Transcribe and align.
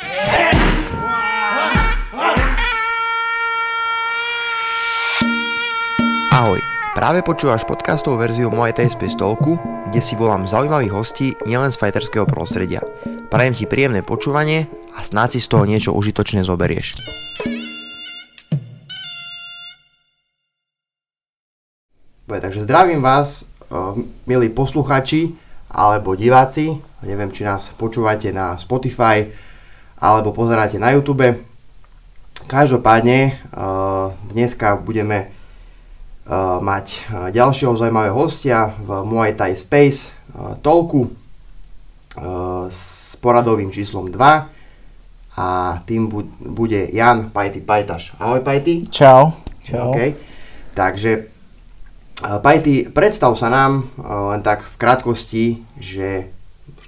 Ahoj, 0.00 0.16
práve 6.96 7.20
počúvaš 7.20 7.68
podcastovú 7.68 8.16
verziu 8.16 8.48
Thai 8.48 8.88
z 8.88 8.96
pistolku, 8.96 9.60
kde 9.92 10.00
si 10.00 10.16
volám 10.16 10.48
zaujímavých 10.48 10.96
hostí 10.96 11.36
nielen 11.44 11.68
z 11.68 11.76
fighterského 11.76 12.24
prostredia. 12.24 12.80
Prajem 13.28 13.52
ti 13.52 13.68
príjemné 13.68 14.00
počúvanie 14.00 14.72
a 14.96 15.04
snáď 15.04 15.36
si 15.36 15.44
z 15.44 15.52
toho 15.52 15.68
niečo 15.68 15.92
užitočné 15.92 16.48
zoberieš. 16.48 16.96
Takže 22.24 22.64
zdravím 22.64 23.04
vás, 23.04 23.44
eh, 23.44 24.00
milí 24.24 24.48
posluchači 24.48 25.36
alebo 25.68 26.16
diváci. 26.16 26.72
Neviem, 27.04 27.28
či 27.36 27.44
nás 27.44 27.68
počúvate 27.76 28.32
na 28.32 28.56
Spotify 28.56 29.49
alebo 30.00 30.32
pozeráte 30.32 30.80
na 30.80 30.96
YouTube. 30.96 31.44
Každopádne 32.48 33.18
eh, 33.30 33.36
dneska 34.32 34.80
budeme 34.80 35.28
uh, 35.28 36.58
mať 36.58 36.86
uh, 36.88 37.28
ďalšieho 37.30 37.76
zaujímavého 37.78 38.16
hostia 38.16 38.74
v 38.80 39.04
Muay 39.06 39.36
Thai 39.36 39.54
Space 39.54 40.10
Tolku 40.64 41.10
s 42.70 43.14
poradovým 43.18 43.70
číslom 43.70 44.10
2 44.10 45.38
a 45.38 45.46
tým 45.86 46.10
bu- 46.10 46.30
bude 46.38 46.90
Jan 46.90 47.30
Pajty 47.30 47.62
Pajtaš. 47.62 48.14
Ahoj 48.18 48.42
Pajty. 48.42 48.90
Čau. 48.90 49.34
Čau. 49.62 49.90
Okay. 49.90 50.14
Takže 50.74 51.30
Pajty, 52.42 52.90
predstav 52.94 53.34
sa 53.38 53.50
nám 53.50 53.90
len 54.02 54.42
tak 54.42 54.66
v 54.66 54.74
krátkosti, 54.78 55.44
že 55.78 56.30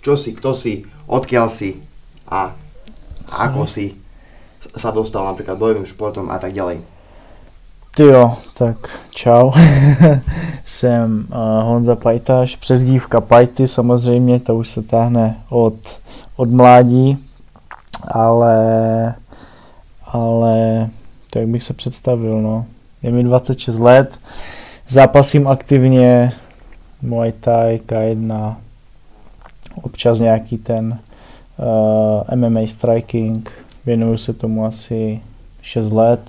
čo 0.03 0.19
si, 0.19 0.35
kto 0.35 0.55
si, 0.55 0.87
odkiaľ 1.07 1.47
si 1.51 1.79
a 2.27 2.55
ako 3.29 3.67
si 3.67 3.95
sa 4.77 4.91
dostal 4.91 5.27
napríklad 5.27 5.59
bojovým 5.59 5.87
športom 5.87 6.31
a 6.31 6.39
tak 6.39 6.53
ďalej. 6.53 6.81
Ty 7.95 8.03
jo, 8.03 8.37
tak 8.55 8.77
čau. 9.11 9.53
Jsem 10.65 11.27
uh, 11.29 11.37
Honza 11.65 11.97
Pajtáš, 11.97 12.57
přezdívka 12.57 13.21
Pajty 13.21 13.69
samozřejmě, 13.69 14.41
to 14.41 14.57
už 14.57 14.69
se 14.69 14.83
táhne 14.83 15.37
od, 15.51 15.75
od 16.37 16.51
mládí, 16.51 17.19
ale, 18.09 19.15
ale 20.07 20.89
to 21.31 21.39
jak 21.39 21.49
bych 21.49 21.63
se 21.63 21.75
představil, 21.75 22.43
no. 22.43 22.67
Je 23.03 23.11
mi 23.11 23.25
26 23.25 23.79
let, 23.79 24.19
zápasím 24.89 25.49
aktivně 25.49 26.33
Muay 27.03 27.33
Thai, 27.33 27.81
K1, 27.87 28.55
občas 29.83 30.19
nějaký 30.19 30.59
ten 30.59 30.99
uh, 31.63 32.37
MMA 32.37 32.61
striking, 32.67 33.51
věnuju 33.87 34.17
se 34.17 34.33
tomu 34.33 34.67
asi 34.67 35.21
6 35.63 35.91
let, 35.91 36.21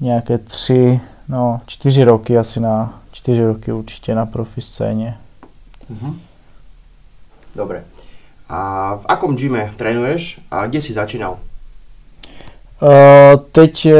nějaké 0.00 0.38
tři, 0.38 1.00
no 1.28 1.60
čtyři 1.66 2.04
roky 2.04 2.38
asi 2.38 2.60
na, 2.60 3.00
čtyři 3.12 3.44
roky 3.44 3.72
určitě 3.72 4.14
na 4.14 4.26
profi 4.26 4.60
scéně. 4.60 5.16
Mhm. 5.88 6.20
Dobre. 7.56 7.84
A 8.48 8.94
v 8.96 9.04
akom 9.08 9.36
gyme 9.36 9.72
trénuješ 9.76 10.40
a 10.50 10.66
kde 10.66 10.80
si 10.80 10.92
začínal? 10.92 11.38
Uh, 12.82 12.88
teď 13.52 13.86
uh, 13.86 13.92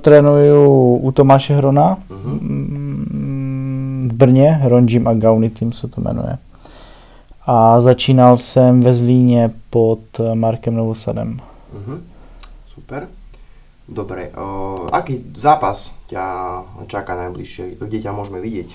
trénuju 0.00 0.96
u 0.96 1.12
Tomáše 1.12 1.54
Hrona 1.54 1.96
mm, 2.10 4.08
v 4.12 4.14
Brně, 4.14 4.50
Hron 4.50 4.86
Gym 4.86 5.08
a 5.08 5.14
Gauny 5.14 5.50
Team 5.50 5.72
se 5.72 5.88
to 5.88 6.00
jmenuje. 6.00 6.38
A 7.46 7.80
začínal 7.80 8.36
jsem 8.36 8.80
ve 8.80 8.94
Zlíně 8.94 9.50
pod 9.70 10.00
eh, 10.20 10.34
Markem 10.34 10.74
Novosadem. 10.74 11.40
Mhm. 11.74 12.04
Super. 12.66 13.08
Dobre, 13.88 14.30
o, 14.38 14.86
aký 14.92 15.20
zápas 15.34 15.92
ťa 16.06 16.24
čaká 16.86 17.18
najbližšie? 17.18 17.76
Kde 17.82 17.98
ťa 17.98 18.12
môžeme 18.14 18.38
vidieť? 18.40 18.68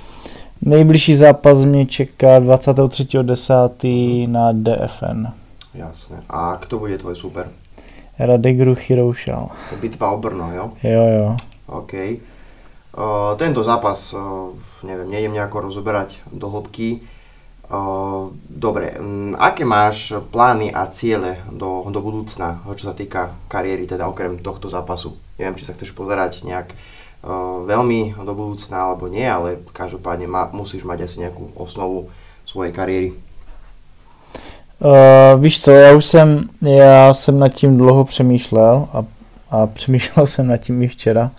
Nejbližší 0.61 1.15
zápas 1.15 1.65
mě 1.65 1.85
čeká 1.85 2.39
23.10. 2.39 4.27
na 4.27 4.51
DFN. 4.51 5.27
Jasné. 5.73 6.23
A 6.29 6.57
kto 6.61 6.79
bude 6.79 6.97
tvoj 6.97 7.15
super? 7.15 7.47
Radek 8.19 8.61
Ruchy 8.61 8.95
Roušal. 8.95 9.49
Bitva 9.81 10.11
o 10.11 10.17
Brno, 10.17 10.51
jo? 10.53 10.71
Jo, 10.83 11.03
jo. 11.07 11.37
OK. 11.67 11.93
O, 12.97 13.35
tento 13.37 13.63
zápas, 13.63 14.13
o, 14.13 14.53
neviem, 14.83 15.09
nejdem 15.09 15.33
nejako 15.33 15.61
rozoberať 15.61 16.17
do 16.33 16.49
hĺbky. 16.49 16.99
Dobre, 18.47 18.95
aké 19.35 19.67
máš 19.67 20.15
plány 20.31 20.71
a 20.71 20.87
ciele 20.87 21.43
do, 21.51 21.83
do 21.91 21.99
budúcna, 21.99 22.63
čo 22.79 22.87
sa 22.87 22.95
týka 22.95 23.35
kariéry, 23.51 23.83
teda 23.83 24.07
okrem 24.07 24.39
tohto 24.39 24.71
zápasu? 24.71 25.19
Neviem, 25.35 25.59
či 25.59 25.67
sa 25.67 25.75
chceš 25.75 25.91
pozerať 25.91 26.47
nejak 26.47 26.71
veľmi 27.67 28.15
do 28.23 28.33
budúcna 28.33 28.87
alebo 28.87 29.11
nie, 29.11 29.27
ale 29.27 29.59
každopádne 29.75 30.31
ma, 30.31 30.47
musíš 30.55 30.87
mať 30.87 31.11
asi 31.11 31.27
nejakú 31.27 31.51
osnovu 31.59 32.07
svojej 32.47 32.71
kariéry. 32.71 33.09
Uh, 34.79 35.41
víš 35.41 35.61
co, 35.61 35.71
já 35.71 35.95
už 35.95 36.05
jsem, 36.05 36.49
já 36.61 37.13
jsem 37.13 37.39
nad 37.39 37.49
tím 37.49 37.77
dlouho 37.77 38.05
přemýšlel 38.05 38.87
a, 38.93 39.05
a 39.51 39.67
přemýšlel 39.73 40.27
jsem 40.27 40.47
nad 40.47 40.57
tím 40.57 40.83
i 40.83 40.87
včera, 40.87 41.31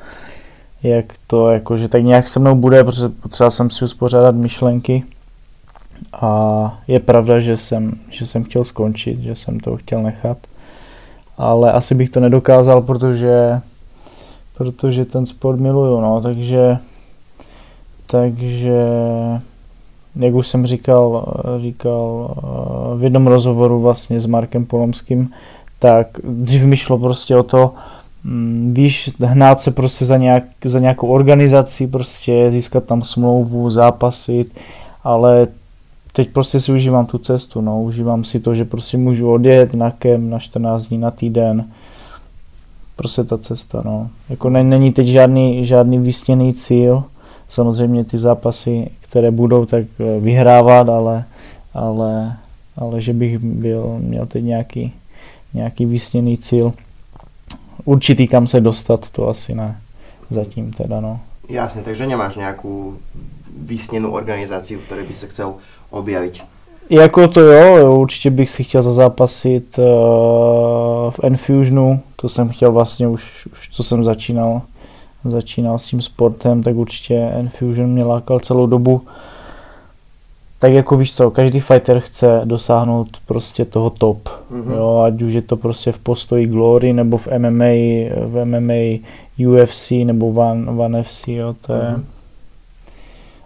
jak 0.82 1.04
to 1.26 1.50
jakože 1.50 1.88
tak 1.88 2.02
nějak 2.02 2.28
se 2.28 2.40
mnou 2.40 2.54
bude, 2.54 2.84
protože 2.84 3.08
potřeboval 3.08 3.50
jsem 3.50 3.70
si 3.70 3.84
uspořádat 3.84 4.34
myšlenky 4.34 5.04
a 6.12 6.78
je 6.88 7.00
pravda, 7.00 7.40
že 7.40 7.56
jsem, 7.56 7.92
že 8.10 8.26
jsem 8.26 8.44
chtěl 8.44 8.64
skončit, 8.64 9.20
že 9.20 9.34
jsem 9.34 9.60
to 9.60 9.76
chtěl 9.76 10.02
nechat, 10.02 10.38
ale 11.38 11.72
asi 11.72 11.94
bych 11.94 12.10
to 12.10 12.20
nedokázal, 12.20 12.82
protože, 12.82 13.60
protože 14.56 15.04
ten 15.04 15.26
sport 15.26 15.56
miluju, 15.56 16.00
no, 16.00 16.20
takže, 16.20 16.78
takže 18.06 18.82
jak 20.16 20.34
už 20.34 20.48
jsem 20.48 20.66
říkal, 20.66 21.34
říkal 21.60 22.34
v 22.96 23.04
jednom 23.04 23.26
rozhovoru 23.26 23.80
vlastně 23.80 24.20
s 24.20 24.26
Markem 24.26 24.66
Polomským, 24.66 25.30
tak 25.78 26.06
dřív 26.24 26.62
mi 26.62 26.76
šlo 26.76 26.98
prostě 26.98 27.36
o 27.36 27.42
to, 27.42 27.74
mm, 28.24 28.74
víš, 28.76 29.10
hnát 29.20 29.60
se 29.60 29.70
prostě 29.70 30.04
za, 30.04 30.16
nějak, 30.16 30.44
za 30.64 30.78
nějakou 30.78 31.08
organizací, 31.08 31.86
prostě 31.86 32.50
získat 32.50 32.84
tam 32.84 33.02
smlouvu, 33.02 33.70
zápasit, 33.70 34.60
ale 35.04 35.46
teď 36.18 36.30
prostě 36.30 36.60
si 36.60 36.72
užívám 36.72 37.06
tu 37.06 37.18
cestu, 37.18 37.60
no, 37.60 37.82
užívám 37.82 38.24
si 38.24 38.40
to, 38.40 38.54
že 38.54 38.64
prostě 38.64 38.96
můžu 38.96 39.32
odjet 39.32 39.74
na 39.74 39.90
kem, 39.90 40.30
na 40.30 40.38
14 40.38 40.86
dní, 40.86 40.98
na 40.98 41.10
týden, 41.10 41.70
prostě 42.96 43.24
ta 43.24 43.38
cesta, 43.38 43.82
no. 43.84 44.10
Jako 44.28 44.50
ne, 44.50 44.64
není 44.64 44.92
teď 44.92 45.06
žádný, 45.06 45.66
žádný 45.66 45.98
vysněný 45.98 46.54
cíl, 46.54 47.04
samozřejmě 47.48 48.04
ty 48.04 48.18
zápasy, 48.18 48.90
které 49.00 49.30
budou, 49.30 49.66
tak 49.66 49.86
eh, 50.00 50.20
vyhrávat, 50.20 50.88
ale, 50.88 51.24
ale, 51.74 52.36
ale 52.76 53.00
že 53.00 53.12
bych 53.12 53.38
byl, 53.38 53.98
měl 53.98 54.26
teď 54.26 54.44
nějaký, 54.44 54.92
nějaký 55.54 55.86
vysněný 55.86 56.38
cíl. 56.38 56.72
Určitý 57.84 58.28
kam 58.28 58.46
se 58.46 58.60
dostat, 58.60 59.10
to 59.10 59.28
asi 59.28 59.54
ne. 59.54 59.80
Zatím 60.30 60.72
teda, 60.72 61.00
no. 61.00 61.20
Jasne, 61.48 61.80
takže 61.80 62.04
nemáš 62.04 62.36
nejakú 62.36 63.00
vysnenú 63.48 64.12
organizáciu, 64.12 64.78
v 64.78 64.86
ktorej 64.86 65.04
by 65.08 65.14
sa 65.16 65.26
chcel 65.32 65.48
objaviť. 65.90 66.42
Jako 66.90 67.28
to 67.28 67.40
jo, 67.40 67.76
jo, 67.76 67.96
určitě 68.00 68.30
bych 68.30 68.50
si 68.50 68.64
chtěl 68.64 68.82
zazápasit 68.82 69.78
uh, 69.78 69.84
v 71.10 71.20
Enfusionu, 71.22 72.00
to 72.16 72.28
jsem 72.28 72.48
chtěl 72.48 72.72
vlastně 72.72 73.08
už, 73.08 73.46
už 73.52 73.68
co 73.72 73.82
jsem 73.82 74.04
začínal, 74.04 74.62
začínal 75.24 75.78
s 75.78 75.84
tím 75.86 76.02
sportem, 76.02 76.62
tak 76.62 76.74
určitě 76.76 77.14
Enfusion 77.14 77.90
mě 77.90 78.04
lákal 78.04 78.40
celou 78.40 78.66
dobu. 78.66 79.02
Tak 80.60 80.72
jako 80.72 80.96
víš 80.96 81.14
co, 81.16 81.30
každý 81.30 81.60
fighter 81.60 82.00
chce 82.00 82.40
dosáhnout 82.44 83.08
prostě 83.26 83.64
toho 83.64 83.90
top, 83.90 84.28
Mhm. 84.50 84.72
jo, 84.72 85.02
ať 85.06 85.22
už 85.22 85.32
je 85.32 85.42
to 85.42 85.56
prostě 85.56 85.92
v 85.92 85.98
postoji 85.98 86.46
Glory, 86.46 86.92
nebo 86.92 87.16
v 87.16 87.28
MMA, 87.38 87.64
v 88.26 88.44
MMA 88.44 88.98
UFC, 89.38 89.90
nebo 90.04 90.28
One, 90.28 90.70
One 90.70 91.02
FC, 91.02 91.28
jo, 91.28 91.54
to 91.66 91.72
je, 91.72 91.90
Mhm. 91.90 92.04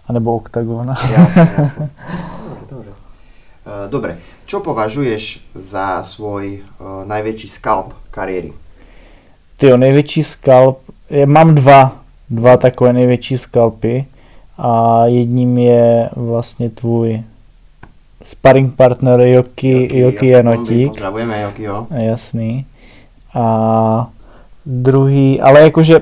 A 0.07 0.13
nebo 0.13 0.35
Octagon. 0.35 0.87
Jasne, 1.11 1.51
jasne. 1.57 1.89
Dobre, 2.49 2.65
dobre. 2.69 2.89
Uh, 3.63 3.89
dobre, 3.89 4.17
čo 4.45 4.59
považuješ 4.59 5.39
za 5.55 6.03
svoj 6.03 6.59
uh, 6.59 7.07
najväčší 7.07 7.49
skalp 7.49 7.93
kariéry? 8.11 8.53
Ty 9.57 9.77
největší 9.77 10.23
skalp, 10.23 10.79
je, 11.09 11.25
mám 11.25 11.55
dva, 11.55 11.95
dva 12.29 12.57
takové 12.57 12.93
největší 12.93 13.37
skalpy 13.37 14.05
a 14.57 15.05
jedním 15.05 15.57
je 15.57 16.09
vlastně 16.15 16.69
tvůj 16.69 17.23
sparring 18.23 18.75
partner 18.75 19.19
Joki, 19.21 19.99
Joki 19.99 20.27
Janotík, 20.27 20.87
Pozdravujeme 20.87 21.41
Jokiho. 21.41 21.87
jasný. 21.89 22.65
A 23.33 24.07
druhý, 24.65 25.41
ale 25.41 25.61
jakože 25.61 26.01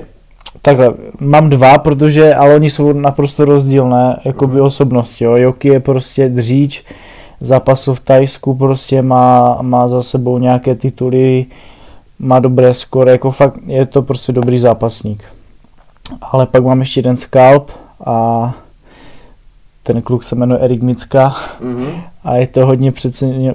takhle, 0.62 0.94
mám 1.20 1.50
dva, 1.50 1.78
protože, 1.78 2.34
ale 2.34 2.54
oni 2.54 2.70
jsou 2.70 2.92
naprosto 2.92 3.44
rozdílné 3.44 4.20
jakoby 4.24 4.54
Mhm. 4.54 4.62
osobnosti, 4.62 5.24
jo. 5.24 5.36
Joki 5.36 5.68
je 5.68 5.80
prostě 5.80 6.28
dříč, 6.28 6.84
zápasů 7.40 7.94
v 7.94 8.00
Tajsku, 8.00 8.54
prostě 8.54 9.02
má, 9.02 9.58
má 9.62 9.88
za 9.88 10.02
sebou 10.02 10.38
nějaké 10.38 10.74
tituly, 10.74 11.46
má 12.18 12.38
dobré 12.38 12.74
skore, 12.74 13.10
jako 13.12 13.30
fakt 13.30 13.54
je 13.66 13.86
to 13.86 14.02
prostě 14.02 14.32
dobrý 14.32 14.58
zápasník. 14.58 15.24
Ale 16.20 16.46
pak 16.46 16.64
mám 16.64 16.80
ještě 16.80 16.98
jeden 16.98 17.16
skalp 17.16 17.70
a 18.06 18.54
ten 19.82 20.02
kluk 20.02 20.24
se 20.24 20.36
jmenuje 20.36 20.60
Erik 20.60 20.82
Micka 20.82 21.28
mm-hmm. 21.62 22.02
A 22.24 22.36
je 22.36 22.46
to 22.46 22.66
hodně 22.66 22.92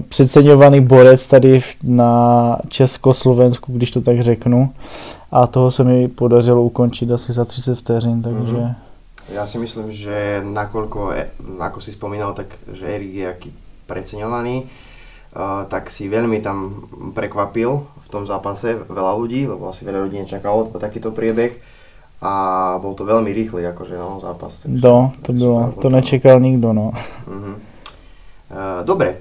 přeceňovaný 0.10 0.82
borec 0.82 1.28
tady 1.28 1.62
na 1.84 2.58
Československu, 2.68 3.74
když 3.74 3.92
to 3.92 4.02
tak 4.02 4.22
řeknu. 4.22 4.74
A 5.32 5.48
toho 5.48 5.72
se 5.72 5.84
mi 5.84 6.08
podařilo 6.08 6.64
ukončit 6.64 7.12
asi 7.12 7.34
za 7.34 7.46
30 7.46 7.76
vteřin, 7.76 8.22
takže... 8.22 8.40
Mm-hmm. 8.40 8.76
Já 9.30 9.48
si 9.48 9.60
myslím, 9.60 9.92
že 9.92 10.40
nakoľko, 10.40 11.12
ako 11.60 11.84
si 11.84 11.92
spomínal, 11.92 12.32
tak 12.32 12.48
že 12.72 12.88
Erik 12.88 13.14
je 13.14 13.28
aký 13.28 13.50
preceňovaný, 13.84 14.64
uh, 14.64 15.68
tak 15.68 15.92
si 15.92 16.08
veľmi 16.08 16.40
tam 16.40 16.88
prekvapil 17.12 17.84
v 17.84 18.08
tom 18.08 18.24
zápase 18.24 18.80
veľa 18.88 19.14
ľudí, 19.20 19.44
lebo 19.44 19.68
asi 19.68 19.84
veľa 19.84 20.08
ľudí 20.08 20.24
nečakalo 20.24 20.72
takýto 20.80 21.12
priebeh 21.12 21.60
a 22.24 22.34
bol 22.80 22.96
to 22.96 23.04
veľmi 23.04 23.36
rýchly 23.36 23.68
akože 23.68 24.00
no, 24.00 24.24
zápas. 24.24 24.64
Takže, 24.64 24.80
no, 24.80 25.12
to 25.22 25.34
bylo, 25.36 25.76
to 25.76 25.90
nečekal 25.92 26.40
nikdo, 26.40 26.72
no. 26.74 26.96
Uh-huh. 27.28 27.60
Uh, 28.48 28.84
dobre, 28.88 29.20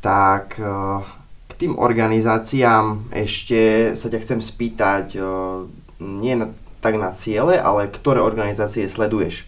tak 0.00 0.58
uh, 0.58 1.04
k 1.48 1.52
tým 1.54 1.78
organizáciám 1.78 3.12
ešte 3.14 3.92
sa 3.94 4.10
ťa 4.10 4.18
chcem 4.20 4.40
spýtať, 4.42 5.06
uh, 5.16 5.66
nie 6.00 6.34
na, 6.34 6.50
tak 6.80 6.96
na 6.96 7.12
ciele, 7.12 7.60
ale 7.60 7.86
ktoré 7.86 8.20
organizácie 8.24 8.88
sleduješ 8.88 9.44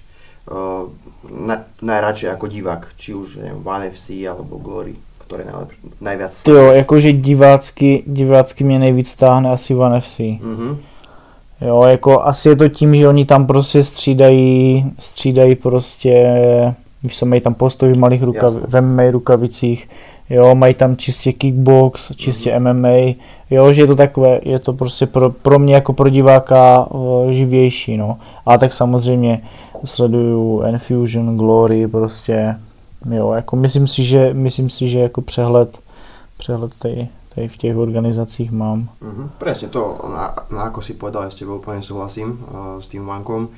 na, 1.22 1.70
najradšej 1.78 2.34
ako 2.34 2.50
divák, 2.50 2.98
či 2.98 3.14
už 3.14 3.38
neviem, 3.38 3.62
One 3.62 3.94
FC 3.94 4.26
alebo 4.26 4.58
Glory? 4.58 4.98
ktoré 5.32 5.48
najlep, 5.48 5.70
najviac 6.00 6.42
Ty 6.42 6.50
jo, 6.50 6.72
jakože 6.72 7.12
divácky, 7.12 8.02
divácky 8.06 8.64
mě 8.64 8.78
nejvíc 8.78 9.14
táhne 9.14 9.50
asi 9.50 9.74
One 9.74 10.00
FC. 10.00 10.18
Mm-hmm. 10.18 10.76
Jo, 11.60 11.82
jako 11.82 12.22
asi 12.22 12.48
je 12.48 12.56
to 12.56 12.68
tím, 12.68 12.94
že 12.94 13.08
oni 13.08 13.24
tam 13.24 13.46
prostě 13.46 13.84
střídají, 13.84 14.84
střídají 14.98 15.54
prostě, 15.54 16.12
víš 17.02 17.18
co, 17.18 17.26
mají 17.26 17.40
tam 17.40 17.54
postoj 17.54 17.92
v 17.92 17.98
malých 17.98 18.22
rukav, 18.22 18.52
v 18.52 18.80
MMA 18.80 19.10
rukavicích, 19.10 19.88
jo, 20.30 20.54
mají 20.54 20.74
tam 20.74 20.96
čistě 20.96 21.32
kickbox, 21.32 22.16
čistě 22.16 22.50
mm-hmm. 22.50 22.72
MMA, 22.72 23.14
jo, 23.50 23.72
že 23.72 23.82
je 23.82 23.86
to 23.86 23.96
takové, 23.96 24.40
je 24.42 24.58
to 24.58 24.72
prostě 24.72 25.06
pro, 25.06 25.30
pro 25.30 25.58
mě 25.58 25.74
jako 25.74 25.92
pro 25.92 26.08
diváka 26.08 26.86
uh, 26.90 27.30
živější, 27.30 27.96
no. 27.96 28.18
A 28.46 28.58
tak 28.58 28.72
samozřejmě 28.72 29.42
sleduju 29.84 30.60
Enfusion, 30.60 31.36
Glory, 31.36 31.88
prostě 31.88 32.56
jo, 33.10 33.32
jako 33.32 33.56
myslím 33.56 33.86
si, 33.86 34.04
že, 34.04 34.34
myslím 34.34 34.70
si, 34.70 34.88
že 34.88 35.00
jako 35.00 35.20
přehled, 35.20 35.78
přehled 36.38 36.72
tady, 36.78 37.08
tady 37.34 37.48
v 37.48 37.56
těch 37.56 37.76
organizacích 37.76 38.52
mám. 38.52 38.88
Mm-hmm. 39.02 39.28
Presne 39.38 39.68
to, 39.68 40.00
na, 40.08 40.34
na 40.50 40.62
ako 40.62 40.82
si 40.82 40.94
povedal, 40.94 41.24
ja 41.24 41.30
s 41.30 41.40
tebou 41.40 41.58
úplne 41.58 41.82
súhlasím 41.82 42.38
uh, 42.44 42.78
s 42.78 42.86
tým 42.86 43.06
vankom. 43.06 43.48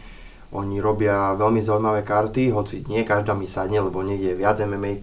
Oni 0.55 0.79
robia 0.79 1.35
veľmi 1.35 1.59
zaujímavé 1.59 2.07
karty, 2.07 2.55
hoci 2.55 2.87
nie 2.87 3.03
každá 3.03 3.35
mi 3.35 3.51
sadne, 3.51 3.83
lebo 3.83 4.07
niekde 4.07 4.33
je 4.33 4.41
viac 4.41 4.63
MMA, 4.63 5.03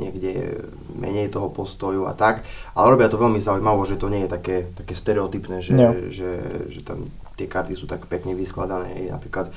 niekde 0.00 0.28
je 0.32 0.48
menej 0.96 1.28
toho 1.28 1.52
postoju 1.52 2.08
a 2.08 2.16
tak, 2.16 2.48
ale 2.72 2.96
robia 2.96 3.12
to 3.12 3.20
veľmi 3.20 3.36
zaujímavé, 3.36 3.84
že 3.84 4.00
to 4.00 4.08
nie 4.08 4.24
je 4.24 4.32
také, 4.32 4.56
také 4.72 4.96
stereotypné, 4.96 5.60
že, 5.60 5.76
že, 6.08 6.30
že 6.72 6.80
tam 6.80 7.12
tie 7.36 7.46
karty 7.46 7.76
sú 7.76 7.84
tak 7.84 8.08
pekne 8.08 8.32
vyskladané, 8.32 9.12
napríklad 9.12 9.52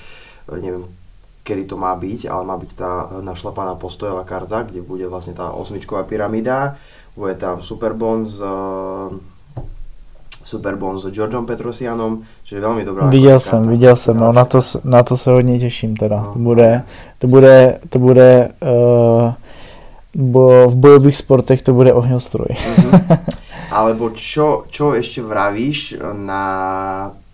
neviem, 0.51 0.85
kedy 1.41 1.65
to 1.65 1.75
má 1.79 1.95
byť, 1.97 2.29
ale 2.29 2.43
má 2.45 2.55
byť 2.59 2.71
tá 2.77 2.91
našlapaná 3.25 3.73
postojová 3.79 4.21
karta, 4.27 4.61
kde 4.61 4.85
bude 4.85 5.09
vlastne 5.09 5.33
tá 5.33 5.49
osmičková 5.49 6.05
pyramída, 6.05 6.77
bude 7.17 7.33
tam 7.35 7.65
Superbond 7.65 8.29
s 8.29 8.39
uh, 10.51 10.57
Superbond 10.59 10.99
s 10.99 11.07
Georgeom 11.15 11.47
Petrosianom, 11.47 12.27
čiže 12.43 12.59
veľmi 12.59 12.83
dobrá. 12.83 13.07
Viděl 13.07 13.39
jsem, 13.39 13.67
viděl 13.67 13.95
jsem, 13.95 14.17
no 14.17 14.33
na 14.33 14.45
to, 14.45 14.59
na 14.83 15.03
to 15.03 15.17
se 15.17 15.31
hodně 15.31 15.59
těším 15.59 15.95
teda. 15.95 16.15
No. 16.15 16.33
To 16.33 16.39
bude, 16.39 16.83
to 17.19 17.27
bude, 17.27 17.79
to 17.89 17.99
bude 17.99 18.49
uh, 18.61 19.33
bo 20.15 20.67
v 20.67 20.75
bojových 20.75 21.17
sportech 21.17 21.61
to 21.63 21.73
bude 21.73 21.93
ohňostroj. 21.93 22.51
Mm-hmm. 22.51 22.91
Alebo 23.77 24.11
čo, 24.11 24.67
čo 24.67 24.91
ešte 24.91 25.23
vravíš 25.23 26.03
na 26.19 26.43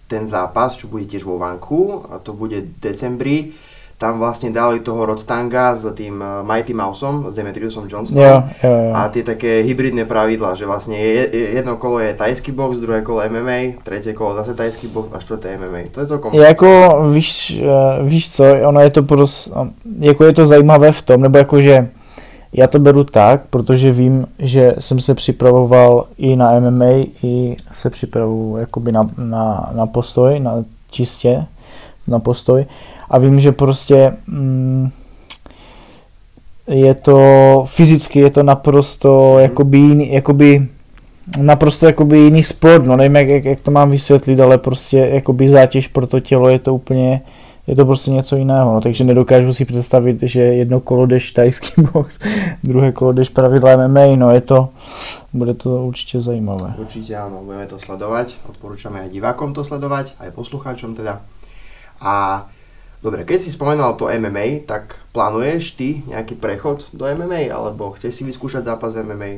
ten 0.06 0.30
zápas, 0.30 0.78
čo 0.78 0.86
bude 0.86 1.10
tiež 1.10 1.26
vo 1.26 1.42
Vanku, 1.42 2.06
a 2.14 2.22
to 2.22 2.38
bude 2.38 2.62
v 2.62 2.70
decembri, 2.78 3.58
tam 3.98 4.22
vlastne 4.22 4.54
dali 4.54 4.86
toho 4.86 5.10
Rodstanga 5.10 5.74
s 5.74 5.90
tým 5.98 6.22
eh, 6.22 6.46
Mighty 6.46 6.74
Mouseom, 6.74 7.34
s 7.34 7.36
Demetriusom 7.36 7.90
Johnsonom 7.90 8.22
jo, 8.24 8.44
jo, 8.64 8.70
jo. 8.70 8.92
a 8.94 9.10
tie 9.10 9.26
také 9.26 9.66
hybridné 9.66 10.06
pravidla, 10.06 10.54
že 10.54 10.70
vlastne 10.70 10.94
jedno 11.34 11.82
kolo 11.82 11.98
je 12.00 12.14
tajský 12.14 12.54
box, 12.54 12.78
druhé 12.78 13.02
kolo 13.02 13.26
MMA, 13.26 13.82
tretie 13.82 14.14
kolo 14.14 14.38
zase 14.38 14.54
tajský 14.54 14.88
box 14.94 15.10
a 15.14 15.18
čtvrté 15.18 15.58
MMA. 15.58 15.90
To 15.92 16.00
je 16.00 16.08
celkom... 16.14 16.30
Jako 16.34 16.70
víš, 17.12 17.58
eh, 17.58 18.04
víš 18.06 18.32
co, 18.32 18.44
ono 18.70 18.82
je 18.82 18.90
to 18.90 19.04
prostě, 19.04 19.52
jako 20.00 20.24
je 20.24 20.34
to 20.34 20.46
zajímavé 20.46 20.92
v 20.92 21.02
tom, 21.02 21.22
nebo 21.22 21.38
jakože 21.38 21.90
já 22.54 22.68
to 22.68 22.80
beru 22.80 23.04
tak, 23.04 23.42
protože 23.50 23.92
vím, 23.92 24.28
že 24.40 24.76
jsem 24.80 25.00
se 25.00 25.16
připravoval 25.16 26.06
i 26.18 26.36
na 26.36 26.60
MMA, 26.60 26.94
i 27.24 27.58
se 27.72 27.90
připravuju 27.90 28.58
jakoby 28.58 28.92
na, 28.92 29.10
na, 29.18 29.70
na 29.74 29.86
postoj, 29.86 30.40
na 30.40 30.64
čistě 30.92 31.46
na 32.08 32.20
postoj 32.20 32.66
a 33.10 33.18
vím, 33.18 33.40
že 33.40 33.52
prostě 33.52 34.14
mm, 34.28 34.90
je 36.68 36.94
to 36.94 37.20
fyzicky, 37.68 38.20
je 38.20 38.30
to 38.30 38.44
naprosto 38.44 39.40
jakoby 39.40 39.78
jiný, 39.78 40.14
jakoby 40.14 40.68
naprosto 41.42 41.86
jakoby 41.86 42.18
jiný 42.18 42.44
sport, 42.44 42.86
no 42.86 42.96
nevím 42.96 43.16
jak, 43.16 43.28
jak, 43.28 43.46
jak 43.46 43.62
to 43.62 43.72
mám 43.72 43.92
vysvětlit, 43.92 44.40
ale 44.40 44.58
prostě 44.58 44.98
jakoby 44.98 45.48
zátěž 45.48 45.88
pro 45.88 46.08
to 46.08 46.20
tělo 46.20 46.50
je 46.50 46.60
to 46.60 46.74
úplně, 46.74 47.22
je 47.68 47.76
to 47.76 47.86
prostě 47.86 48.12
něco 48.12 48.36
jiného, 48.36 48.74
no, 48.74 48.82
takže 48.82 49.04
nedokážu 49.04 49.54
si 49.54 49.66
představit, 49.66 50.18
že 50.22 50.42
jedno 50.42 50.80
kolo 50.80 51.06
jdeš 51.06 51.32
tajský 51.32 51.82
box, 51.94 52.20
druhé 52.64 52.92
kolo 52.92 53.12
jdeš 53.12 53.30
pravidla 53.30 53.88
MMA, 53.88 54.06
no 54.16 54.32
je 54.32 54.42
to, 54.42 54.70
bude 55.34 55.54
to 55.54 55.70
určitě 55.70 56.22
zajímavé. 56.22 56.74
Určitě 56.78 57.18
ano, 57.18 57.42
budeme 57.44 57.66
to 57.66 57.80
sledovat, 57.80 58.28
odporúčame 58.50 59.02
aj 59.02 59.10
divákom 59.10 59.54
to 59.54 59.64
sledovat, 59.64 60.12
aj 60.20 60.32
poslucháčom 60.32 60.96
teda. 60.96 61.22
A 62.02 62.46
Dobre, 63.04 63.24
keď 63.24 63.40
si 63.42 63.54
spomenal 63.54 63.94
to 63.94 64.10
MMA, 64.10 64.66
tak 64.66 64.98
plánuješ 65.14 65.78
ty 65.78 66.02
nejaký 66.10 66.34
prechod 66.34 66.90
do 66.98 67.06
MMA, 67.06 67.54
alebo 67.54 67.94
chceš 67.94 68.16
si 68.16 68.24
vyskúšať 68.26 68.66
zápas 68.66 68.98
v 68.98 69.06
MMA? 69.06 69.32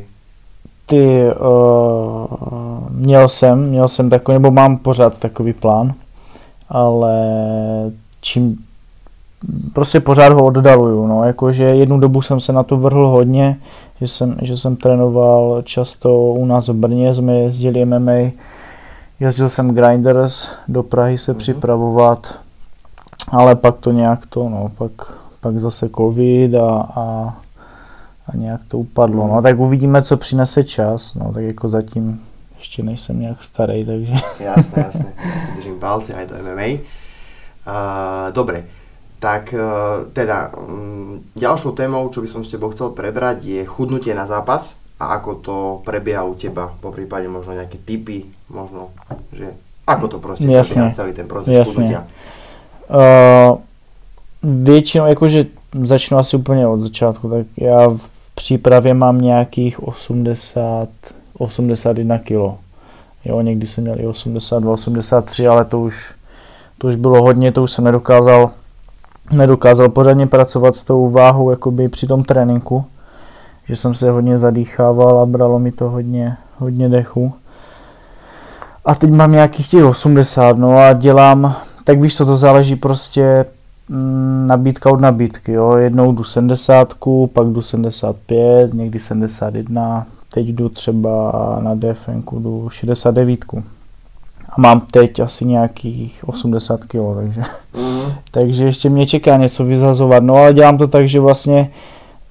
Ty, 0.88 1.28
uh, 1.36 2.90
měl 2.90 3.30
jsem, 3.30 3.70
měl 3.70 3.88
jsem 3.88 4.10
takový, 4.10 4.36
nebo 4.36 4.52
mám 4.52 4.78
pořád 4.78 5.18
takový 5.18 5.54
plán, 5.54 5.94
ale 6.70 7.16
čím 8.22 8.58
prostě 9.74 10.00
pořád 10.00 10.34
ho 10.34 10.46
oddaluju, 10.46 11.08
no, 11.08 11.24
jakože 11.24 11.64
jednu 11.64 12.00
dobu 12.00 12.22
jsem 12.22 12.40
se 12.40 12.54
na 12.54 12.64
to 12.64 12.78
vrhl 12.78 13.08
hodně, 13.08 13.58
že 14.02 14.08
jsem, 14.08 14.38
že 14.42 14.58
jsem 14.58 14.76
trénoval 14.76 15.62
často 15.62 16.18
u 16.18 16.46
nás 16.46 16.68
v 16.68 16.74
Brně, 16.74 17.14
jsme 17.14 17.34
jezdili 17.34 17.86
MMA, 17.86 18.32
jezdil 19.20 19.50
jsem 19.50 19.76
Grinders 19.76 20.48
do 20.68 20.84
Prahy 20.84 21.18
se 21.18 21.34
mm-hmm. 21.34 21.38
připravovat, 21.38 22.36
ale 23.32 23.56
pak 23.56 23.78
to 23.78 23.92
nějak 23.92 24.26
to, 24.26 24.50
no, 24.50 24.72
pak, 24.78 24.92
pak 25.42 25.58
zase 25.58 25.90
covid 25.90 26.56
a, 26.56 26.70
a, 26.96 27.36
a 28.28 28.38
nějak 28.38 28.62
to 28.68 28.78
upadlo. 28.78 29.28
No, 29.28 29.42
tak 29.42 29.60
uvidíme, 29.60 30.02
co 30.02 30.18
přinese 30.18 30.64
čas, 30.64 31.16
no, 31.16 31.34
tak 31.34 31.44
jako 31.44 31.70
zatím 31.70 32.22
ještě 32.58 32.84
nejsem 32.84 33.20
nějak 33.20 33.44
starý, 33.44 33.86
takže... 33.86 34.14
Jasné, 34.40 34.84
jasné. 34.86 35.14
Držím 35.56 35.80
palce 35.80 36.14
aj 36.14 36.28
do 36.28 36.36
MMA. 36.36 36.68
Uh, 37.70 38.34
dobre, 38.34 38.64
tak 39.20 39.54
uh, 39.54 40.10
teda 40.14 40.52
um, 40.58 41.24
ďalšou 41.36 41.72
témou, 41.72 42.10
čo 42.10 42.22
by 42.22 42.28
som 42.28 42.42
s 42.42 42.50
tebou 42.50 42.72
chcel 42.72 42.90
prebrať, 42.96 43.44
je 43.44 43.62
chudnutie 43.66 44.16
na 44.16 44.26
zápas 44.26 44.80
a 45.00 45.16
ako 45.20 45.32
to 45.36 45.56
prebieha 45.86 46.24
u 46.24 46.34
teba, 46.36 46.72
po 46.82 46.92
prípade 46.92 47.28
možno 47.28 47.54
nejaké 47.54 47.78
typy, 47.84 48.26
možno, 48.50 48.92
že 49.32 49.54
ako 49.88 50.06
to 50.08 50.18
proste 50.20 50.48
Jasne. 50.48 50.96
celý 50.96 51.14
ten 51.14 51.28
proces 51.28 51.52
Jasne. 51.52 51.68
chudnutia. 51.68 52.02
Uh, 52.90 53.58
většinou, 54.44 55.06
jakože 55.06 55.46
začnu 55.84 56.18
asi 56.18 56.38
úplně 56.38 56.68
od 56.68 56.82
začátku, 56.82 57.30
tak 57.30 57.48
já 57.58 57.88
v 57.88 58.10
přípravě 58.36 58.94
mám 58.94 59.22
nějakých 59.22 59.84
80, 59.84 60.90
81 61.38 62.18
kg. 62.18 62.32
Jo, 63.26 63.42
někdy 63.42 63.68
jsem 63.68 63.84
měl 63.84 64.00
i 64.00 64.08
82, 64.08 64.74
83, 64.74 65.48
ale 65.48 65.66
to 65.66 65.80
už, 65.80 66.14
to 66.78 66.88
už 66.88 66.96
bylo 66.96 67.22
hodně, 67.22 67.52
to 67.52 67.64
už 67.64 67.72
jsem 67.72 67.84
nedokázal, 67.84 68.52
nedokázal 69.32 69.90
pořádně 69.90 70.28
pracovat 70.28 70.76
s 70.76 70.84
tou 70.84 71.10
váhou 71.10 71.50
jakoby 71.50 71.90
při 71.90 72.08
tom 72.08 72.24
tréninku, 72.24 72.86
že 73.68 73.76
jsem 73.76 73.96
se 73.96 74.12
hodně 74.12 74.38
zadýchával 74.38 75.20
a 75.20 75.26
bralo 75.26 75.60
mi 75.60 75.72
to 75.72 75.90
hodně, 75.90 76.38
hodně 76.58 76.90
dechu. 76.90 77.34
A 78.86 78.96
teď 78.96 79.12
mám 79.12 79.32
nějakých 79.32 79.68
těch 79.68 79.84
80, 79.84 80.58
no 80.58 80.78
a 80.78 80.94
dělám 80.94 81.56
tak 81.90 82.02
víš 82.02 82.16
co, 82.16 82.26
to 82.26 82.36
záleží 82.36 82.76
prostě 82.76 83.46
mm, 83.90 84.46
nabídka 84.48 84.92
od 84.92 85.02
nabídky, 85.02 85.52
jo. 85.52 85.78
Jednou 85.78 86.12
jdu 86.12 86.24
70, 86.24 86.94
pak 87.34 87.48
jdu 87.48 87.62
75, 87.62 88.74
někdy 88.74 89.00
71, 89.00 90.08
teď 90.34 90.48
jdu 90.48 90.70
třeba 90.70 91.32
na 91.64 91.76
DFN, 91.76 92.40
jdu 92.40 92.70
69. 92.70 93.40
A 94.50 94.62
mám 94.62 94.82
teď 94.92 95.20
asi 95.20 95.46
nějakých 95.46 96.30
80 96.30 96.80
kg, 96.80 97.00
takže, 97.16 97.42
mm. 97.78 98.12
takže 98.32 98.66
ještě 98.66 98.90
mě 98.90 99.08
čeká 99.08 99.38
něco 99.38 99.66
vyzazovat. 99.66 100.24
No 100.24 100.36
ale 100.36 100.54
dělám 100.54 100.78
to 100.78 100.88
tak, 100.88 101.08
že 101.08 101.20
vlastně 101.20 101.72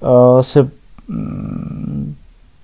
uh, 0.01 0.41
se 0.41 0.69
um, 1.09 2.15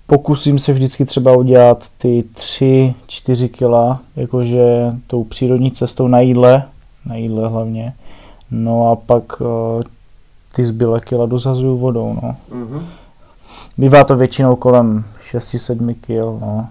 pokusím 0.07 0.59
se 0.59 0.73
vždycky 0.73 1.05
třeba 1.05 1.37
udělat 1.37 1.85
ty 1.97 2.23
3-4 2.35 3.49
kg, 3.49 4.01
jakože 4.15 4.93
tou 5.07 5.23
přírodní 5.23 5.71
cestou 5.71 6.07
na 6.07 6.19
jídle, 6.19 6.63
na 7.05 7.15
jídle 7.15 7.49
hlavně. 7.49 7.93
No 8.51 8.91
a 8.91 8.95
pak 8.95 9.41
uh, 9.41 9.47
ty 10.55 10.65
zbylé 10.65 10.99
kila 10.99 11.25
dozazuju 11.25 11.77
vodou, 11.77 12.17
no. 12.23 12.35
Mm-hmm. 12.51 12.83
Bývá 13.77 14.03
to 14.03 14.15
většinou 14.15 14.55
kolem 14.55 15.05
6-7 15.31 15.95
kg, 16.01 16.41
no. 16.41 16.67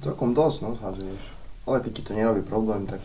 Celkom 0.00 0.34
dosť, 0.34 0.62
no, 0.62 0.76
zhazuješ. 0.78 1.20
Ale 1.66 1.80
keď 1.80 1.92
ti 1.92 2.02
to 2.02 2.14
nerobí 2.14 2.42
problém, 2.42 2.86
tak... 2.86 3.00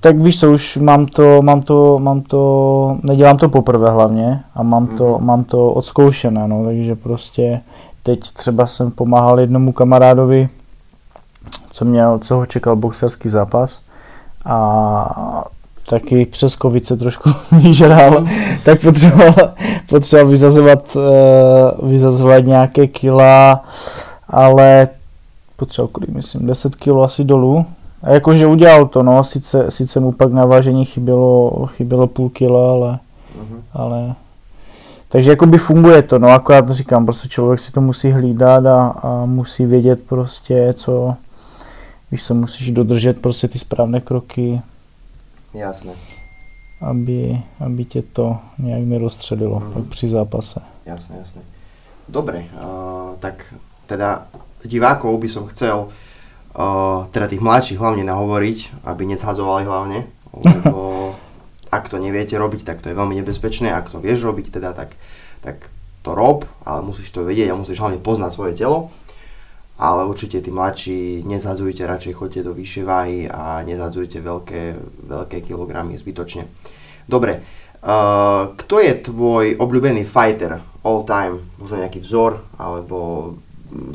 Tak 0.00 0.16
víš 0.16 0.40
co, 0.40 0.52
už 0.52 0.76
mám 0.76 1.06
to, 1.06 1.42
mám 1.42 1.62
to, 1.62 1.98
mám 1.98 2.20
to, 2.20 2.98
nedělám 3.02 3.36
to 3.36 3.48
poprvé 3.48 3.90
hlavně 3.90 4.44
a 4.54 4.62
mám 4.62 4.86
mm-hmm. 4.86 4.98
to, 4.98 5.18
mhm. 5.18 5.26
mám 5.26 5.44
to 5.44 5.72
odzkoušené, 5.72 6.48
no, 6.48 6.64
takže 6.64 6.94
prostě 6.94 7.60
teď 8.02 8.20
třeba 8.20 8.66
jsem 8.66 8.90
pomáhal 8.90 9.40
jednomu 9.40 9.72
kamarádovi, 9.72 10.48
co 11.72 11.84
měl, 11.84 12.18
co 12.18 12.34
ho 12.34 12.46
čekal 12.46 12.76
boxerský 12.76 13.28
zápas 13.28 13.80
a 14.44 15.44
taky 15.90 16.24
přes 16.24 16.52
covid 16.52 16.86
se 16.86 16.96
trošku 16.96 17.30
vyžral, 17.52 18.26
tak 18.64 18.80
potřeboval, 18.80 19.34
potřeboval 19.88 20.30
vyzazovat, 20.30 20.96
uh, 20.96 21.90
vyzazovat 21.90 22.44
nějaké 22.44 22.86
kila, 22.86 23.64
ale 24.28 24.88
potřeboval 25.56 25.88
kolik, 25.92 26.10
myslím, 26.10 26.46
10 26.46 26.76
kilo 26.76 27.02
asi 27.02 27.24
dolů. 27.24 27.66
A 28.02 28.10
jakože 28.10 28.46
udělal 28.46 28.86
to, 28.86 29.02
no, 29.02 29.24
sice, 29.24 29.70
sice 29.70 30.00
mu 30.00 30.12
pak 30.12 30.32
na 30.32 30.44
vážení 30.44 30.84
chybělo, 30.84 31.66
chybělo 31.66 32.06
půl 32.06 32.28
kila, 32.28 32.70
ale, 32.70 32.98
uh-huh. 33.38 33.60
ale 33.72 34.14
takže 35.08 35.30
jakoby 35.30 35.58
funguje 35.58 36.02
to, 36.02 36.18
no 36.18 36.28
akorát 36.28 36.70
říkám, 36.70 37.06
prostě 37.06 37.28
člověk 37.28 37.60
si 37.60 37.72
to 37.72 37.80
musí 37.80 38.10
hlídat 38.10 38.66
a, 38.66 38.86
a 38.88 39.24
musí 39.24 39.66
vědět 39.66 40.00
prostě, 40.08 40.74
co, 40.76 41.14
víš 42.10 42.24
co, 42.24 42.34
musíš 42.34 42.70
dodržet 42.70 43.20
prostě 43.20 43.48
ty 43.48 43.58
správné 43.58 44.00
kroky. 44.00 44.60
Jasné. 45.54 45.92
Aby, 46.80 47.42
aby 47.60 47.84
tě 47.84 48.02
to 48.02 48.38
nějak 48.58 48.82
nerozstředilo 48.82 49.60
mm. 49.60 49.72
pak 49.72 49.84
při 49.84 50.08
zápase. 50.08 50.60
Jasné, 50.86 51.16
jasné. 51.18 51.42
Dobre, 52.08 52.38
uh, 52.38 53.16
tak 53.18 53.54
teda 53.86 54.26
divákov 54.64 55.20
by 55.20 55.28
som 55.28 55.46
chcel, 55.46 55.86
uh, 55.86 57.06
teda 57.14 57.30
tých 57.30 57.38
mladších 57.38 57.78
hlavne 57.78 58.02
nahovoriť, 58.02 58.82
aby 58.82 59.06
nezhadzovali 59.06 59.62
hlavne, 59.64 60.10
lebo 60.34 61.14
ak 61.76 61.86
to 61.86 62.02
neviete 62.02 62.34
robiť, 62.34 62.66
tak 62.66 62.82
to 62.82 62.90
je 62.90 62.98
veľmi 62.98 63.14
nebezpečné, 63.22 63.70
ak 63.70 63.94
to 63.94 64.02
vieš 64.02 64.26
robiť 64.26 64.50
teda, 64.50 64.74
tak, 64.74 64.98
tak 65.38 65.70
to 66.02 66.18
rob, 66.18 66.48
ale 66.66 66.82
musíš 66.82 67.14
to 67.14 67.22
vedieť 67.22 67.54
a 67.54 67.58
musíš 67.58 67.78
hlavne 67.78 68.02
poznať 68.02 68.30
svoje 68.34 68.52
telo. 68.58 68.90
Ale 69.80 70.04
určite 70.04 70.44
tí 70.44 70.52
mladší 70.52 71.24
nezhadzujte, 71.24 71.88
radšej 71.88 72.12
choďte 72.12 72.40
do 72.44 72.52
vyššej 72.52 72.84
váhy 72.84 73.18
a 73.24 73.64
nezhadzujte 73.64 74.20
veľké, 74.20 74.76
veľké 75.08 75.40
kilogramy 75.40 75.96
zbytočne. 75.96 76.44
Dobre, 77.08 77.40
uh, 77.40 78.52
kto 78.60 78.76
je 78.76 78.92
tvoj 79.08 79.56
obľúbený 79.56 80.04
fighter 80.04 80.60
all 80.84 81.08
time? 81.08 81.40
Možno 81.56 81.80
nejaký 81.80 82.04
vzor, 82.04 82.44
alebo 82.60 82.96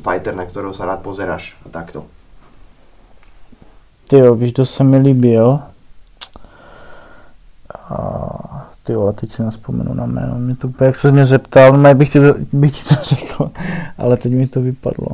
fighter, 0.02 0.34
na 0.34 0.50
ktorého 0.50 0.74
sa 0.74 0.90
rád 0.90 1.06
pozeráš 1.06 1.54
a 1.62 1.70
takto. 1.70 2.10
Ty 4.10 4.26
jo, 4.26 4.36
víš, 4.36 4.54
kdo 4.54 4.66
se 4.66 4.84
mi 4.84 4.98
líbil? 4.98 5.60
A 7.90 7.98
ty 8.84 8.94
jo, 8.94 9.14
teď 9.14 9.32
si 9.32 9.44
nespomenu 9.44 9.94
na 9.94 10.06
jméno. 10.06 10.40
Mě 10.40 10.56
to, 10.56 10.84
jak 10.84 10.96
se 10.96 11.12
mě 11.12 11.26
zeptal, 11.26 11.78
no 11.78 11.94
bych 11.94 12.12
ti, 12.12 12.20
to, 12.20 12.34
bych 12.54 12.72
ti 12.72 12.96
to 12.96 13.04
řekl, 13.04 13.52
ale 13.98 14.18
teď 14.18 14.32
mi 14.32 14.48
to 14.48 14.62
vypadlo. 14.62 15.08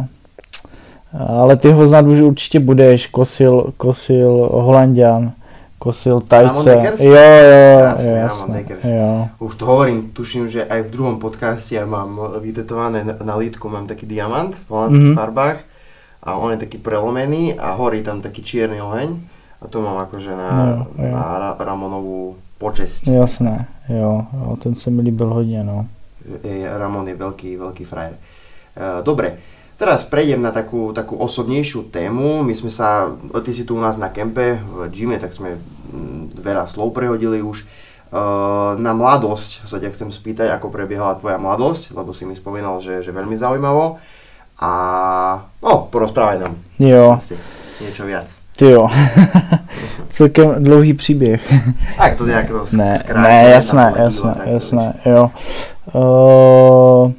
Ale 1.18 1.58
ty 1.58 1.72
ho 1.72 1.86
znát 1.86 2.08
už 2.08 2.20
určitě 2.20 2.60
budeš, 2.60 3.08
Kosil, 3.08 3.74
Kosil 3.78 4.50
Holandian, 4.52 5.32
Kosil 5.80 6.20
Tajce. 6.20 6.96
Jo, 7.00 7.12
jo, 7.12 7.80
jasne, 7.80 8.12
jo, 8.12 8.16
jasne, 8.16 8.66
jo. 8.84 9.28
Už 9.40 9.56
to 9.56 9.66
hovorím, 9.66 10.12
tuším, 10.14 10.48
že 10.48 10.66
aj 10.66 10.82
v 10.82 10.90
druhom 10.90 11.20
podcaste 11.20 11.76
ja 11.76 11.86
mám 11.86 12.40
vytetované 12.40 13.04
na, 13.04 13.36
lítku, 13.36 13.70
mám 13.70 13.88
taký 13.88 14.06
diamant 14.06 14.56
v 14.56 14.70
holandských 14.70 15.04
mm-hmm. 15.04 15.20
farbách 15.20 15.58
a 16.24 16.38
on 16.38 16.52
je 16.54 16.64
taký 16.64 16.78
prelomený 16.78 17.58
a 17.60 17.74
horí 17.74 18.06
tam 18.06 18.22
taký 18.22 18.46
čierny 18.46 18.82
oheň 18.82 19.10
a 19.62 19.68
to 19.68 19.82
mám 19.82 19.98
akože 20.06 20.32
na, 20.38 20.50
no, 20.76 20.86
na 20.96 21.56
Ramonovú 21.60 22.38
počesť. 22.62 23.10
Jasné, 23.10 23.66
jo, 23.90 24.26
jo, 24.34 24.58
ten 24.64 24.76
se 24.76 24.92
mi 24.92 25.02
líbil 25.02 25.34
hodně, 25.34 25.64
no. 25.64 25.86
Ramon 26.78 27.08
je 27.08 27.16
veľký, 27.18 27.58
veľký 27.58 27.86
frajer. 27.86 28.14
E, 28.14 29.02
dobre, 29.02 29.42
teraz 29.82 30.06
prejdem 30.06 30.46
na 30.46 30.54
takú, 30.54 30.94
takú 30.94 31.18
osobnejšiu 31.18 31.90
tému. 31.90 32.46
My 32.46 32.54
sme 32.54 32.70
sa, 32.70 33.10
ty 33.42 33.50
si 33.50 33.66
tu 33.66 33.74
u 33.74 33.82
nás 33.82 33.98
na 33.98 34.14
kempe 34.14 34.62
v 34.62 34.86
gyme, 34.94 35.18
tak 35.18 35.34
sme 35.34 35.58
mm, 35.58 36.38
veľa 36.38 36.70
slov 36.70 36.94
prehodili 36.94 37.42
už. 37.42 37.66
E, 37.66 38.22
na 38.78 38.94
mladosť 38.94 39.66
sa 39.66 39.82
ťa 39.82 39.90
chcem 39.98 40.14
spýtať, 40.14 40.54
ako 40.54 40.70
prebiehala 40.70 41.18
tvoja 41.18 41.42
mladosť, 41.42 41.98
lebo 41.98 42.14
si 42.14 42.30
mi 42.30 42.38
spomínal, 42.38 42.78
že, 42.78 43.02
že 43.02 43.10
veľmi 43.10 43.34
zaujímavo. 43.34 43.98
A 44.62 44.72
no, 45.66 45.90
porozprávaj 45.90 46.46
nám. 46.46 46.54
Jo. 46.78 47.18
Niečo 47.82 48.06
viac. 48.06 48.30
Ty 48.54 48.78
jo. 48.78 48.86
Celkem 50.14 50.64
dlouhý 50.64 50.94
příběh. 50.94 51.42
Tak 51.98 52.16
to 52.16 52.26
nějak 52.26 52.48
to 52.48 52.66
Ne, 52.78 53.04
ne 53.14 53.50
jasné, 53.50 53.94
jasné, 53.98 54.36
jasné, 54.46 54.94
jo. 55.06 55.32
Uh, 55.94 57.12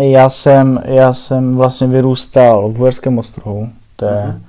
já 0.00 0.28
jsem, 0.28 0.80
já 0.84 1.12
jsem 1.12 1.56
vlastně 1.56 1.86
vyrůstal 1.86 2.68
v 2.68 2.80
Uherském 2.80 3.18
ostrohu. 3.18 3.68
To 3.96 4.04
je, 4.04 4.10
uh-huh. 4.10 4.40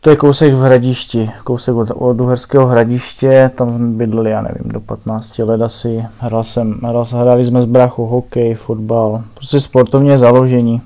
to 0.00 0.10
je 0.10 0.16
kousek 0.16 0.54
v 0.54 0.62
hradišti, 0.62 1.30
kousek 1.44 1.74
od, 1.74 1.90
od 1.94 2.20
Uherského 2.20 2.66
hradiště, 2.66 3.50
tam 3.54 3.72
jsme 3.72 3.86
bydleli, 3.86 4.30
já 4.30 4.42
nevím, 4.42 4.72
do 4.72 4.80
15 4.80 5.38
let 5.38 5.62
asi. 5.62 6.04
Hrál 6.18 6.44
jsem, 6.44 6.80
hrál, 6.82 7.04
hrali 7.04 7.44
jsme 7.44 7.62
s 7.62 7.66
bráchou 7.66 8.06
hokej, 8.06 8.54
fotbal, 8.54 9.22
prostě 9.34 9.60
sportovně 9.60 10.18
založení. 10.18 10.80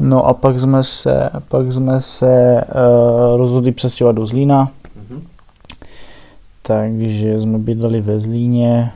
No 0.00 0.26
a 0.26 0.34
pak 0.34 0.60
jsme 0.60 0.84
se, 0.84 1.30
pak 1.48 1.72
jsme 1.72 2.00
se 2.00 2.64
uh, 2.64 3.36
rozhodli 3.36 3.72
přestěhovat 3.72 4.16
do 4.16 4.26
Zlína. 4.26 4.64
Mm-hmm. 4.66 5.20
Takže 6.62 7.40
jsme 7.40 7.58
bydleli 7.58 8.00
ve 8.00 8.20
Zlíně. 8.20 8.92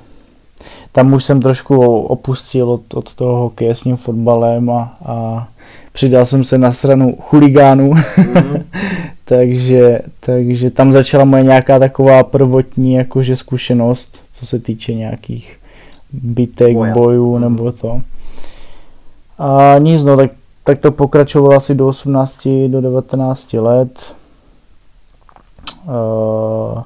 Tam 0.93 1.13
už 1.13 1.25
jsem 1.25 1.41
trošku 1.41 2.01
opustil 2.01 2.71
od, 2.71 2.95
od 2.95 3.15
toho 3.15 3.37
hokeje 3.37 3.75
s 3.75 3.81
tím 3.81 3.97
fotbalem 3.97 4.71
a, 4.71 4.99
a 5.05 5.49
přidal 5.93 6.27
jsem 6.27 6.45
se 6.45 6.59
na 6.59 6.73
stranu 6.73 7.17
chuligánů. 7.21 7.91
Mm-hmm. 7.91 8.63
takže, 9.25 10.01
takže 10.21 10.71
tam 10.71 10.93
začala 10.93 11.25
moje 11.25 11.43
nějaká 11.43 11.79
taková 11.79 12.23
prvotní 12.23 12.95
jakože 12.95 13.37
zkušenost, 13.37 14.19
co 14.33 14.47
se 14.47 14.59
týče 14.59 14.95
nějakých 14.95 15.57
bitek, 16.13 16.75
Boja. 16.75 16.95
bojů 16.95 17.35
mm-hmm. 17.35 17.41
nebo 17.41 17.73
to. 17.73 18.01
A 19.39 19.79
nic, 19.79 20.05
no 20.05 20.17
tak 20.17 20.31
tak 20.65 20.79
to 20.79 20.93
pokračovalo 20.93 21.57
asi 21.57 21.75
do 21.75 21.89
18, 21.89 22.49
do 22.69 22.81
19 22.81 23.53
let. 23.53 23.99
Uh, 25.85 26.83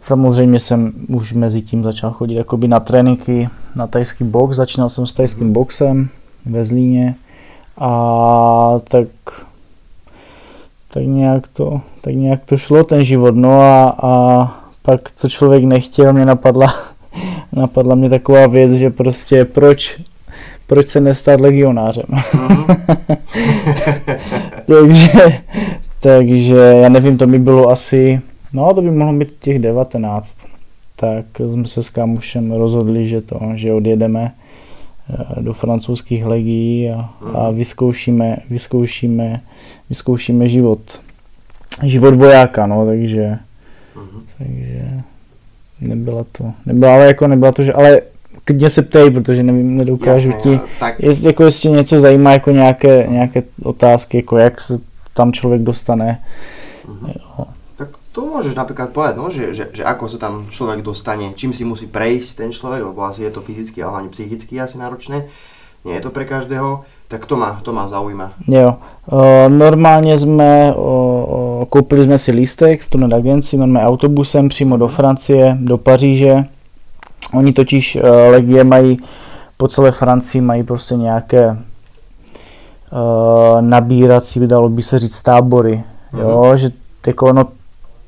samozřejmě 0.00 0.60
jsem 0.60 0.92
už 1.08 1.32
mezi 1.32 1.62
tím 1.62 1.82
začal 1.82 2.10
chodit 2.10 2.34
jakoby 2.34 2.68
na 2.68 2.80
tréninky, 2.80 3.48
na 3.76 3.86
tajský 3.86 4.24
box. 4.24 4.56
Začínal 4.56 4.88
jsem 4.88 5.06
s 5.06 5.12
tajským 5.12 5.46
mm. 5.46 5.52
boxem 5.52 6.08
ve 6.46 6.64
Zlíně 6.64 7.14
a 7.78 8.80
tak 8.90 9.08
tak 10.92 11.02
nějak 11.02 11.48
to, 11.48 11.80
tak 12.00 12.14
nějak 12.14 12.44
to 12.44 12.56
šlo 12.56 12.84
ten 12.84 13.04
život. 13.04 13.36
No 13.36 13.60
a, 13.60 13.96
a 14.02 14.46
pak, 14.82 15.00
co 15.16 15.28
člověk 15.28 15.64
nechtěl, 15.64 16.12
mě 16.12 16.26
napadla, 16.26 16.74
napadla 17.52 17.94
mě 17.94 18.10
taková 18.10 18.46
věc, 18.46 18.72
že 18.72 18.90
prostě 18.90 19.44
proč 19.44 20.00
proč 20.70 20.88
se 20.88 21.00
nestát 21.00 21.40
legionářem. 21.40 22.04
Mm-hmm. 22.10 23.16
takže, 24.66 25.40
takže 26.00 26.56
já 26.56 26.88
nevím, 26.88 27.18
to 27.18 27.26
mi 27.26 27.38
bylo 27.38 27.70
asi, 27.70 28.20
no 28.52 28.74
to 28.74 28.82
by 28.82 28.90
mohlo 28.90 29.18
být 29.18 29.28
těch 29.40 29.58
19. 29.58 30.36
Tak 30.96 31.24
jsme 31.50 31.66
se 31.66 31.82
s 31.82 31.90
kámošem 31.90 32.52
rozhodli, 32.52 33.08
že 33.08 33.20
to, 33.20 33.40
že 33.54 33.72
odjedeme 33.72 34.32
eh, 35.10 35.42
do 35.42 35.52
francouzských 35.52 36.26
legií 36.26 36.90
a, 36.90 37.10
a 37.34 37.48
mhm. 37.48 37.56
vyzkoušíme, 37.58 38.36
vyzkoušíme, 38.50 39.40
vyzkoušíme 39.88 40.48
život, 40.48 40.80
život 41.82 42.14
vojáka, 42.14 42.66
no, 42.66 42.86
takže, 42.86 43.38
Takže 44.38 45.02
nebyla 45.80 46.24
to, 46.32 46.52
nebyla, 46.66 46.94
ale 46.94 47.06
jako 47.06 47.28
nebyla 47.28 47.52
to, 47.52 47.62
že, 47.62 47.72
ale 47.72 48.02
klidně 48.44 48.70
se 48.70 48.82
ptej, 48.82 49.10
protože 49.10 49.42
nevím, 49.42 49.76
nedokážu 49.76 50.28
Jasné, 50.28 50.42
ti, 50.42 50.52
jo, 50.52 50.60
tak 50.80 51.00
jestli, 51.00 51.26
jako 51.26 51.44
jestli 51.44 51.70
něco 51.70 52.00
zajímá, 52.00 52.32
jako 52.32 52.50
nějaké, 52.50 53.06
nějaké 53.08 53.42
otázky, 53.62 54.16
jako 54.16 54.38
jak 54.38 54.60
se 54.60 54.78
tam 55.14 55.32
člověk 55.32 55.62
dostane. 55.62 56.20
Jo. 56.88 57.44
To 58.12 58.26
môžeš 58.26 58.58
napríklad 58.58 58.90
povedať, 58.90 59.14
no, 59.22 59.30
že, 59.30 59.54
že, 59.54 59.70
že 59.70 59.86
ako 59.86 60.10
sa 60.10 60.18
tam 60.18 60.50
človek 60.50 60.82
dostane, 60.82 61.30
čím 61.38 61.54
si 61.54 61.62
musí 61.62 61.86
prejsť 61.86 62.42
ten 62.42 62.50
človek, 62.50 62.82
lebo 62.82 63.06
asi 63.06 63.22
je 63.22 63.30
to 63.30 63.40
fyzicky, 63.40 63.78
ale 63.82 63.90
hlavne 63.90 64.10
psychicky 64.10 64.58
asi 64.58 64.82
náročné. 64.82 65.30
Nie 65.84 65.94
je 65.94 66.00
to 66.00 66.10
pre 66.10 66.26
každého, 66.26 66.82
tak 67.08 67.26
to 67.26 67.36
ma, 67.36 67.60
to 67.62 67.72
ma 67.72 67.88
zaujíma. 67.88 68.32
Jo, 68.48 68.76
uh, 69.06 69.48
normálně 69.48 70.18
jsme, 70.18 70.74
uh, 70.74 71.64
koupili 71.64 72.04
jsme 72.04 72.18
si 72.18 72.32
lístek 72.32 72.82
student 72.82 73.14
agenci, 73.14 73.56
normálně 73.56 73.88
autobusem 73.88 74.48
přímo 74.48 74.76
do 74.76 74.88
Francie, 74.88 75.56
do 75.60 75.78
Paříže. 75.78 76.44
Oni 77.34 77.52
totiž 77.52 77.96
uh, 77.96 78.02
legie 78.30 78.64
mají 78.64 78.96
po 79.56 79.68
celé 79.68 79.92
Francii 79.92 80.40
mají 80.40 80.62
prostě 80.62 80.94
nějaké 80.94 81.50
uh, 81.50 81.56
nabírací, 83.60 84.46
dalo 84.46 84.68
by 84.68 84.82
se 84.82 84.98
říct, 84.98 85.22
tábory. 85.22 85.84
Jo, 86.18 86.56
že 86.56 86.70
jako, 87.06 87.32
no, 87.32 87.44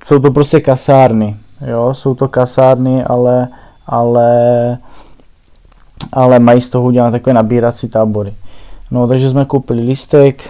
jsou 0.05 0.19
to 0.19 0.31
prostě 0.31 0.61
kasárny. 0.61 1.37
Jo, 1.67 1.95
jsou 1.95 2.15
to 2.15 2.29
kasárny, 2.29 3.05
ale, 3.05 3.49
ale, 3.87 4.79
ale 6.13 6.39
mají 6.39 6.61
z 6.61 6.69
toho 6.71 6.85
udělat 6.85 7.11
takové 7.11 7.35
nabírací 7.35 7.89
tábory. 7.89 8.35
No, 8.91 9.09
takže 9.09 9.31
jsme 9.31 9.45
koupili 9.45 9.83
lístek, 9.83 10.43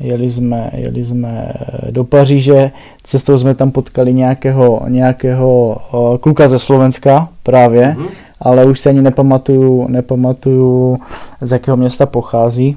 jeli 0.00 0.30
jsme, 0.30 0.70
jeli 0.74 1.04
jsme 1.04 1.52
do 1.90 2.04
Paříže, 2.04 2.70
cestou 3.02 3.38
jsme 3.38 3.54
tam 3.54 3.70
potkali 3.70 4.14
nějakého, 4.14 4.82
nějakého 4.88 5.76
uh, 5.92 6.18
kluka 6.18 6.48
ze 6.48 6.58
Slovenska 6.58 7.28
právě, 7.42 7.94
Mhm. 7.98 8.06
ale 8.40 8.64
už 8.64 8.80
se 8.80 8.88
ani 8.88 9.02
nepamatuju, 9.02 9.88
nepamatuju 9.88 10.98
z 11.40 11.52
jakého 11.52 11.76
města 11.76 12.06
pochází. 12.06 12.76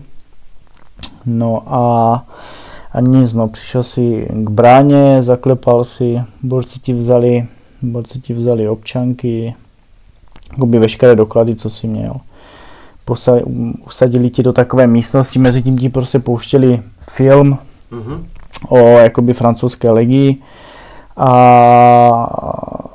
No 1.26 1.62
a, 1.68 2.24
a 2.92 3.00
nic, 3.02 3.34
no, 3.34 3.48
přišel 3.48 3.84
si 3.84 4.28
k 4.32 4.50
bráně, 4.50 5.24
zaklepal 5.24 5.84
si, 5.84 6.22
borci 6.44 6.80
ti 6.80 6.94
vzali, 6.94 7.46
borci 7.82 8.20
ti 8.20 8.34
vzali 8.34 8.70
občanky, 8.70 9.56
jakoby 10.52 10.80
veškeré 10.80 11.16
doklady, 11.16 11.56
co 11.56 11.70
si 11.70 11.88
měl. 11.88 12.14
Posa, 13.06 13.32
usadili 13.88 14.30
ti 14.30 14.44
do 14.44 14.54
takové 14.54 14.88
místnosti, 14.88 15.40
mezi 15.40 15.62
tím 15.62 15.78
ti 15.78 15.90
prostě 15.90 16.20
pouštěli 16.20 16.82
film 17.02 17.58
Mhm. 17.92 18.26
o 18.70 18.78
jakoby 18.78 19.34
francouzské 19.34 19.92
legii 19.92 20.38
a, 21.18 21.30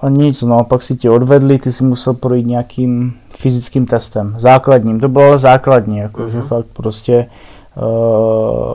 a 0.03 0.09
nic, 0.09 0.43
no, 0.43 0.65
pak 0.65 0.83
si 0.83 0.97
tě 0.97 1.11
odvedli, 1.11 1.59
ty 1.59 1.73
si 1.73 1.85
musel 1.85 2.15
projít 2.15 2.47
nějakým 2.47 3.15
fyzickým 3.37 3.87
testem, 3.87 4.35
základním, 4.39 5.01
to 5.01 5.09
bylo 5.09 5.25
ale 5.27 5.39
základní, 5.39 5.99
jako, 5.99 6.29
že 6.31 6.39
Mhm. 6.39 6.47
fakt 6.47 6.67
prostě 6.73 7.27
uh, 7.77 8.73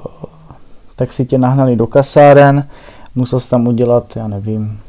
tak 0.97 1.13
si 1.13 1.25
tě 1.25 1.37
nahnali 1.37 1.75
do 1.75 1.87
kasáren, 1.87 2.67
musel 3.15 3.39
jsi 3.39 3.49
tam 3.49 3.67
udělat, 3.67 4.15
já 4.15 4.27
nevím, 4.27 4.79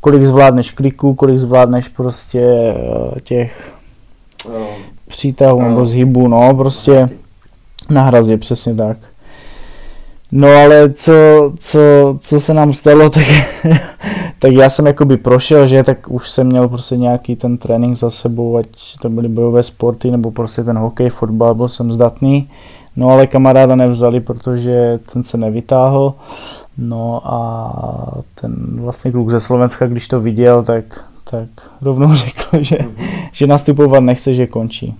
kolik 0.00 0.24
zvládneš 0.24 0.70
kliků, 0.70 1.14
kolik 1.14 1.38
zvládneš 1.38 1.88
prostě 1.88 2.40
eh, 2.46 3.20
těch 3.20 3.72
Ehm, 4.46 4.82
přítahů 5.08 5.60
Ano. 5.60 5.68
nebo 5.68 5.86
zhybů, 5.86 6.28
no, 6.28 6.54
prostě 6.54 7.08
na 7.90 8.02
hrazdě, 8.02 8.36
přesně 8.36 8.74
tak. 8.74 8.96
No 10.32 10.48
ale 10.48 10.92
co, 10.92 11.12
co, 11.58 11.78
co 12.20 12.40
se 12.40 12.54
nám 12.54 12.72
stalo, 12.72 13.10
tak, 13.10 13.24
tak 14.38 14.52
já 14.52 14.68
jsem 14.68 14.86
jakoby 14.86 15.16
prošel, 15.16 15.66
že 15.66 15.82
tak 15.82 16.10
už 16.10 16.30
jsem 16.30 16.46
měl 16.46 16.68
prostě 16.68 16.96
nějaký 16.96 17.36
ten 17.36 17.58
trénink 17.58 17.96
za 17.96 18.10
sebou, 18.10 18.56
ať 18.56 18.66
to 19.02 19.08
byly 19.10 19.28
bojové 19.28 19.62
sporty 19.62 20.10
nebo 20.10 20.30
prostě 20.30 20.64
ten 20.64 20.78
hokej, 20.78 21.10
fotbal, 21.10 21.54
byl 21.54 21.68
jsem 21.68 21.92
zdatný. 21.92 22.50
No 23.00 23.08
ale 23.08 23.26
kamaráda 23.26 23.76
nevzali, 23.76 24.20
protože 24.20 24.98
ten 25.12 25.22
se 25.22 25.38
nevytáhl. 25.38 26.14
No 26.78 27.22
a 27.24 27.72
ten 28.34 28.80
vlastně 28.80 29.12
kluk 29.12 29.30
ze 29.30 29.40
Slovenska, 29.40 29.86
když 29.86 30.08
to 30.08 30.20
viděl, 30.20 30.62
tak, 30.62 30.84
tak 31.24 31.48
rovnou 31.80 32.14
řekl, 32.14 32.64
že, 32.64 32.78
že 33.32 33.46
nastupovat 33.46 34.00
nechce, 34.00 34.34
že 34.34 34.46
končí. 34.46 34.94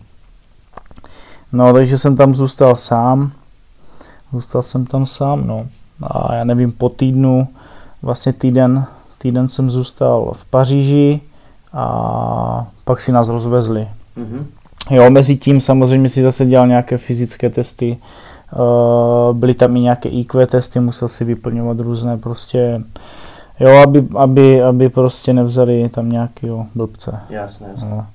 No, 1.52 1.72
takže 1.72 1.98
jsem 1.98 2.16
tam 2.16 2.34
zůstal 2.34 2.76
sám. 2.76 3.32
Zůstal 4.32 4.62
jsem 4.62 4.86
tam 4.86 5.06
sám, 5.06 5.46
no. 5.46 5.66
A 6.02 6.34
já 6.34 6.44
nevím, 6.44 6.72
po 6.72 6.88
týdnu, 6.88 7.48
vlastně 8.02 8.32
týden, 8.32 8.84
týden 9.18 9.48
jsem 9.48 9.70
zůstal 9.70 10.32
v 10.36 10.44
Paříži 10.44 11.20
a 11.72 12.66
pak 12.84 13.00
si 13.00 13.12
nás 13.12 13.28
rozvezli. 13.28 13.88
Mhm. 14.16 14.46
Jo, 14.90 15.10
mezi 15.10 15.36
tím 15.36 15.60
samozřejmě 15.60 16.08
si 16.08 16.22
zase 16.22 16.46
dělal 16.46 16.66
nějaké 16.66 16.98
fyzické 16.98 17.50
testy, 17.50 17.98
uh, 18.52 19.36
byly 19.36 19.54
tam 19.54 19.76
i 19.76 19.80
nějaké 19.80 20.08
IQ 20.08 20.46
testy, 20.46 20.80
musel 20.80 21.08
si 21.08 21.24
vyplňovat 21.24 21.80
různé 21.80 22.18
prostě, 22.18 22.80
jo, 23.60 23.76
aby, 23.82 24.08
aby, 24.16 24.62
aby 24.62 24.88
prostě 24.88 25.32
nevzali 25.32 25.88
tam 25.88 26.08
nějakého 26.08 26.66
blbce. 26.74 27.20
Jasné, 27.30 27.68
jasné. 27.70 27.90
No. 27.90 28.06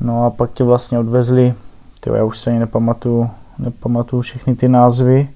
no 0.00 0.24
a 0.26 0.30
pak 0.30 0.52
tě 0.52 0.64
vlastně 0.64 0.98
odvezli, 0.98 1.54
tyjo, 2.00 2.16
já 2.16 2.24
už 2.24 2.38
se 2.38 2.50
ani 2.50 2.58
nepamatuju, 2.58 3.30
nepamatuju 3.58 4.22
všechny 4.22 4.56
ty 4.56 4.68
názvy, 4.68 5.28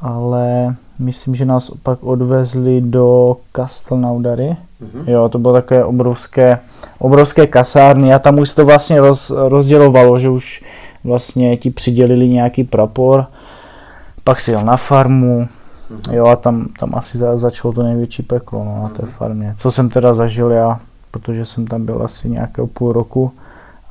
ale 0.00 0.74
myslím, 0.98 1.34
že 1.34 1.44
nás 1.44 1.70
pak 1.82 1.98
odvezli 2.04 2.80
do 2.80 3.36
Castelnaudary. 3.56 4.56
Mhm. 4.80 5.04
Jo, 5.08 5.28
to 5.28 5.38
bylo 5.38 5.52
takové 5.54 5.84
obrovské, 5.84 6.58
obrovské 6.98 7.46
kasárny 7.46 8.14
a 8.14 8.18
tam 8.18 8.38
už 8.38 8.48
se 8.50 8.56
to 8.56 8.64
vlastně 8.66 9.00
roz, 9.00 9.30
rozdělovalo, 9.30 10.18
že 10.18 10.28
už 10.28 10.64
vlastně 11.04 11.56
ti 11.56 11.70
přidělili 11.70 12.28
nějaký 12.28 12.64
prapor, 12.64 13.26
pak 14.24 14.40
si 14.40 14.50
jel 14.50 14.64
na 14.64 14.76
farmu, 14.76 15.48
Mhm. 15.90 16.14
jo 16.14 16.26
a 16.26 16.36
tam, 16.36 16.66
tam 16.80 16.94
asi 16.94 17.18
za, 17.18 17.36
začalo 17.38 17.74
to 17.74 17.82
největší 17.82 18.22
peklo 18.22 18.64
no, 18.64 18.82
na 18.82 18.88
té 18.88 19.06
farmě. 19.06 19.54
Co 19.58 19.70
jsem 19.70 19.90
teda 19.90 20.14
zažil 20.14 20.50
já, 20.50 20.80
protože 21.10 21.46
jsem 21.46 21.66
tam 21.66 21.86
byl 21.86 22.02
asi 22.04 22.30
nějakého 22.30 22.66
půl 22.66 22.92
roku, 22.92 23.32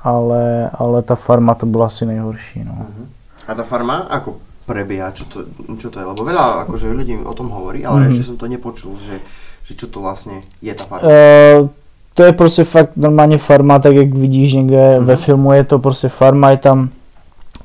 ale, 0.04 0.70
ale 0.74 1.02
ta 1.02 1.16
farma 1.16 1.56
to 1.56 1.66
byla 1.66 1.86
asi 1.86 2.06
nejhorší. 2.06 2.64
No. 2.64 2.76
Mhm. 2.80 3.06
A 3.48 3.54
tá 3.56 3.64
farma 3.64 4.10
ako 4.10 4.42
prebieha? 4.66 5.12
Čo 5.12 5.26
to, 5.26 5.38
čo 5.78 5.90
to 5.90 6.00
je? 6.00 6.06
Lebo 6.06 6.24
veľa 6.26 6.66
akože 6.66 6.90
ľudí 6.94 7.18
o 7.26 7.34
tom 7.34 7.50
hovorí, 7.50 7.86
ale 7.86 8.00
Mhm. 8.02 8.10
ešte 8.12 8.24
som 8.24 8.38
to 8.38 8.48
nepočul, 8.48 8.98
že, 9.06 9.20
že 9.66 9.74
čo 9.78 9.88
to 9.88 10.00
vlastne 10.02 10.42
je 10.62 10.74
tá 10.74 10.84
farma. 10.86 11.10
Eh, 11.12 11.70
to 12.14 12.24
je 12.24 12.32
prostě 12.34 12.64
fakt 12.64 12.92
normálně 12.98 13.38
farma, 13.38 13.80
tak 13.80 13.96
jak 13.96 14.14
vidíš 14.14 14.54
někde 14.54 14.98
Mhm. 14.98 15.06
ve 15.08 15.16
filmu, 15.16 15.52
je 15.54 15.64
to 15.64 15.80
prostě 15.80 16.10
farma, 16.10 16.50
je 16.52 16.58
tam, 16.58 16.90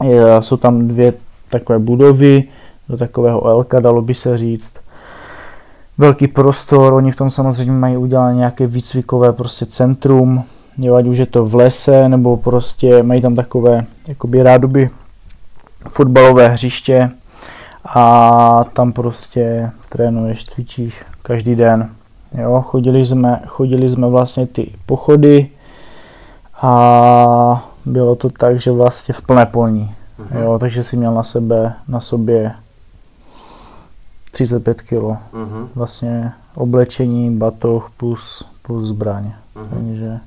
je, 0.04 0.22
jsou 0.40 0.56
tam 0.56 0.88
dvě 0.88 1.12
takové 1.50 1.78
budovy, 1.78 2.44
do 2.88 2.96
takového 2.96 3.46
Elka, 3.46 3.80
dalo 3.80 4.02
by 4.02 4.14
se 4.14 4.38
říct. 4.38 4.74
Velký 5.98 6.26
prostor, 6.28 6.92
oni 6.92 7.10
v 7.12 7.16
tom 7.16 7.30
samozřejmě 7.30 7.72
mají 7.72 7.96
udělané 7.96 8.34
nějaké 8.34 8.66
výcvikové 8.66 9.32
prostě 9.32 9.66
centrum, 9.66 10.44
jo, 10.78 10.94
ať 10.94 11.06
už 11.06 11.18
je 11.18 11.26
to 11.26 11.44
v 11.44 11.54
lese, 11.54 12.08
nebo 12.08 12.36
prostě 12.36 13.02
mají 13.02 13.22
tam 13.22 13.34
takové 13.34 13.84
jakoby 14.08 14.42
rádoby 14.42 14.90
fotbalové 15.88 16.48
hřiště 16.48 17.10
a 17.84 18.64
tam 18.64 18.92
prostě 18.92 19.70
trénuješ, 19.88 20.44
cvičíš 20.44 21.04
každý 21.22 21.54
den. 21.56 21.90
Jo, 22.38 22.62
chodili 22.66 23.04
jsme, 23.04 23.42
chodili 23.46 23.88
jsme 23.88 24.08
vlastně 24.08 24.46
ty 24.46 24.72
pochody 24.86 25.50
a 26.62 27.70
bylo 27.86 28.16
to 28.16 28.30
tak, 28.30 28.60
že 28.60 28.70
vlastně 28.70 29.14
v 29.14 29.22
plné 29.22 29.46
polní. 29.46 29.94
Mhm. 30.18 30.42
Jo, 30.42 30.58
takže 30.58 30.82
si 30.82 30.96
měl 30.96 31.14
na 31.14 31.22
sebe, 31.22 31.74
na 31.88 32.00
sobě 32.00 32.52
35 34.30 34.82
kg. 34.82 35.18
Mhm. 35.32 35.68
Vlastně 35.74 36.32
oblečení, 36.54 37.36
batoh 37.36 37.90
plus, 37.96 38.44
plus 38.62 38.88
zbraň. 38.88 39.32
Mhm. 39.54 39.68
Takže, 39.70 40.18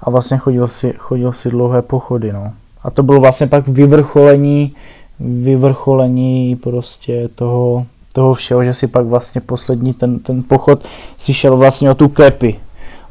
a 0.00 0.10
vlastně 0.10 0.36
chodil 0.36 0.68
si, 0.68 0.94
chodil 0.98 1.32
si 1.32 1.50
dlouhé 1.50 1.82
pochody, 1.82 2.32
no. 2.32 2.52
A 2.84 2.90
to 2.90 3.02
bylo 3.02 3.20
vlastně 3.20 3.46
pak 3.46 3.68
vyvrcholení, 3.68 4.74
vyvrcholení 5.20 6.56
prostě 6.56 7.28
toho, 7.34 7.86
toho 8.12 8.34
všeho, 8.34 8.64
že 8.64 8.74
si 8.74 8.86
pak 8.86 9.06
vlastně 9.06 9.40
poslední 9.40 9.94
ten, 9.94 10.18
ten 10.18 10.42
pochod 10.42 10.86
si 11.18 11.34
šel 11.34 11.56
vlastně 11.56 11.90
o 11.90 11.94
tu 11.94 12.08
kepi, 12.08 12.60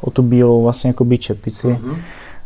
o 0.01 0.12
tu 0.12 0.21
bílou 0.21 0.63
vlastně 0.63 0.88
jakoby 0.88 1.17
čepici. 1.17 1.67
Mhm. 1.67 1.95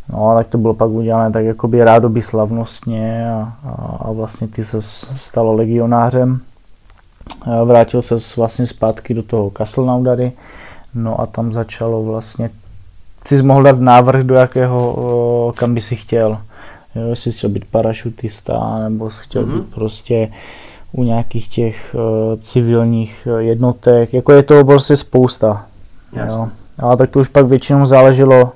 No 0.10 0.30
a 0.30 0.36
tak 0.36 0.48
to 0.48 0.58
bylo 0.58 0.74
pak 0.74 0.90
udělané 0.90 1.32
tak 1.32 1.46
jakoby 1.46 1.84
rádoby 1.84 2.22
slavnostně 2.22 3.30
a, 3.32 3.54
a, 3.66 3.98
a 4.00 4.12
vlastně 4.12 4.48
ty 4.48 4.66
se 4.66 4.82
stalo 5.16 5.54
legionářem. 5.54 6.40
A 7.42 7.64
Vrátil 7.64 8.02
se 8.02 8.16
vlastně 8.38 8.66
zpátky 8.66 9.14
do 9.14 9.24
toho 9.24 9.52
Castelnaudary, 9.58 10.32
no 10.96 11.22
a 11.22 11.26
tam 11.26 11.54
začalo 11.54 12.04
vlastně, 12.04 12.50
si 13.26 13.44
mohl 13.44 13.64
dát 13.64 13.80
návrh 13.80 14.24
do 14.24 14.36
jakého, 14.36 15.54
kam 15.58 15.74
by 15.74 15.82
si 15.82 15.96
chtěl. 15.96 16.38
Jo, 16.96 17.10
jestli 17.10 17.32
chtěl 17.32 17.50
být 17.50 17.66
parašutista, 17.66 18.80
nebo 18.80 19.10
jsi 19.10 19.24
chtěl 19.24 19.46
Mhm. 19.46 19.60
být 19.60 19.74
prostě 19.76 20.32
u 20.92 21.04
nějakých 21.04 21.48
těch 21.48 21.96
uh, 21.96 22.40
civilních 22.42 23.28
eh, 23.40 23.44
jednotek, 23.44 24.14
jako 24.14 24.32
je 24.32 24.44
toho 24.44 24.66
prostě 24.66 24.98
spousta. 24.98 25.66
Jo. 26.30 26.48
Ale 26.80 26.98
tak 26.98 27.10
to 27.10 27.20
už 27.20 27.28
pak 27.28 27.46
většinou 27.46 27.86
záleželo, 27.86 28.52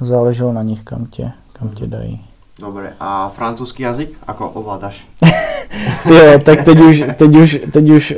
záleželo 0.00 0.52
na 0.52 0.62
nich, 0.62 0.82
kam 0.82 1.06
tě, 1.06 1.30
kam 1.52 1.68
tě 1.68 1.86
dají. 1.86 2.20
Dobre, 2.60 2.92
a 3.00 3.28
francúzsky 3.28 3.82
jazyk, 3.82 4.10
ako 4.26 4.48
ovládáš? 4.50 5.04
jo, 6.06 6.38
tak 6.44 6.62
teď 6.64 6.78
už, 6.78 7.04
teď 7.16 7.34
už, 7.36 7.60
teď 7.72 7.90
už, 7.90 8.14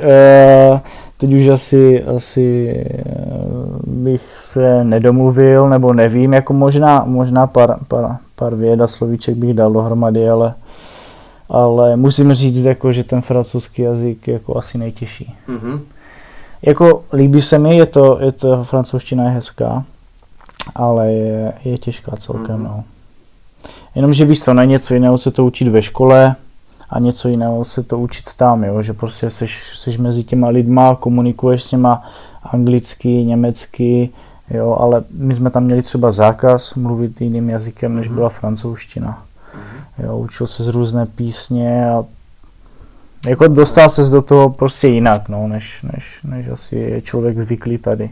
uh, 0.72 0.78
teď 1.16 1.32
už 1.32 1.48
asi, 1.48 2.04
asi 2.04 2.74
bych 3.86 4.22
se 4.40 4.84
nedomluvil, 4.84 5.68
nebo 5.68 5.92
nevím, 5.92 6.32
jako 6.32 6.52
možná, 6.52 7.04
možná 7.06 7.46
pár, 7.46 7.76
pár, 7.88 8.16
pár 8.36 8.54
věd 8.54 8.80
a 8.80 8.86
slovíček 8.86 9.34
bych 9.34 9.54
dal 9.54 9.72
dohromady, 9.72 10.28
ale, 10.30 10.54
ale 11.48 11.96
musím 11.96 12.34
říct, 12.34 12.64
jako, 12.64 12.92
že 12.92 13.04
ten 13.04 13.20
francouzský 13.20 13.82
jazyk 13.82 14.28
je 14.28 14.34
jako 14.34 14.56
asi 14.56 14.78
nejtěžší. 14.78 15.34
Mhm. 15.48 15.80
Jako 16.62 17.02
líbí 17.12 17.42
se 17.42 17.58
mi, 17.58 17.76
je 17.76 17.86
to, 17.86 18.18
je 18.20 18.32
to 18.32 18.64
francouzština 18.64 19.24
je 19.24 19.30
hezká, 19.30 19.84
ale 20.74 21.12
je, 21.12 21.52
je 21.64 21.78
těžká 21.78 22.16
celkem, 22.16 22.54
Mhm. 22.56 22.64
no. 22.64 22.84
Jenomže 23.94 24.24
víš 24.24 24.40
co, 24.40 24.54
na 24.54 24.64
něco 24.64 24.94
jiného 24.94 25.18
se 25.18 25.30
to 25.30 25.44
učit 25.44 25.68
ve 25.68 25.82
škole 25.82 26.34
a 26.90 26.98
něco 26.98 27.28
jiného 27.28 27.64
se 27.64 27.82
to 27.82 27.98
učit 27.98 28.24
tam, 28.36 28.64
jo, 28.64 28.82
že 28.82 28.92
prostě 28.92 29.30
seš, 29.30 29.62
seš 29.78 29.98
mezi 29.98 30.24
těma 30.24 30.48
lidma, 30.48 30.94
komunikuješ 30.94 31.62
s 31.64 31.72
něma 31.72 32.02
anglicky, 32.42 33.08
německy, 33.08 34.10
jo, 34.50 34.76
ale 34.80 35.04
my 35.10 35.34
jsme 35.34 35.50
tam 35.50 35.64
měli 35.64 35.82
třeba 35.82 36.10
zákaz 36.10 36.74
mluvit 36.74 37.20
jiným 37.20 37.50
jazykem, 37.50 37.96
než 37.96 38.08
byla 38.08 38.28
francouzština. 38.28 39.22
Mhm. 39.54 40.06
Jo, 40.06 40.18
učil 40.18 40.46
se 40.46 40.62
z 40.62 40.68
různé 40.68 41.06
písně 41.06 41.90
a 41.90 42.04
jako 43.26 43.48
dostal 43.48 43.88
se 43.88 44.02
do 44.10 44.22
toho 44.22 44.50
prostě 44.50 44.88
jinak, 44.88 45.28
no, 45.28 45.48
než, 45.48 45.82
než, 45.94 46.18
než 46.24 46.48
asi 46.48 46.76
je 46.76 47.00
člověk 47.02 47.40
zvyklý 47.40 47.78
tady. 47.78 48.10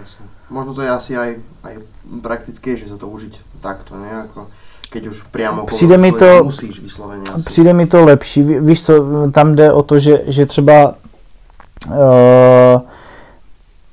Jasne. 0.00 0.26
Možno 0.50 0.74
to 0.74 0.82
je 0.82 0.90
asi 0.90 1.16
aj, 1.16 1.36
aj 1.64 1.74
praktickejšie 2.22 2.88
sa 2.88 3.00
to 3.00 3.08
užiť 3.08 3.64
takto, 3.64 3.96
ne? 3.96 4.28
Ako 4.28 4.46
keď 4.92 5.06
už 5.06 5.22
priamo 5.32 5.64
Přijde 5.64 5.98
mi 5.98 6.12
to- 6.12 6.44
musíš 6.44 6.80
vyslovene 6.80 7.22
asi. 7.34 7.44
Přijde 7.44 7.72
mi 7.72 7.86
to 7.86 8.04
lepší. 8.04 8.42
Ví- 8.42 8.60
Víš 8.60 8.82
co, 8.84 8.92
tam 9.32 9.54
jde 9.56 9.72
o 9.72 9.82
to, 9.82 9.98
že, 9.98 10.22
že 10.26 10.46
třeba 10.46 10.94
uh, 11.88 11.94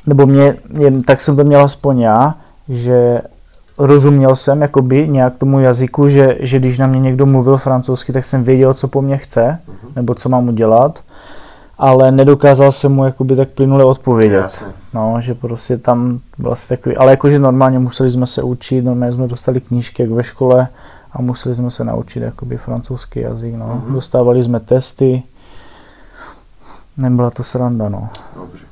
nebo 0.05 0.25
mě, 0.25 0.55
tak 1.05 1.21
jsem 1.21 1.35
to 1.35 1.43
měl 1.43 1.61
aspoň 1.63 1.99
já, 1.99 2.35
že 2.69 3.21
rozuměl 3.77 4.35
jsem 4.35 4.61
jakoby 4.61 5.07
nějak 5.09 5.37
tomu 5.37 5.59
jazyku, 5.59 6.09
že, 6.09 6.37
že 6.39 6.59
když 6.59 6.77
na 6.77 6.87
mě 6.87 6.99
někdo 6.99 7.25
mluvil 7.25 7.57
francouzsky, 7.57 8.13
tak 8.13 8.25
jsem 8.25 8.43
věděl, 8.43 8.73
co 8.73 8.87
po 8.87 9.01
mně 9.01 9.17
chce, 9.17 9.59
Mhm. 9.67 9.77
nebo 9.95 10.15
co 10.15 10.29
mám 10.29 10.47
udělat, 10.47 10.99
ale 11.77 12.11
nedokázal 12.11 12.71
jsem 12.71 12.91
mu 12.91 13.05
jakoby 13.05 13.35
tak 13.35 13.49
plynule 13.49 13.83
odpovědět. 13.85 14.35
Jasne. 14.35 14.67
No, 14.93 15.15
že 15.21 15.33
prostě 15.33 15.77
tam 15.77 16.19
byl 16.37 16.51
asi 16.51 16.67
takový, 16.67 16.97
ale 16.97 17.11
jakože 17.11 17.39
normálně 17.39 17.79
museli 17.79 18.11
jsme 18.11 18.27
se 18.27 18.43
učit, 18.43 18.81
normálně 18.85 19.13
jsme 19.15 19.27
dostali 19.27 19.61
knížky 19.61 20.01
jak 20.03 20.11
ve 20.11 20.23
škole 20.23 20.67
a 21.13 21.21
museli 21.21 21.55
jsme 21.55 21.71
se 21.71 21.83
naučit 21.83 22.19
jakoby 22.23 22.57
francouzský 22.57 23.19
jazyk, 23.19 23.55
no. 23.55 23.81
Mhm. 23.85 23.93
Dostávali 23.93 24.43
jsme 24.43 24.59
testy, 24.59 25.23
nebyla 26.97 27.29
to 27.29 27.43
sranda, 27.43 27.89
no. 27.89 28.09
Dobře. 28.35 28.65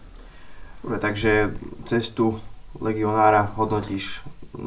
Dobre, 0.83 0.99
takže 0.99 1.51
cestu 1.85 2.39
legionára 2.81 3.51
hodnotíš 3.55 4.21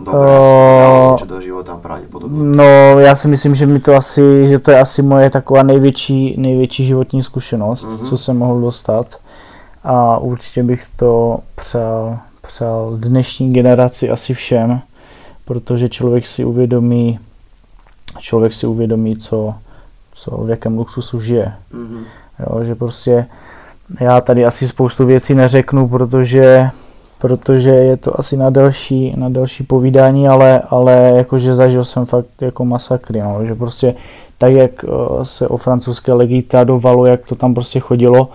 dalo 0.05 1.13
niečo 1.13 1.27
do 1.27 1.41
života 1.41 1.77
pravděpodobně. 1.77 2.39
No, 2.57 2.99
já 2.99 3.15
si 3.15 3.29
myslím, 3.29 3.55
že 3.55 3.67
mi 3.67 3.81
to 3.81 3.95
asi, 3.95 4.49
že 4.49 4.59
to 4.59 4.71
je 4.71 4.81
asi 4.81 5.03
moje 5.03 5.31
taková 5.31 5.63
největší, 5.63 6.35
největší 6.41 6.87
životní 6.87 7.23
zkušenost, 7.23 7.85
Mhm. 7.85 8.07
co 8.07 8.17
jsem 8.19 8.39
mohl 8.39 8.61
dostat. 8.61 9.07
A 9.85 10.19
určitě 10.19 10.63
bych 10.63 10.87
to 10.97 11.39
přál, 11.55 12.19
přál 12.43 12.97
dnešní 12.97 13.53
generaci 13.53 14.11
asi 14.11 14.35
všem, 14.35 14.81
protože 15.45 15.89
člověk 15.89 16.27
si 16.27 16.45
uvědomí, 16.45 17.19
člověk 18.19 18.53
si 18.53 18.67
uvědomí, 18.67 19.17
co, 19.17 19.55
co 20.15 20.37
v 20.37 20.51
jakém 20.51 20.79
luxusu 20.79 21.21
žije. 21.21 21.53
Mhm. 21.73 22.05
Jo, 22.41 22.65
že 22.65 22.75
prostě 22.75 23.27
já 24.01 24.21
tady 24.21 24.45
asi 24.45 24.69
spoustu 24.69 25.07
věcí 25.07 25.35
neřeknu, 25.35 25.89
protože, 25.89 26.71
protože 27.19 27.71
je 27.71 27.97
to 27.97 28.21
asi 28.21 28.37
na 28.37 28.51
delší, 28.51 29.15
na 29.17 29.29
delší 29.29 29.65
povídání, 29.65 30.29
ale, 30.29 30.63
ale 30.69 31.13
jakože 31.17 31.55
zažil 31.55 31.85
jsem 31.85 32.07
fakt 32.07 32.27
jako 32.41 32.65
masakry, 32.65 33.21
no, 33.21 33.47
že 33.47 33.55
prostě 33.55 33.95
tak, 34.39 34.53
jak 34.53 34.85
eh, 34.85 34.89
se 35.23 35.49
o 35.49 35.57
francouzské 35.57 36.13
legii 36.13 36.43
tradovalo, 36.43 37.07
jak 37.07 37.21
to 37.27 37.35
tam 37.35 37.55
prostě 37.55 37.81
chodilo, 37.81 38.29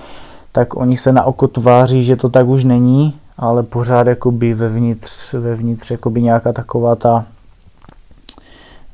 tak 0.51 0.75
oni 0.75 0.97
se 0.97 1.11
na 1.11 1.23
oko 1.23 1.47
tváří, 1.47 2.03
že 2.03 2.15
to 2.15 2.29
tak 2.29 2.47
už 2.47 2.63
není, 2.63 3.13
ale 3.37 3.63
pořád 3.63 4.07
jakoby 4.07 4.53
vevnitř, 4.53 5.33
vevnitř 5.33 5.91
jakoby 5.91 6.21
nějaká 6.21 6.53
taková 6.53 6.95
ta 6.95 7.25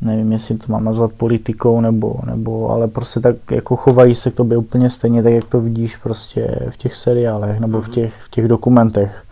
nevím, 0.02 0.32
jestli 0.32 0.58
to 0.58 0.72
mám 0.72 0.84
nazvat 0.84 1.12
politikou, 1.14 1.82
nebo, 1.82 2.20
nebo 2.26 2.70
ale 2.70 2.88
prostě 2.88 3.20
tak 3.20 3.36
jako 3.52 3.76
chovají 3.76 4.16
se 4.16 4.32
k 4.32 4.36
tobě 4.36 4.58
úplně 4.58 4.90
stejně, 4.90 5.24
tak 5.24 5.34
jak 5.34 5.44
to 5.46 5.62
vidíš 5.62 5.98
prostě 5.98 6.60
v 6.70 6.78
těch 6.78 6.96
seriálech 6.96 7.60
nebo 7.60 7.82
v 7.82 7.86
Mhm. 7.86 7.94
těch, 7.94 8.14
v 8.26 8.30
těch 8.30 8.48
dokumentech. 8.48 9.24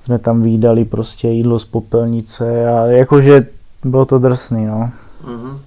Jsme 0.00 0.18
tam 0.18 0.42
výdali 0.42 0.84
prostě 0.84 1.28
jídlo 1.28 1.58
z 1.58 1.64
popelnice 1.64 2.68
a 2.68 2.86
jakože 2.86 3.46
bylo 3.84 4.04
to 4.04 4.18
drsný, 4.18 4.66
no. 4.66 4.90
Mhm. 5.26 5.58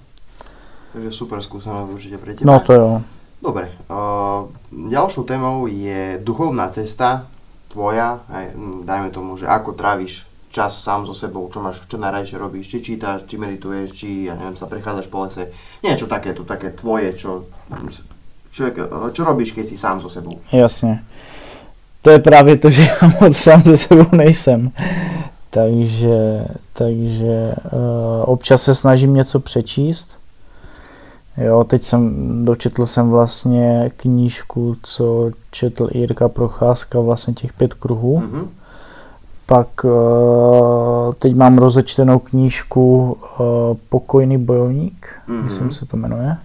Takže 0.92 1.10
super 1.12 1.42
skúsenosť 1.42 1.90
určite 1.92 2.16
pre 2.18 2.34
teba. 2.34 2.46
No 2.52 2.60
to 2.60 2.72
jo. 2.72 3.02
Dobre, 3.42 3.70
uh, 3.86 4.48
ďalšou 4.90 5.22
témou 5.22 5.66
je 5.66 6.18
duchovná 6.24 6.68
cesta 6.74 7.26
tvoja, 7.70 8.20
aj, 8.32 8.56
dajme 8.82 9.10
tomu, 9.14 9.36
že 9.38 9.46
ako 9.46 9.72
tráviš 9.78 10.26
čas 10.58 10.82
sám 10.82 11.06
so 11.06 11.14
sebou, 11.14 11.46
čo 11.46 11.62
máš, 11.62 11.86
čo 11.86 12.02
najradšej 12.02 12.38
robíš, 12.42 12.66
či 12.66 12.78
čítaš, 12.82 13.30
či 13.30 13.38
medituješ, 13.38 13.94
či, 13.94 14.26
ja 14.26 14.34
neviem, 14.34 14.58
sa 14.58 14.66
prechádzaš 14.66 15.06
po 15.06 15.22
lese, 15.22 15.54
niečo 15.86 16.10
takéto, 16.10 16.42
také 16.42 16.74
tvoje, 16.74 17.14
čo, 17.14 17.46
eh, 17.70 19.10
čo 19.14 19.22
robíš, 19.22 19.54
keď 19.54 19.64
si 19.70 19.78
sám 19.78 20.02
so 20.02 20.10
sebou. 20.10 20.34
Jasně. 20.50 21.04
To 22.02 22.10
je 22.10 22.18
právě 22.18 22.56
to, 22.56 22.70
že 22.70 22.82
já 23.02 23.10
moc 23.20 23.36
sám 23.36 23.62
ze 23.62 23.76
sebou 23.76 24.16
nejsem. 24.16 24.70
Takže, 25.50 26.44
takže 26.72 27.54
uh, 27.72 27.80
občas 28.24 28.62
se 28.62 28.74
snažím 28.74 29.14
něco 29.14 29.40
přečíst. 29.40 30.10
Jo, 31.36 31.64
teď 31.64 31.84
jsem, 31.84 32.10
dočetl 32.44 32.86
jsem 32.86 33.10
vlastně 33.10 33.90
knížku, 33.96 34.76
co 34.82 35.30
četl 35.50 35.88
Jirka 35.92 36.28
Procházka, 36.28 37.00
vlastně 37.00 37.34
těch 37.34 37.52
pět 37.52 37.74
kruhů. 37.74 38.18
Mhm. 38.18 38.48
Pak 39.48 39.84
uh, 39.84 39.90
teď 41.18 41.34
mám 41.36 41.58
rozečtenou 41.58 42.18
knížku 42.18 43.16
uh, 43.40 43.46
Pokojný 43.88 44.38
bojovník, 44.38 45.06
Mhm. 45.28 45.44
myslím 45.44 45.70
se 45.70 45.86
to 45.86 45.96
jmenuje. 45.96 46.36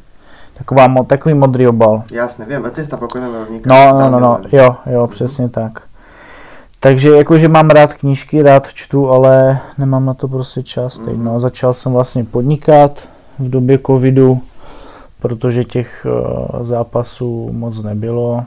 Taková, 0.57 0.87
mo- 0.89 1.05
takový 1.05 1.35
modrý 1.35 1.67
obal. 1.67 2.03
Jasne, 2.11 2.45
viem, 2.45 2.63
cesta 2.71 2.97
pokojného 2.97 3.33
rovníka. 3.39 3.69
No, 3.69 3.99
no, 3.99 4.09
no, 4.09 4.19
no, 4.19 4.39
jo, 4.51 4.75
jo, 4.85 5.07
přesně 5.07 5.49
tak. 5.49 5.81
Takže 6.79 7.09
jakože 7.15 7.47
mám 7.47 7.69
rád 7.69 7.93
knížky, 7.93 8.41
rád 8.41 8.67
čtu, 8.73 9.09
ale 9.09 9.59
nemám 9.77 10.05
na 10.05 10.13
to 10.13 10.27
prostě 10.27 10.63
čas 10.63 10.97
teď. 10.97 11.13
Mhm. 11.15 11.23
No, 11.25 11.39
začal 11.39 11.73
jsem 11.73 11.93
vlastně 11.93 12.23
podnikat 12.23 13.03
v 13.39 13.49
době 13.49 13.79
covidu, 13.85 14.41
protože 15.21 15.63
těch 15.63 16.05
uh, 16.09 16.65
zápasů 16.65 17.49
moc 17.51 17.83
nebylo. 17.83 18.43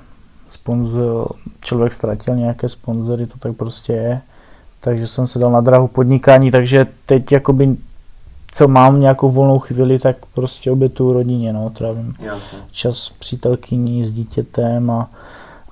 Sponzor, 0.48 1.28
člověk 1.60 1.92
ztratil 1.92 2.34
nějaké 2.36 2.68
sponzory, 2.68 3.26
to 3.26 3.38
tak 3.38 3.56
prostě 3.56 3.92
je. 3.92 4.20
Takže 4.86 5.06
jsem 5.06 5.26
se 5.26 5.38
dal 5.38 5.50
na 5.50 5.60
drahu 5.60 5.88
podnikání, 5.88 6.50
takže 6.50 6.86
teď 7.06 7.32
jakoby 7.32 7.76
co 8.52 8.68
mám 8.68 9.00
nějakou 9.00 9.30
volnou 9.30 9.58
chvíli, 9.58 9.98
tak 9.98 10.16
prostě 10.34 10.70
obětuju 10.70 11.12
rodině, 11.12 11.52
no, 11.52 11.70
trávím 11.70 12.14
Jasne. 12.20 12.58
čas 12.72 12.96
s 12.96 13.10
přítelkyní, 13.10 14.04
s 14.04 14.12
dítětem 14.12 14.90
a, 14.90 15.10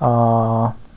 a 0.01 0.11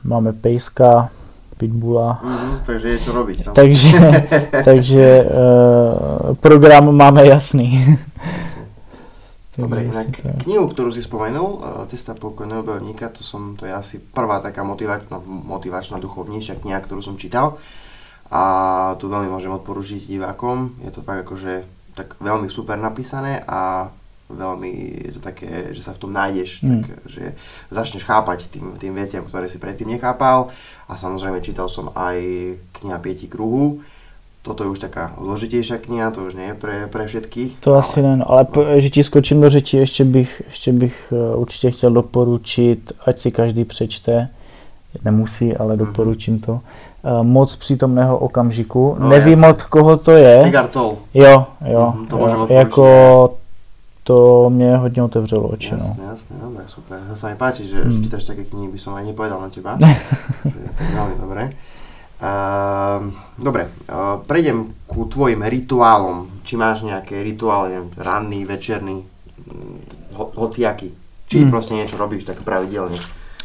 máme 0.04 0.32
pejska, 0.32 1.10
pitbula. 1.56 2.20
Mhm, 2.24 2.60
takže 2.66 2.88
je 2.88 2.98
čo 2.98 3.12
robiť. 3.12 3.46
No. 3.46 3.52
Takže, 3.52 3.98
takže 4.64 5.24
uh, 5.24 6.34
program 6.34 6.96
máme 6.96 7.26
jasný. 7.26 7.98
Dobre, 9.58 9.90
inak 9.90 10.10
tak. 10.22 10.46
knihu, 10.46 10.70
ktorú 10.70 10.94
si 10.94 11.02
spomenul, 11.02 11.50
eh, 11.58 11.86
Cesta 11.90 12.14
pokojného 12.14 12.62
bojovníka, 12.62 13.10
to, 13.10 13.26
som, 13.26 13.58
to 13.58 13.66
je 13.66 13.74
asi 13.74 13.98
prvá 13.98 14.38
taká 14.38 14.62
motivačná, 14.62 15.18
motivačná 15.26 15.98
duchovnejšia 15.98 16.62
kniha, 16.62 16.78
ktorú 16.78 17.02
som 17.02 17.18
čítal. 17.18 17.58
A 18.30 18.42
tu 18.98 19.08
veľmi 19.08 19.28
môžem 19.28 19.48
odporučiť 19.50 20.04
divákom. 20.06 20.76
Je 20.84 20.90
to 20.90 21.00
fakt 21.00 21.24
akože 21.24 21.64
tak 21.94 22.14
veľmi 22.20 22.46
super 22.46 22.76
napísané 22.76 23.40
a 23.48 23.88
veľmi 24.28 24.70
je 25.08 25.12
to 25.16 25.20
také, 25.24 25.72
že 25.72 25.80
sa 25.82 25.96
v 25.96 25.98
tom 25.98 26.12
nájdeš, 26.12 26.60
Mm. 26.62 26.68
tak, 26.84 26.84
že 27.08 27.24
začneš 27.72 28.04
chápať 28.04 28.52
tým, 28.52 28.76
tým 28.76 28.92
veciam, 28.94 29.24
ktoré 29.24 29.48
si 29.48 29.56
predtým 29.56 29.88
nechápal. 29.88 30.52
A 30.88 31.00
samozrejme 31.00 31.40
čítal 31.40 31.68
som 31.68 31.88
aj 31.96 32.20
kniha 32.76 32.98
Pieti 33.00 33.24
kruhu. 33.26 33.80
Toto 34.44 34.64
je 34.64 34.70
už 34.70 34.78
taká 34.78 35.16
zložitejšia 35.16 35.80
kniha, 35.80 36.12
to 36.12 36.24
už 36.24 36.34
nie 36.36 36.52
je 36.52 36.54
pre, 36.54 36.86
pre 36.86 37.04
všetkých. 37.08 37.60
To 37.64 37.74
asi 37.74 38.00
ne, 38.02 38.16
no, 38.16 38.24
ale 38.30 38.44
po, 38.44 38.64
že 38.76 38.90
ti 38.90 39.02
skočím 39.04 39.40
do 39.40 39.50
řeči, 39.50 39.76
ještě 39.76 40.04
bych, 40.04 40.42
ještě 40.46 40.72
bych 40.72 41.12
eh, 41.12 41.36
určitě 41.36 41.70
chtěl 41.70 41.90
doporučit, 41.90 42.92
ať 43.06 43.18
si 43.20 43.30
každý 43.32 43.64
přečte 43.64 44.28
nemusí, 45.04 45.56
ale 45.56 45.74
Mhm. 45.76 45.78
doporučím 45.86 46.40
to. 46.40 46.60
Uh, 47.02 47.22
moc 47.22 47.56
přítomného 47.56 48.18
okamžiku. 48.18 48.96
No, 48.98 49.08
Nevím 49.08 49.38
jasně. 49.42 49.48
od 49.48 49.62
koho 49.62 49.96
to 49.96 50.10
je. 50.12 50.52
Tolle. 50.70 50.96
Jo, 51.14 51.46
jo. 51.66 51.92
Mhm, 51.96 52.06
to 52.06 52.18
jo. 52.18 52.46
Jako 52.50 53.34
to 54.04 54.50
mě 54.50 54.76
hodně 54.76 55.02
otevřelo 55.02 55.48
oči. 55.48 55.70
No. 55.72 55.78
Jasné, 55.78 56.04
jasné, 56.10 56.36
dobre, 56.42 56.62
super. 56.66 56.98
To 57.08 57.16
sa 57.16 57.28
mi 57.28 57.36
páči, 57.36 57.66
že 57.68 57.84
Mm. 57.84 58.02
čítaš 58.02 58.24
také 58.24 58.44
knihy, 58.44 58.68
by 58.72 58.78
som 58.80 58.94
aj 58.96 59.04
nepovedal 59.04 59.40
na 59.40 59.48
teba. 59.52 59.76
veľmi 60.96 61.14
dobré. 61.20 61.52
Uh, 62.18 63.14
dobre, 63.38 63.68
uh, 63.86 64.18
prejdem 64.26 64.66
ku 64.90 65.04
tvojim 65.06 65.38
rituálom. 65.44 66.26
Či 66.42 66.56
máš 66.58 66.82
nejaké 66.82 67.22
rituály, 67.22 67.68
neviem, 67.78 67.90
ranný, 67.94 68.42
večerný, 68.44 69.04
mm, 69.46 69.78
ho, 70.18 70.24
hociaký. 70.34 70.90
Či 71.28 71.44
Mm. 71.44 71.50
prostě 71.50 71.74
niečo 71.74 71.96
robíš 71.96 72.24
tak 72.24 72.42
pravidelne. 72.42 72.96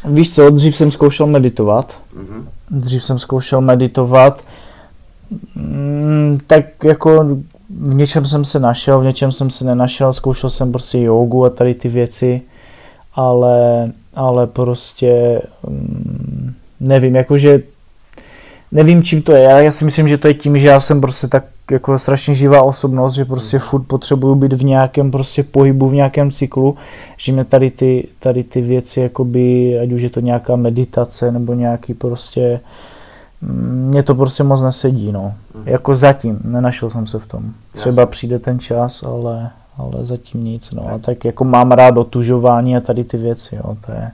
Víš 0.04 0.34
co, 0.34 0.50
dřív 0.50 0.76
jsem 0.76 0.90
zkoušel 0.90 1.26
meditovat. 1.26 1.92
Mhm. 2.16 2.48
Dřív 2.74 3.04
jsem 3.04 3.18
zkoušel 3.18 3.60
meditovat. 3.60 4.44
Mm, 5.54 6.38
tak 6.46 6.64
jako 6.84 7.24
v 7.70 7.94
něčem 7.94 8.26
jsem 8.26 8.44
se 8.44 8.60
našel, 8.60 9.00
v 9.00 9.04
něčem 9.04 9.32
jsem 9.32 9.50
se 9.50 9.64
nenašel. 9.64 10.12
Zkoušel 10.12 10.50
jsem 10.50 10.72
prostě 10.72 11.00
jogu 11.00 11.44
a 11.44 11.50
tady 11.50 11.74
ty 11.74 11.88
věci. 11.88 12.42
Ale, 13.14 13.90
ale 14.14 14.46
prostě 14.46 15.42
mm, 15.68 16.54
nevím, 16.80 17.16
jakože 17.16 17.62
nevím, 18.72 19.02
čím 19.02 19.22
to 19.22 19.32
je. 19.32 19.42
Já, 19.42 19.60
já 19.60 19.72
si 19.72 19.84
myslím, 19.84 20.08
že 20.08 20.18
to 20.18 20.28
je 20.28 20.34
tím, 20.34 20.58
že 20.58 20.66
já 20.66 20.80
jsem 20.80 21.00
prostě 21.00 21.28
tak 21.28 21.44
jako 21.70 21.98
strašně 21.98 22.34
živá 22.34 22.62
osobnost, 22.62 23.14
že 23.14 23.24
prostě 23.24 23.58
furt 23.58 23.82
potřebuju 23.82 24.34
být 24.34 24.52
v 24.52 24.64
nějakém 24.64 25.10
prostě 25.10 25.42
pohybu, 25.42 25.88
v 25.88 25.94
nějakém 25.94 26.30
cyklu, 26.30 26.76
že 27.16 27.32
mě 27.32 27.44
tady 27.44 27.70
ty, 27.70 28.08
tady 28.18 28.44
ty 28.44 28.60
věci, 28.60 29.00
jakoby, 29.00 29.78
ať 29.82 29.92
už 29.92 30.02
je 30.02 30.10
to 30.10 30.20
nějaká 30.20 30.56
meditace 30.56 31.32
nebo 31.32 31.54
nějaký 31.54 31.94
prostě, 31.94 32.60
mm, 33.42 33.88
mě 33.88 34.02
to 34.02 34.14
prostě 34.14 34.42
moc 34.42 34.62
nesedí, 34.62 35.12
no. 35.12 35.34
Mhm. 35.54 35.68
Jako 35.68 35.94
zatím, 35.94 36.38
nenašel 36.44 36.90
jsem 36.90 37.06
se 37.06 37.18
v 37.18 37.26
tom. 37.26 37.52
Třeba 37.74 38.02
Jasně. 38.02 38.10
přijde 38.10 38.38
ten 38.38 38.58
čas, 38.58 39.02
ale, 39.02 39.50
ale 39.78 40.06
zatím 40.06 40.44
nic, 40.44 40.70
no. 40.70 40.88
A 40.88 40.98
tak 40.98 41.24
jako 41.24 41.44
mám 41.44 41.72
rád 41.72 41.96
otužování 41.96 42.76
a 42.76 42.80
tady 42.80 43.04
ty 43.04 43.16
věci, 43.16 43.56
jo, 43.56 43.76
to 43.86 43.92
je, 43.92 44.10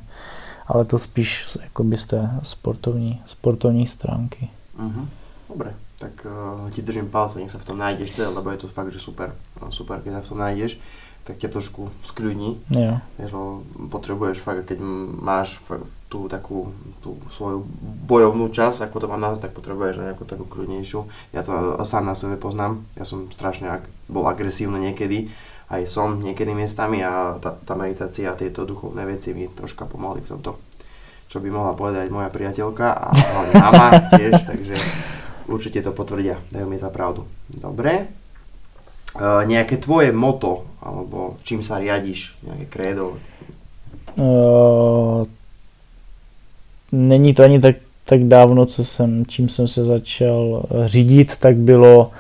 ale 0.66 0.84
to 0.84 0.98
spíš 0.98 1.58
jakoby 1.62 1.96
z 1.96 2.06
té 2.06 2.30
sportovní, 2.42 3.20
sportovní 3.26 3.86
stránky. 3.86 4.48
Mhm. 4.78 5.08
Dobre, 5.48 5.70
tak 6.00 6.24
uh, 6.24 6.72
ti 6.72 6.80
držím 6.80 7.12
palce, 7.12 7.36
nech 7.36 7.52
sa 7.52 7.60
v 7.60 7.68
tom 7.68 7.76
nájdeš 7.76 8.16
teda, 8.16 8.32
lebo 8.32 8.48
je 8.48 8.64
to 8.64 8.72
fakt, 8.72 8.88
že 8.88 8.96
super. 8.96 9.36
No, 9.60 9.68
super, 9.68 10.00
keď 10.00 10.16
sa 10.16 10.24
v 10.24 10.30
tom 10.32 10.40
nájdeš, 10.40 10.80
tak 11.28 11.36
ťa 11.36 11.52
trošku 11.52 11.92
skľudní. 12.08 12.56
Jo. 12.72 12.96
Vieš, 13.20 13.30
potrebuješ 13.92 14.40
fakt, 14.40 14.64
keď 14.64 14.80
máš 15.20 15.60
fakt 15.60 15.84
tú 16.10 16.26
takú 16.26 16.74
tú 17.04 17.14
svoju 17.30 17.62
bojovnú 18.08 18.50
časť, 18.50 18.88
ako 18.88 18.96
to 18.98 19.10
mám 19.12 19.22
nazvať, 19.22 19.46
tak 19.46 19.54
potrebuješ 19.54 20.00
aj 20.00 20.06
nejakú 20.10 20.24
takú 20.26 20.44
kľudnejšiu. 20.48 21.06
Ja 21.36 21.46
to 21.46 21.78
sám 21.86 22.08
na 22.08 22.18
sebe 22.18 22.34
poznám, 22.34 22.82
ja 22.98 23.06
som 23.06 23.30
strašne 23.30 23.70
ak- 23.70 23.86
bol 24.10 24.26
agresívny 24.26 24.90
niekedy, 24.90 25.30
aj 25.70 25.86
som 25.86 26.18
niekedy 26.18 26.50
miestami 26.50 27.04
a 27.04 27.38
tá, 27.38 27.54
tá 27.54 27.78
meditácia 27.78 28.26
a 28.26 28.34
tieto 28.34 28.66
duchovné 28.66 29.06
veci 29.06 29.30
mi 29.30 29.46
troška 29.46 29.86
pomohli 29.86 30.18
v 30.18 30.30
tomto. 30.34 30.58
Čo 31.30 31.38
by 31.38 31.46
mohla 31.46 31.78
povedať 31.78 32.10
moja 32.10 32.26
priateľka 32.26 32.86
a 32.90 33.06
hlavne 33.14 33.54
mama 33.54 33.86
tiež, 34.10 34.34
takže 34.50 34.74
určite 35.50 35.82
to 35.82 35.90
potvrdia, 35.90 36.38
dajú 36.54 36.66
mi 36.70 36.78
za 36.78 36.88
pravdu. 36.94 37.26
Dobre. 37.50 37.92
E, 38.00 38.06
nejaké 39.44 39.82
tvoje 39.82 40.14
moto, 40.14 40.70
alebo 40.78 41.42
čím 41.42 41.66
sa 41.66 41.82
riadiš, 41.82 42.38
nejaké 42.46 42.66
krédo, 42.70 43.18
Uh, 44.16 45.26
není 46.92 47.34
to 47.34 47.42
ani 47.42 47.60
tak, 47.60 47.76
tak 48.04 48.24
dávno, 48.24 48.66
co 48.66 48.84
jsem, 48.84 49.26
čím 49.26 49.48
jsem 49.48 49.68
se 49.68 49.84
začal 49.84 50.62
řídit, 50.84 51.36
tak 51.36 51.56
bylo, 51.56 52.10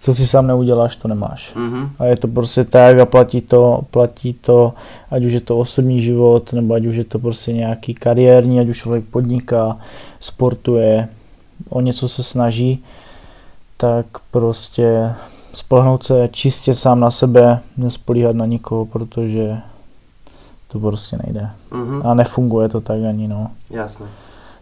co 0.00 0.14
si 0.14 0.26
sám 0.26 0.46
neuděláš, 0.46 0.96
to 0.96 1.08
nemáš. 1.08 1.52
Mhm. 1.54 1.88
A 1.98 2.04
je 2.04 2.16
to 2.16 2.28
prostě 2.28 2.64
tak 2.64 2.98
a 2.98 3.06
platí 3.06 3.40
to, 3.40 3.80
platí 3.90 4.32
to, 4.32 4.72
ať 5.10 5.24
už 5.24 5.32
je 5.32 5.40
to 5.40 5.58
osobní 5.58 6.02
život, 6.02 6.52
nebo 6.52 6.74
ať 6.74 6.86
už 6.86 6.96
je 6.96 7.04
to 7.04 7.18
prostě 7.18 7.52
nějaký 7.52 7.94
kariérní, 7.94 8.60
ať 8.60 8.68
už 8.68 8.78
člověk 8.78 9.04
podniká, 9.04 9.76
sportuje, 10.20 11.08
o 11.68 11.80
něco 11.80 12.08
se 12.08 12.22
snaží, 12.22 12.84
tak 13.76 14.06
prostě 14.30 15.12
spolehnout 15.52 16.04
se 16.04 16.28
čistě 16.32 16.74
sám 16.74 17.00
na 17.00 17.10
sebe, 17.10 17.60
nespolíhat 17.76 18.36
na 18.36 18.46
nikoho, 18.46 18.86
protože 18.86 19.58
to 20.68 20.78
prostě 20.78 21.18
nejde. 21.24 21.50
Mhm. 21.70 22.06
A 22.06 22.14
nefunguje 22.14 22.68
to 22.68 22.80
tak 22.80 22.98
ani, 23.08 23.28
no. 23.28 23.50
Jasné. 23.70 24.06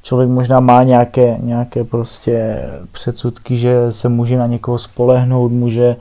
Člověk 0.03 0.31
možná 0.31 0.61
má 0.61 0.83
nějaké, 0.83 1.38
nějaké 1.40 1.85
prostě 1.85 2.62
předsudky, 2.92 3.57
že 3.57 3.92
se 3.92 4.09
může 4.09 4.38
na 4.38 4.46
někoho 4.46 4.79
spolehnout, 4.79 5.53
může, 5.53 5.96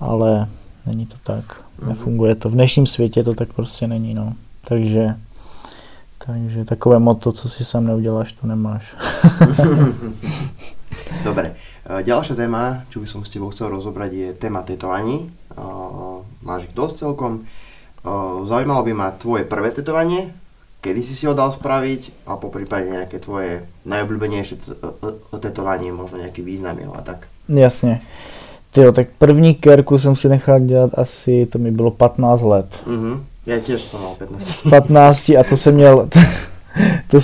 ale 0.00 0.48
není 0.86 1.06
to 1.06 1.16
tak. 1.24 1.44
Mhm. 1.80 1.88
Nefunguje 1.88 2.34
to. 2.34 2.48
V 2.48 2.52
dnešním 2.52 2.86
světě 2.86 3.24
to 3.24 3.34
tak 3.34 3.52
prostě 3.52 3.86
není, 3.86 4.14
no. 4.14 4.32
Takže, 4.68 5.14
takže 6.26 6.64
takové 6.64 6.98
moto, 6.98 7.32
co 7.32 7.48
si 7.48 7.64
sám 7.64 7.86
neuděláš, 7.86 8.32
to 8.32 8.46
nemáš. 8.46 8.94
Dobre. 11.24 11.54
E, 11.86 12.02
Ďalšia 12.02 12.34
téma, 12.36 12.84
čo 12.90 13.00
by 13.00 13.06
som 13.06 13.20
s 13.24 13.30
tebou 13.30 13.50
chcel 13.50 13.68
rozobrať, 13.68 14.10
je 14.12 14.28
téma 14.34 14.62
tetovaní. 14.62 15.28
E, 15.28 15.62
Máš 16.42 16.66
ich 16.66 16.74
dosť 16.74 16.96
celkom. 16.98 17.32
E, 17.38 17.42
Zaujímalo 18.46 18.82
by 18.84 18.92
ma 18.92 19.08
tvoje 19.10 19.44
prvé 19.44 19.70
tetovanie, 19.70 20.30
kedy 20.80 21.00
si 21.02 21.14
si 21.14 21.26
ho 21.26 21.34
dal 21.34 21.52
spraviť 21.52 22.26
a 22.26 22.36
po 22.36 22.50
prípade 22.50 22.90
nejaké 22.90 23.18
tvoje 23.18 23.62
najobľúbenejšie 23.86 24.56
t- 24.58 24.74
e, 24.74 25.36
tetovanie, 25.38 25.92
možno 25.92 26.18
nejaký 26.18 26.42
význam 26.42 26.78
jeho 26.78 26.94
a 26.96 27.02
tak. 27.02 27.26
Jasně. 27.48 28.00
Tyjo, 28.70 28.92
tak 28.92 29.08
první 29.18 29.54
kerku 29.54 29.98
jsem 29.98 30.16
si 30.16 30.28
nechal 30.28 30.60
dělat 30.60 30.90
asi, 30.94 31.46
to 31.46 31.58
mi 31.58 31.70
bylo 31.70 31.90
15 31.90 32.42
let. 32.42 32.80
Mhm. 32.86 33.24
Ja 33.46 33.58
tiež 33.58 33.82
som 33.82 33.98
mal 34.02 34.14
15. 34.14 34.70
15 34.70 35.30
a 35.34 35.42
to 35.44 35.56
jsem 35.56 35.74
měl, 35.74 36.08
to, 37.10 37.18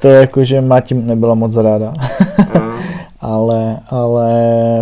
to 0.00 0.08
jakože 0.08 0.60
má 0.60 0.80
tím 0.80 1.06
nebyla 1.06 1.34
moc 1.34 1.56
ráda. 1.56 1.92
Ale, 3.20 3.78
ale 3.90 4.28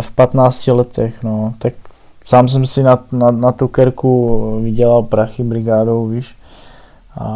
v 0.01 0.11
15 0.11 0.67
letech, 0.67 1.23
no, 1.23 1.53
tak 1.59 1.73
sám 2.25 2.47
jsem 2.47 2.65
si 2.65 2.83
na, 2.83 2.99
na, 3.11 3.31
na 3.31 3.51
tu 3.51 3.67
kerku 3.67 4.59
vydělal 4.63 5.03
prachy 5.03 5.43
brigádou, 5.43 6.07
víš, 6.07 6.35
a, 7.19 7.27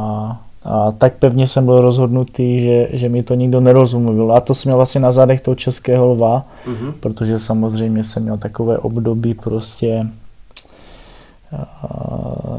a 0.64 0.92
tak 0.92 1.14
pevně 1.14 1.48
jsem 1.48 1.66
byl 1.66 1.82
rozhodnutý, 1.82 2.62
že, 2.62 2.88
že 2.92 3.10
mi 3.10 3.24
to 3.24 3.34
nikdo 3.34 3.60
nerozumil. 3.60 4.32
A 4.36 4.40
to 4.40 4.54
jsem 4.54 4.70
měl 4.70 4.78
vlastně 4.78 5.02
na 5.02 5.12
zádech 5.12 5.42
toho 5.42 5.56
českého 5.56 6.06
lva, 6.08 6.46
Mhm. 6.68 6.94
protože 7.00 7.40
samozřejmě 7.40 8.04
jsem 8.04 8.24
měl 8.24 8.38
takové 8.38 8.78
období 8.78 9.34
prostě, 9.34 10.08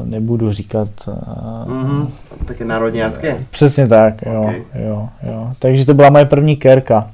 nebudu 0.03 0.51
říkat, 0.51 0.87
a, 1.07 1.65
Mhm. 1.67 2.07
Také 2.45 2.65
národňarské? 2.65 3.37
Přesně 3.51 3.87
tak, 3.87 4.21
jo, 4.25 4.41
Ok. 4.41 4.53
jo, 4.87 5.09
jo. 5.23 5.49
Takže 5.59 5.85
to 5.85 5.93
byla 5.93 6.09
moje 6.09 6.25
první 6.25 6.55
kerka. 6.55 7.07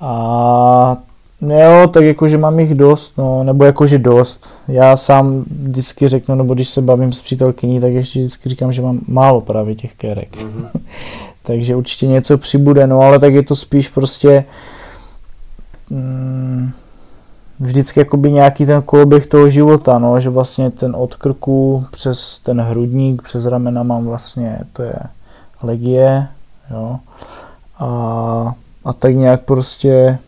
A 0.00 0.96
jo, 1.40 1.86
tak 1.92 2.04
jakože 2.04 2.38
mám 2.38 2.60
jich 2.60 2.74
dost, 2.74 3.18
no, 3.18 3.42
nebo 3.42 3.64
jakože 3.64 3.98
dost. 3.98 4.46
Já 4.68 4.96
sám 4.96 5.44
vždycky 5.62 6.08
řeknu, 6.08 6.34
nebo 6.34 6.54
když 6.54 6.68
se 6.68 6.82
bavím 6.82 7.12
s 7.12 7.20
přítelkyní, 7.20 7.80
tak 7.80 7.92
ještě 7.92 8.18
vždycky 8.18 8.48
říkám, 8.48 8.72
že 8.72 8.82
mám 8.82 8.98
málo 9.08 9.40
právě 9.40 9.74
těch 9.74 9.92
kerek. 9.94 10.36
Mhm. 10.42 10.68
Takže 11.42 11.76
určitě 11.76 12.06
něco 12.06 12.38
přibude, 12.38 12.86
no 12.86 13.00
ale 13.00 13.18
tak 13.18 13.34
je 13.34 13.42
to 13.42 13.56
spíš 13.56 13.88
prostě 13.88 14.44
mm, 15.90 16.70
vždycky 17.62 18.00
jakoby 18.00 18.32
nějaký 18.32 18.66
ten 18.66 18.82
koloběh 18.82 19.26
toho 19.26 19.50
života, 19.50 19.98
no, 19.98 20.20
že 20.20 20.30
vlastně 20.30 20.70
ten 20.70 20.96
od 20.96 21.14
krku 21.14 21.86
přes 21.90 22.38
ten 22.38 22.60
hrudník, 22.60 23.22
přes 23.22 23.46
ramena 23.46 23.82
mám 23.82 24.04
vlastně, 24.04 24.58
to 24.72 24.82
je 24.82 24.94
legie, 25.62 26.28
jo, 26.70 26.98
a, 27.78 28.54
a 28.84 28.92
tak 28.92 29.14
nějak 29.14 29.42
prostě, 29.42 30.18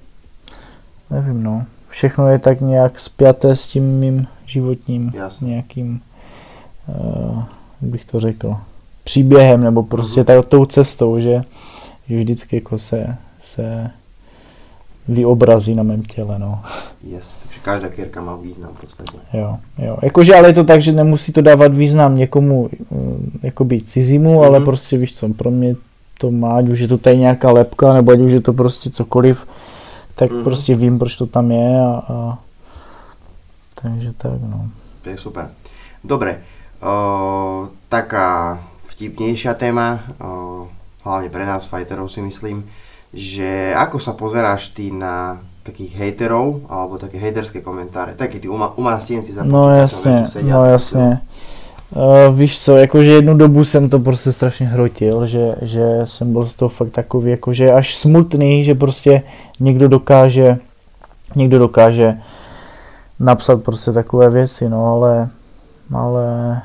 nevím, 1.10 1.42
no, 1.42 1.64
všechno 1.88 2.28
je 2.28 2.38
tak 2.38 2.60
nějak 2.60 3.00
spjaté 3.00 3.56
s 3.56 3.66
tím 3.66 3.84
mým 3.98 4.26
životním 4.46 5.10
Jasně. 5.14 5.48
nějakým, 5.48 6.00
uh, 6.86 7.42
jak 7.82 7.90
bych 7.90 8.04
to 8.04 8.20
řekl, 8.20 8.56
příběhem, 9.04 9.60
nebo 9.60 9.82
prostě 9.82 10.20
Mhm. 10.20 10.26
tak 10.26 10.46
tou 10.46 10.64
cestou, 10.64 11.18
že, 11.20 11.42
že 12.08 12.16
vždycky 12.16 12.56
jako 12.56 12.78
se, 12.78 13.16
se 13.40 13.90
vyobrazí 15.08 15.74
na 15.74 15.82
mém 15.82 16.02
těle, 16.02 16.38
no. 16.38 16.62
Yes, 17.02 17.36
takže 17.42 17.60
každá 17.62 17.88
kierka 17.88 18.20
má 18.20 18.36
význam 18.36 18.70
v 18.74 18.80
podstate. 18.80 19.18
Jo, 19.32 19.58
jo. 19.78 19.96
Jakože 20.02 20.34
ale 20.34 20.48
je 20.48 20.52
to 20.52 20.64
tak, 20.64 20.80
že 20.82 20.92
nemusí 20.92 21.32
to 21.32 21.42
dávat 21.42 21.74
význam 21.74 22.16
někomu 22.16 22.68
mm, 22.90 23.38
jakoby 23.42 23.80
cizímu, 23.82 24.42
ale 24.44 24.58
Mhm. 24.58 24.64
prostě 24.64 24.96
víš 24.98 25.16
co, 25.16 25.28
pro 25.28 25.50
mě 25.50 25.76
to 26.18 26.30
má, 26.30 26.56
ať 26.56 26.68
už 26.68 26.78
je 26.78 26.88
to 26.88 26.98
tady 26.98 27.18
nějaká 27.18 27.52
lepka, 27.52 27.92
nebo 27.92 28.12
ať 28.12 28.20
už 28.20 28.32
je 28.32 28.40
to 28.40 28.52
prostě 28.52 28.90
cokoliv, 28.90 29.46
tak 30.14 30.30
Mhm. 30.30 30.44
prostě 30.44 30.74
vím, 30.74 30.98
proč 30.98 31.16
to 31.16 31.26
tam 31.26 31.50
je 31.50 31.80
a, 31.80 32.02
a 32.08 32.38
takže 33.82 34.12
tak, 34.12 34.40
no. 34.40 34.68
To 35.02 35.10
je 35.10 35.18
super. 35.18 35.50
Dobre, 36.04 36.40
o, 36.82 37.68
taká 37.88 38.60
vtipnejšia 38.86 39.54
téma. 39.54 40.00
O, 40.20 40.68
hlavne 41.04 41.28
pre 41.28 41.44
nás 41.46 41.64
fighterov 41.68 42.12
si 42.12 42.22
myslím, 42.22 42.64
že 43.14 43.74
ako 43.78 43.98
sa 44.02 44.12
pozeráš 44.12 44.74
ty 44.74 44.90
na 44.90 45.38
takých 45.62 45.96
hejterov, 45.96 46.60
alebo 46.68 46.98
také 46.98 47.18
hejterské 47.18 47.60
komentáře, 47.60 48.14
taky 48.14 48.40
ty 48.40 48.48
uma, 48.48 48.78
umastenci 48.78 49.32
za 49.32 49.44
No 49.44 49.76
jasně, 49.76 50.24
no 50.42 50.64
jasně. 50.64 51.20
Uh, 51.94 52.38
víš 52.38 52.62
co, 52.62 52.76
jakože 52.76 53.10
jednu 53.10 53.36
dobu 53.36 53.64
jsem 53.64 53.88
to 53.90 53.98
prostě 53.98 54.32
strašně 54.32 54.66
hrotil, 54.66 55.26
že, 55.26 55.54
že 55.62 56.00
jsem 56.04 56.32
byl 56.32 56.46
z 56.46 56.54
toho 56.54 56.68
fakt 56.68 56.90
takový, 56.90 57.30
jakože 57.30 57.72
až 57.72 57.96
smutný, 57.96 58.64
že 58.64 58.74
prostě 58.74 59.22
někdo 59.60 59.88
dokáže, 59.88 60.58
někdo 61.36 61.58
dokáže 61.58 62.14
napsat 63.20 63.62
prostě 63.62 63.92
takové 63.92 64.30
věci, 64.30 64.68
no 64.68 64.86
ale, 64.86 65.28
ale 65.94 66.60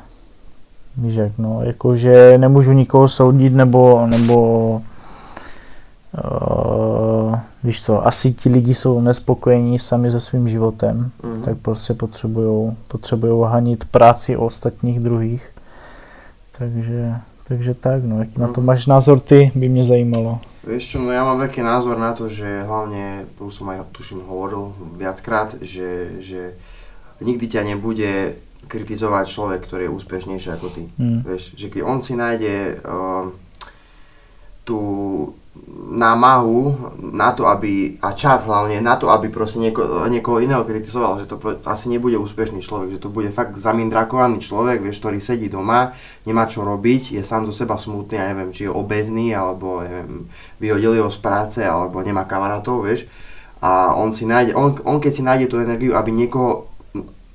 víš 0.98 1.16
jak, 1.16 1.32
no, 1.38 1.60
jakože 1.64 2.38
nemůžu 2.38 2.72
nikoho 2.72 3.08
soudit 3.08 3.54
nebo, 3.54 4.08
nebo 4.08 4.82
uh, 6.14 7.40
víš 7.64 7.84
co, 7.84 8.08
asi 8.08 8.34
ti 8.34 8.50
lidi 8.50 8.74
jsou 8.74 9.02
nespokojení 9.02 9.80
sami 9.80 10.12
se 10.12 10.20
svým 10.20 10.50
životem, 10.50 11.12
mm. 11.24 11.42
tak 11.42 11.58
prostě 11.58 11.94
potřebují 11.94 12.78
potřebujou 12.88 13.42
hanit 13.42 13.86
práci 13.86 14.38
ostatních 14.38 15.00
druhých. 15.00 15.50
Takže, 16.58 17.14
takže 17.48 17.74
tak, 17.74 18.04
no, 18.04 18.20
jaký 18.20 18.34
mm. 18.36 18.42
na 18.42 18.48
to 18.48 18.62
mhm. 18.62 18.66
máš 18.66 18.86
názor 18.86 19.20
ty, 19.20 19.52
by 19.56 19.70
mě 19.70 19.84
zajímalo. 19.84 20.40
Vieš 20.60 20.84
čo, 20.86 20.98
no 21.00 21.10
ja 21.10 21.24
mám 21.24 21.40
taký 21.40 21.64
názor 21.64 21.98
na 21.98 22.12
to, 22.14 22.28
že 22.28 22.46
hlavne, 22.68 23.26
to 23.40 23.50
už 23.50 23.64
som 23.64 23.74
aj 23.74 23.90
tuším 23.96 24.22
hovoril 24.22 24.76
viackrát, 25.00 25.56
že, 25.64 26.20
že 26.22 26.54
nikdy 27.24 27.48
ťa 27.48 27.64
nebude 27.64 28.38
kritizovať 28.68 29.26
človek, 29.34 29.66
ktorý 29.66 29.90
je 29.90 29.96
úspešnejší 29.98 30.50
ako 30.54 30.68
ty. 30.70 30.84
Mm. 31.00 31.26
Vieš, 31.26 31.58
že 31.58 31.74
keď 31.74 31.82
on 31.88 32.00
si 32.04 32.14
nájde 32.14 32.86
uh, 32.86 33.34
tú 34.62 34.80
námahu 35.90 36.78
na 37.02 37.34
to, 37.34 37.50
aby, 37.50 37.98
a 37.98 38.14
čas 38.14 38.46
hlavne 38.46 38.78
na 38.78 38.94
to, 38.96 39.10
aby 39.10 39.34
proste 39.34 39.58
nieko, 39.58 40.06
niekoho 40.06 40.38
iného 40.38 40.62
kritizoval, 40.62 41.18
že 41.18 41.26
to 41.26 41.42
asi 41.66 41.90
nebude 41.90 42.14
úspešný 42.22 42.62
človek, 42.62 42.98
že 42.98 43.02
to 43.02 43.10
bude 43.10 43.34
fakt 43.34 43.58
zamindrakovaný 43.58 44.38
človek, 44.38 44.86
vieš, 44.86 45.02
ktorý 45.02 45.18
sedí 45.18 45.50
doma, 45.50 45.98
nemá 46.30 46.46
čo 46.46 46.62
robiť, 46.62 47.18
je 47.18 47.24
sám 47.26 47.50
do 47.50 47.54
seba 47.56 47.82
smutný, 47.82 48.22
ja 48.22 48.30
neviem, 48.30 48.54
či 48.54 48.70
je 48.70 48.72
obezný, 48.72 49.34
alebo 49.34 49.82
neviem, 49.82 50.30
vyhodili 50.62 51.02
ho 51.02 51.10
z 51.10 51.20
práce, 51.20 51.66
alebo 51.66 52.06
nemá 52.06 52.30
kamarátov, 52.30 52.86
vieš, 52.86 53.10
a 53.60 53.98
on 53.98 54.14
si 54.14 54.30
nájde, 54.30 54.54
on, 54.54 54.78
on 54.86 55.02
keď 55.02 55.12
si 55.12 55.24
nájde 55.26 55.48
tú 55.50 55.58
energiu, 55.58 55.98
aby 55.98 56.14
niekoho, 56.14 56.70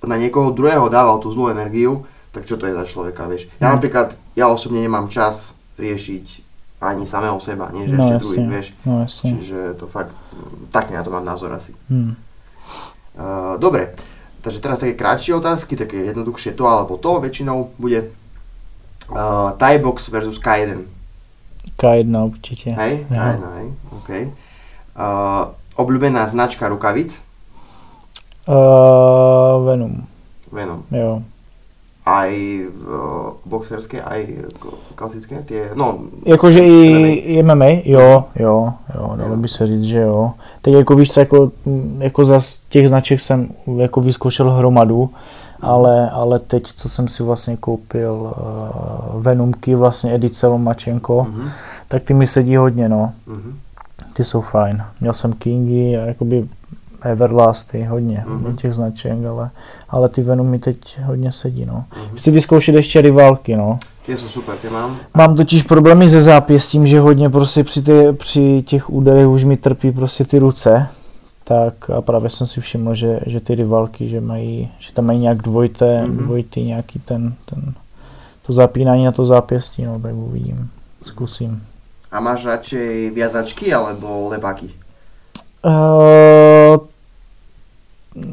na 0.07 0.15
niekoho 0.15 0.55
druhého 0.55 0.87
dával 0.89 1.19
tú 1.19 1.35
zlú 1.35 1.51
energiu, 1.51 2.07
tak 2.31 2.47
čo 2.47 2.55
to 2.55 2.71
je 2.71 2.75
za 2.75 2.87
človeka, 2.87 3.27
vieš. 3.27 3.51
Ja 3.59 3.71
hmm. 3.71 3.75
napríklad, 3.79 4.09
ja 4.39 4.47
osobne 4.47 4.79
nemám 4.79 5.11
čas 5.11 5.59
riešiť 5.75 6.43
ani 6.85 7.09
samého 7.09 7.40
seba, 7.40 7.73
nie 7.73 7.88
že 7.88 7.97
no, 7.97 8.05
ešte 8.05 8.20
druhý, 8.20 8.38
vieš. 8.44 8.66
No, 8.85 9.03
jasne. 9.05 9.40
Čiže 9.40 9.59
to 9.81 9.88
fakt, 9.88 10.12
tak 10.68 10.92
na 10.92 11.01
to 11.01 11.09
mám 11.09 11.25
názor 11.25 11.53
asi. 11.57 11.73
Hmm. 11.88 12.18
Uh, 13.14 13.57
dobre, 13.57 13.94
takže 14.42 14.61
teraz 14.61 14.83
také 14.83 14.99
krátšie 14.99 15.38
otázky, 15.38 15.79
také 15.79 16.11
jednoduchšie 16.11 16.53
to 16.59 16.66
alebo 16.66 16.99
to 16.99 17.23
väčšinou 17.23 17.75
bude. 17.79 18.11
Uh, 19.09 19.53
Thai 19.61 19.79
box 19.79 20.09
versus 20.09 20.40
K1. 20.40 20.88
K1 21.77 22.09
určite. 22.12 22.73
Hej, 22.73 23.05
K1, 23.09 23.42
hej, 23.61 23.68
OK. 23.92 24.11
Uh, 24.94 25.53
obľúbená 25.77 26.25
značka 26.27 26.70
rukavic? 26.70 27.20
Uh, 28.49 29.61
Venom. 29.64 30.05
Venom. 30.53 30.81
Jo 30.88 31.25
aj 32.05 32.31
uh, 32.37 33.33
boxerské, 33.49 34.03
aj 34.03 34.45
klasické, 34.95 35.40
tie, 35.49 35.73
no... 35.75 35.99
Jakože 36.27 36.61
i 36.61 37.43
MMA, 37.43 37.81
jo, 37.85 38.25
jo, 38.37 38.73
jo, 38.95 39.14
dalo 39.17 39.37
by 39.37 39.49
se 39.49 39.67
říct, 39.67 39.83
že 39.83 40.01
jo. 40.01 40.33
Teď 40.62 40.75
jako 40.75 40.95
víš 40.95 41.12
co, 41.12 41.21
jako, 41.21 41.53
jako 41.99 42.25
za 42.25 42.40
těch 42.69 42.88
značek 42.88 43.21
jsem 43.21 43.49
jako 43.77 44.01
vyzkoušel 44.01 44.51
hromadu, 44.51 45.11
ale, 45.61 46.11
ale 46.11 46.38
teď, 46.38 46.67
co 46.67 46.88
jsem 46.88 47.09
si 47.09 47.23
vlastně 47.23 47.57
koupil 47.57 48.12
uh, 48.12 49.23
Venomky, 49.23 49.75
vlastně 49.75 50.14
edice 50.14 50.47
Lomačenko, 50.47 51.27
mm-hmm. 51.31 51.49
tak 51.88 52.03
ty 52.03 52.14
mi 52.14 52.27
sedí 52.27 52.57
hodně, 52.57 52.88
no. 52.88 53.12
Mm-hmm. 53.29 53.55
Ty 54.12 54.25
jsou 54.25 54.40
fajn. 54.40 54.85
Měl 55.01 55.12
jsem 55.12 55.33
Kingy 55.33 55.99
a 55.99 56.01
jakoby 56.01 56.49
Everlasty, 57.05 57.85
hodně, 57.85 58.25
mm-hmm. 58.27 58.43
hodně 58.43 58.57
těch 58.57 58.75
značek, 58.75 59.25
ale, 59.31 59.51
ale 59.88 60.09
ty 60.09 60.23
Venom 60.23 60.47
mi 60.47 60.59
teď 60.59 61.01
hodně 61.05 61.33
sedí, 61.33 61.64
no. 61.64 61.85
Mm-hmm. 61.90 62.17
Chci 62.17 62.31
vyzkoušet 62.31 62.75
ještě 62.75 63.01
rivalky, 63.01 63.57
no. 63.57 63.79
Ty 64.07 64.17
jsou 64.17 64.29
super, 64.29 64.57
ty 64.57 64.71
mám. 64.71 64.99
Mám 65.14 65.37
totiž 65.37 65.62
problémy 65.62 66.09
se 66.09 66.21
zápěstím, 66.21 66.87
že 66.87 67.01
hodně 67.01 67.31
prostě 67.31 67.64
při, 67.64 67.83
ty, 67.83 68.12
při 68.12 68.64
těch 68.67 68.90
úderech 68.90 69.27
už 69.27 69.45
mi 69.45 69.57
trpí 69.57 69.93
prostě 69.93 70.25
ty 70.25 70.38
ruce. 70.38 70.87
Tak 71.45 71.90
a 71.90 72.01
právě 72.01 72.31
jsem 72.31 72.47
si 72.47 72.61
všiml, 72.61 72.95
že, 72.95 73.21
že 73.27 73.40
ty 73.40 73.55
rivalky, 73.55 74.09
že 74.09 74.21
mají, 74.21 74.71
že 74.79 74.93
tam 74.93 75.07
mají 75.07 75.19
nějak 75.19 75.43
dvojité, 75.43 76.03
mm-hmm. 76.05 76.17
dvojitý 76.17 76.64
nějaký 76.64 76.99
ten, 76.99 77.35
ten, 77.45 77.75
to 78.47 78.53
zapínání 78.53 79.05
na 79.05 79.12
to 79.12 79.25
zápěstí, 79.25 79.85
no 79.85 80.01
tak 80.01 80.14
uvidím, 80.14 80.71
zkusím. 81.03 81.62
A 82.12 82.21
máš 82.21 82.47
radšej 82.47 83.11
viazačky 83.11 83.75
alebo 83.75 84.29
lebáky? 84.29 84.71
Uh, 85.64 86.79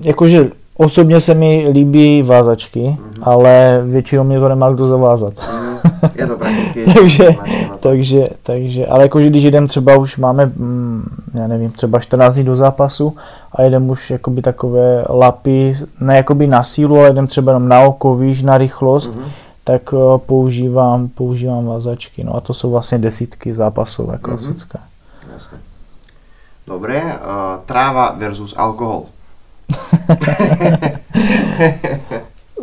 jakože 0.02 0.50
osobně 0.78 1.20
se 1.20 1.34
mi 1.34 1.68
líbí 1.72 2.24
vázačky, 2.24 2.80
mm-hmm. 2.80 3.22
ale 3.22 3.82
většinou 3.86 4.24
mě 4.24 4.40
to 4.40 4.50
nemá 4.50 4.72
kdo 4.72 4.86
zavázat. 4.86 5.34
Mm, 5.54 6.10
je 6.16 6.28
to 6.28 6.38
prakticky. 6.38 6.86
takže, 6.94 7.36
takže, 7.80 8.26
takže, 8.44 8.88
ale 8.88 9.04
jakože 9.04 9.30
když 9.30 9.44
jdem 9.44 9.68
třeba 9.68 9.98
už 9.98 10.18
máme, 10.18 10.46
mm, 10.46 11.04
já 11.34 11.48
nevím, 11.48 11.72
třeba 11.72 12.00
14 12.00 12.34
dní 12.34 12.44
do 12.44 12.56
zápasu 12.56 13.16
a 13.52 13.62
jedem 13.62 13.90
už 13.90 14.12
jakoby 14.12 14.42
takové 14.42 15.06
lapy, 15.10 15.78
ne 16.00 16.16
jakoby 16.16 16.48
na 16.48 16.64
sílu, 16.64 17.00
ale 17.00 17.10
jdem 17.10 17.28
třeba 17.28 17.52
jenom 17.52 17.68
na 17.68 17.82
oko, 17.82 18.16
víš, 18.16 18.42
na 18.42 18.58
rychlost, 18.58 19.16
mm-hmm. 19.16 19.32
tak 19.64 19.94
uh, 19.94 20.18
používám, 20.18 21.08
používám 21.08 21.66
vázačky. 21.66 22.24
No 22.24 22.36
a 22.36 22.42
to 22.42 22.54
jsou 22.54 22.72
vlastně 22.72 22.98
desítky 22.98 23.54
zápasové, 23.54 24.18
klasické. 24.18 24.78
Mm-hmm. 24.78 25.34
Jasně. 25.34 25.58
Dobre, 26.68 27.02
uh, 27.04 27.12
tráva 27.66 28.16
versus 28.18 28.54
alkohol. 28.58 29.04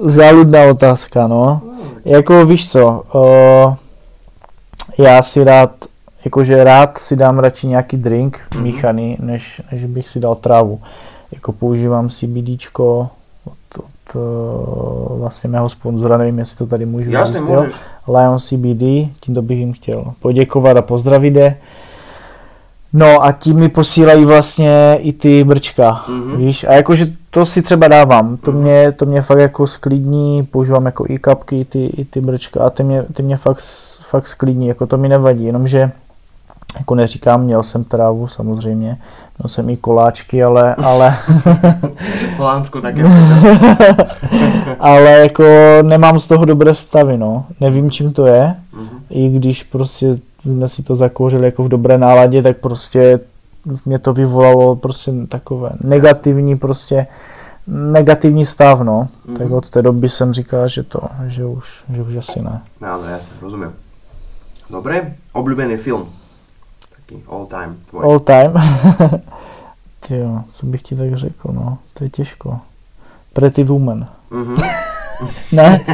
Záludná 0.04 0.64
otázka, 0.64 1.26
no. 1.26 1.60
Jako 2.04 2.46
víš 2.46 2.70
co, 2.70 3.02
uh, 3.14 3.74
já 4.98 5.22
si 5.22 5.44
rád, 5.44 5.70
jakože 6.24 6.64
rád 6.64 6.98
si 6.98 7.16
dám 7.16 7.38
radši 7.38 7.66
nějaký 7.66 7.96
drink 7.96 8.40
mm-hmm. 8.50 8.62
míchaný, 8.62 9.16
než, 9.20 9.62
než 9.72 9.84
bych 9.84 10.08
si 10.08 10.20
dal 10.20 10.34
trávu. 10.34 10.80
Jako 11.32 11.52
používám 11.52 12.08
CBDčko 12.08 13.08
od, 13.44 13.78
od 13.78 14.14
uh, 14.14 15.18
vlastně 15.18 15.50
mého 15.50 15.68
sponzora, 15.68 16.16
nevím, 16.16 16.38
jestli 16.38 16.58
to 16.58 16.66
tady 16.66 16.86
můžu 16.86 17.10
Jasně, 17.10 17.40
můžeš. 17.40 17.74
Lion 18.08 18.38
CBD, 18.38 19.10
tímto 19.20 19.42
bych 19.42 19.58
jim 19.58 19.72
chtěl 19.72 20.14
poděkovat 20.20 20.76
a 20.76 20.82
pozdravit 20.82 21.36
je. 21.36 21.56
No 22.92 23.24
a 23.24 23.32
tím 23.32 23.56
mi 23.56 23.68
posílají 23.68 24.24
vlastně 24.24 24.98
i 25.00 25.12
ty 25.12 25.44
brčka, 25.44 26.04
mm-hmm. 26.08 26.36
víš, 26.36 26.64
a 26.64 26.72
jakože 26.72 27.06
to 27.30 27.46
si 27.46 27.62
třeba 27.62 27.88
dávám, 27.88 28.36
to, 28.36 28.52
mm-hmm. 28.52 28.60
mě, 28.60 28.92
to 28.92 29.06
mě 29.06 29.22
fakt 29.22 29.38
jako 29.38 29.66
sklidní, 29.66 30.42
používám 30.42 30.86
jako 30.86 31.04
i 31.08 31.18
kapky, 31.18 31.64
ty, 31.64 31.86
i 31.86 32.04
ty 32.04 32.20
brčka 32.20 32.64
a 32.64 32.70
ty 32.70 32.82
mě, 32.82 33.02
ty 33.02 33.22
mě 33.22 33.36
fakt, 33.36 33.62
fakt 34.10 34.28
sklidní, 34.28 34.68
jako 34.68 34.86
to 34.86 34.96
mi 34.96 35.08
nevadí, 35.08 35.44
jenomže 35.44 35.90
jako 36.78 36.94
neříkám, 36.94 37.42
měl 37.42 37.62
jsem 37.62 37.84
trávu 37.84 38.28
samozřejmě, 38.28 38.98
měl 39.38 39.48
jsem 39.48 39.70
i 39.70 39.76
koláčky, 39.76 40.44
ale, 40.44 40.74
ale... 40.74 41.16
Holandsku 42.36 42.80
taky. 42.80 43.02
ale 44.80 45.10
jako 45.10 45.44
nemám 45.82 46.18
z 46.18 46.26
toho 46.26 46.44
dobré 46.44 46.74
stavy, 46.74 47.18
no. 47.18 47.44
Nevím, 47.60 47.90
čím 47.90 48.12
to 48.12 48.26
je, 48.26 48.54
mm-hmm. 48.74 48.88
i 49.10 49.28
když 49.28 49.62
prostě 49.62 50.18
jsme 50.40 50.68
si 50.68 50.82
to 50.82 50.96
zakouřili 50.96 51.44
jako 51.44 51.62
v 51.62 51.68
dobré 51.68 51.98
náladě, 51.98 52.42
tak 52.42 52.56
prostě 52.56 53.20
mě 53.86 53.98
to 53.98 54.12
vyvolalo 54.12 54.76
prostě 54.76 55.12
takové 55.28 55.70
negativní 55.80 56.58
prostě 56.58 57.06
negativní 57.68 58.46
stav, 58.46 58.80
no. 58.80 59.08
Mm-hmm. 59.28 59.38
Tak 59.38 59.50
od 59.50 59.70
té 59.70 59.82
doby 59.82 60.08
jsem 60.08 60.32
říkal, 60.32 60.68
že 60.68 60.82
to, 60.82 61.00
že 61.26 61.44
už, 61.44 61.82
že 61.94 62.02
už 62.02 62.16
asi 62.16 62.42
ne. 62.42 62.62
No, 62.80 63.04
jasně, 63.04 63.32
rozumím. 63.40 63.72
Dobré, 64.70 65.14
oblíbený 65.32 65.76
film. 65.76 66.08
Taký 66.96 67.22
all 67.28 67.46
time 67.46 67.76
tvoj. 67.90 68.04
All 68.04 68.20
time? 68.20 68.52
jo, 70.10 70.44
co 70.52 70.66
bych 70.66 70.82
ti 70.82 70.96
tak 70.96 71.14
řekl, 71.14 71.52
no. 71.52 71.78
To 71.94 72.04
je 72.04 72.10
těžko. 72.10 72.58
Pretty 73.32 73.64
Woman. 73.64 74.08
Mm-hmm. 74.30 74.70
ne? 75.52 75.84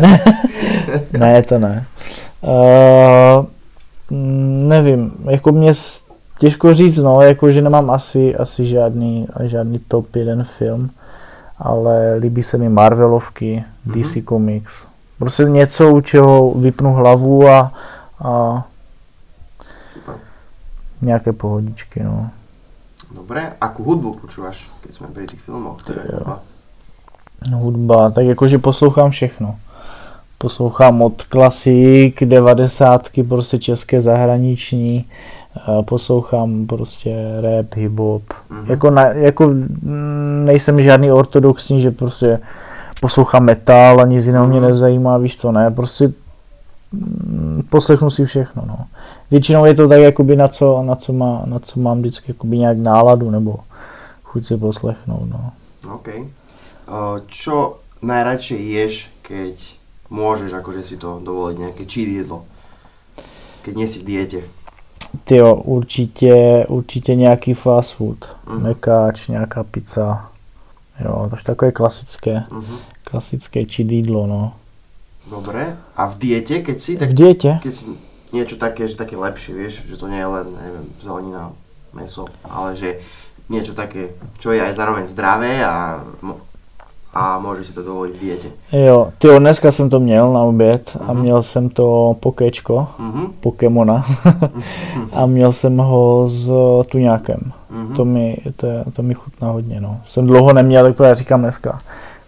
ne? 0.00 0.24
ne, 1.18 1.42
to 1.42 1.58
ne. 1.58 1.86
Uh, 2.40 3.44
nevím, 4.68 5.12
jako 5.24 5.52
mě 5.52 5.72
těžko 6.38 6.74
říct, 6.74 6.98
no, 6.98 7.20
jako 7.20 7.52
že 7.52 7.62
nemám 7.62 7.90
asi, 7.90 8.36
asi 8.36 8.66
žádný, 8.66 9.26
žádný 9.40 9.78
top 9.78 10.16
jeden 10.16 10.44
film, 10.44 10.90
ale 11.58 12.14
líbí 12.14 12.42
se 12.42 12.58
mi 12.58 12.68
Marvelovky, 12.68 13.64
mm-hmm. 13.86 14.20
DC 14.20 14.28
Comics. 14.28 14.72
Prostě 15.18 15.42
něco, 15.42 15.92
u 15.92 16.00
čeho 16.00 16.54
vypnu 16.54 16.92
hlavu 16.92 17.48
a, 17.48 17.72
a 18.24 18.64
nějaké 21.02 21.32
pohodičky, 21.32 22.02
no. 22.02 22.30
Dobre, 23.12 23.52
akú 23.60 23.84
hudbu 23.84 24.24
počúvaš, 24.24 24.72
keď 24.80 24.92
sme 24.96 25.06
pri 25.12 25.28
tých 25.28 25.44
filmoch? 25.44 25.84
To 25.84 25.92
je 25.92 26.00
Jo. 26.00 26.16
hudba. 26.16 26.36
Hudba, 27.52 28.00
tak 28.10 28.24
jakože 28.24 28.58
poslouchám 28.58 29.10
všechno. 29.10 29.58
Poslouchám 30.42 31.02
od 31.02 31.22
klasik, 31.22 32.24
devadesátky, 32.24 33.22
prostě 33.22 33.58
české, 33.58 34.00
zahraniční, 34.00 35.04
eh, 35.56 35.82
poslouchám 35.82 36.66
prostě 36.66 37.14
rap, 37.40 37.74
hip-hop. 37.74 38.22
Mhm. 38.50 38.70
Jako, 38.70 38.90
na, 38.90 39.02
jako 39.06 39.46
mm, 39.48 40.42
nejsem 40.44 40.82
žádný 40.82 41.12
ortodoxní, 41.12 41.80
že 41.82 41.90
prostě 41.90 42.40
poslouchám 43.00 43.44
metal 43.44 44.00
a 44.00 44.06
nic 44.06 44.26
jiného 44.26 44.46
mě 44.46 44.58
Mhm. 44.60 44.68
nezajímá, 44.68 45.18
víš 45.18 45.38
co, 45.38 45.52
ne, 45.52 45.70
prostě 45.70 46.12
mm, 46.92 47.62
poslechnu 47.68 48.10
si 48.10 48.24
všechno, 48.24 48.62
no. 48.66 48.78
Většinou 49.30 49.64
je 49.64 49.74
to 49.74 49.88
tak, 49.88 50.00
jakoby 50.00 50.36
na 50.36 50.48
co, 50.48 50.82
na 50.82 50.96
co, 50.96 51.12
má, 51.12 51.42
na 51.46 51.58
co 51.58 51.80
mám 51.80 51.98
vždycky 51.98 52.30
jakoby 52.30 52.58
nějak 52.58 52.78
náladu, 52.78 53.30
nebo 53.30 53.56
chuť 54.24 54.46
si 54.46 54.56
poslechnout, 54.56 55.28
no. 55.30 55.50
OK. 55.94 56.08
Uh, 56.88 57.18
čo 57.26 57.78
najradšej 58.02 58.62
ješ, 58.70 58.94
keď 59.22 59.54
môžeš 60.12 60.52
akože 60.52 60.84
si 60.84 60.96
to 61.00 61.16
dovoliť, 61.24 61.56
nejaké 61.58 61.82
cheat 61.88 62.08
jedlo? 62.12 62.44
Keď 63.64 63.72
nie 63.76 63.88
si 63.88 63.98
v 63.98 64.04
diete. 64.04 64.40
Tyjo, 65.24 65.54
určitě, 65.54 66.64
určitě 66.68 67.14
nějaký 67.14 67.54
fast 67.54 67.94
food. 67.94 68.36
Mhm. 68.46 68.62
Mekáč, 68.62 69.28
nějaká 69.28 69.64
pizza. 69.64 70.28
Jo, 71.00 71.26
to 71.30 71.36
je 71.36 71.42
takové 71.44 71.72
klasické, 71.72 72.44
Uh-huh. 72.50 72.78
klasické 73.04 73.64
či 73.64 73.82
jídlo, 73.82 74.26
no. 74.26 74.52
Dobre. 75.30 75.76
A 75.96 76.06
v 76.06 76.18
diete, 76.18 76.62
keď 76.62 76.80
si, 76.80 76.96
tak 76.96 77.10
V 77.10 77.14
dietě? 77.14 77.58
keď 77.62 77.72
si 77.74 77.86
niečo 78.32 78.56
také, 78.56 78.88
že 78.88 78.96
také 78.96 79.16
lepšie, 79.16 79.54
vieš, 79.54 79.82
že 79.88 79.96
to 79.96 80.08
nie 80.08 80.18
je 80.18 80.26
len, 80.26 80.46
neviem, 80.52 80.86
zelenina, 81.00 81.52
meso, 81.92 82.24
ale 82.44 82.76
že 82.76 82.96
niečo 83.48 83.72
také, 83.76 84.08
čo 84.38 84.52
je 84.52 84.60
aj 84.60 84.74
zároveň 84.74 85.04
zdravé 85.08 85.64
a, 85.64 86.04
a 87.12 87.36
môže 87.38 87.64
si 87.68 87.72
to 87.76 87.84
dovoliť 87.84 88.14
v 88.16 88.20
diete. 88.20 88.48
Jo, 88.72 89.12
tyjo, 89.18 89.38
dneska 89.38 89.72
jsem 89.72 89.90
to 89.90 90.00
měl 90.00 90.32
na 90.32 90.40
oběd 90.42 90.96
a 91.08 91.12
Mhm. 91.12 91.22
měl 91.22 91.42
jsem 91.42 91.68
to 91.70 92.16
pokéčko, 92.20 92.88
Mhm. 92.98 93.26
Pokémona. 93.40 94.04
a 95.12 95.26
měl 95.26 95.52
jsem 95.52 95.76
ho 95.78 96.28
s 96.28 96.48
tuňákem. 96.88 97.52
Mhm. 97.70 97.94
To 97.96 98.04
mi, 98.04 98.36
to, 98.56 98.66
to 98.92 99.02
mi 99.02 99.14
chutná 99.14 99.50
hodně, 99.50 99.80
no. 99.80 100.00
Jsem 100.06 100.26
dlouho 100.26 100.52
neměl, 100.52 100.84
tak 100.84 100.96
právě 100.96 101.14
říkám 101.14 101.40
dneska. 101.42 101.80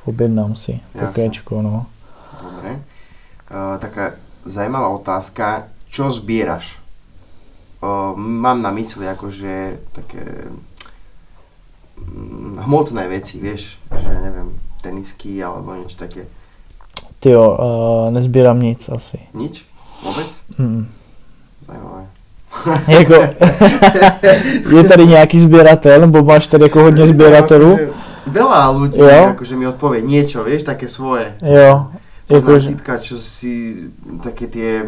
Objednám 0.04 0.54
si 0.56 0.80
Jasne. 0.94 1.08
pokéčko, 1.08 1.62
no. 1.62 1.86
Dobre. 2.42 2.70
Uh, 3.50 3.78
taká 3.78 4.10
zaujímavá 4.44 4.88
otázka, 4.88 5.62
čo 5.90 6.10
zbieraš? 6.12 6.76
Uh, 7.82 8.16
mám 8.18 8.62
na 8.62 8.70
mysli 8.70 9.08
akože 9.08 9.78
také 9.92 10.24
mm, 11.96 12.58
hmotné 12.64 13.08
veci, 13.08 13.38
vieš, 13.40 13.78
že 13.92 14.08
neviem, 14.24 14.48
tenisky 14.84 15.40
alebo 15.40 15.72
niečo 15.72 15.96
také. 15.96 16.28
Tyjo, 17.24 17.40
uh, 17.56 18.12
nezbírám 18.12 18.60
nic 18.60 18.84
asi. 18.92 19.16
Nič? 19.32 19.64
Vôbec? 20.04 20.28
Mm. 20.60 20.84
Zajímavé. 21.64 22.04
jako, 22.88 23.14
je 24.76 24.84
tady 24.84 25.06
nějaký 25.06 25.40
sběratel, 25.40 26.00
nebo 26.00 26.22
máš 26.22 26.46
tady 26.46 26.62
jako 26.64 26.80
hodně 26.82 27.06
sběratelů? 27.06 27.72
Akože 27.74 28.04
Veľa 28.24 28.72
ľudí 28.72 29.04
Jo. 29.04 29.36
akože 29.36 29.52
mi 29.52 29.68
odpovie 29.68 30.00
niečo, 30.00 30.40
vieš, 30.48 30.64
také 30.64 30.88
svoje. 30.88 31.36
Jo, 31.44 31.92
Poznám 32.24 32.40
jakože, 32.40 32.68
typka, 32.72 32.96
čo 32.96 33.20
si 33.20 33.84
také 34.24 34.48
tie, 34.48 34.80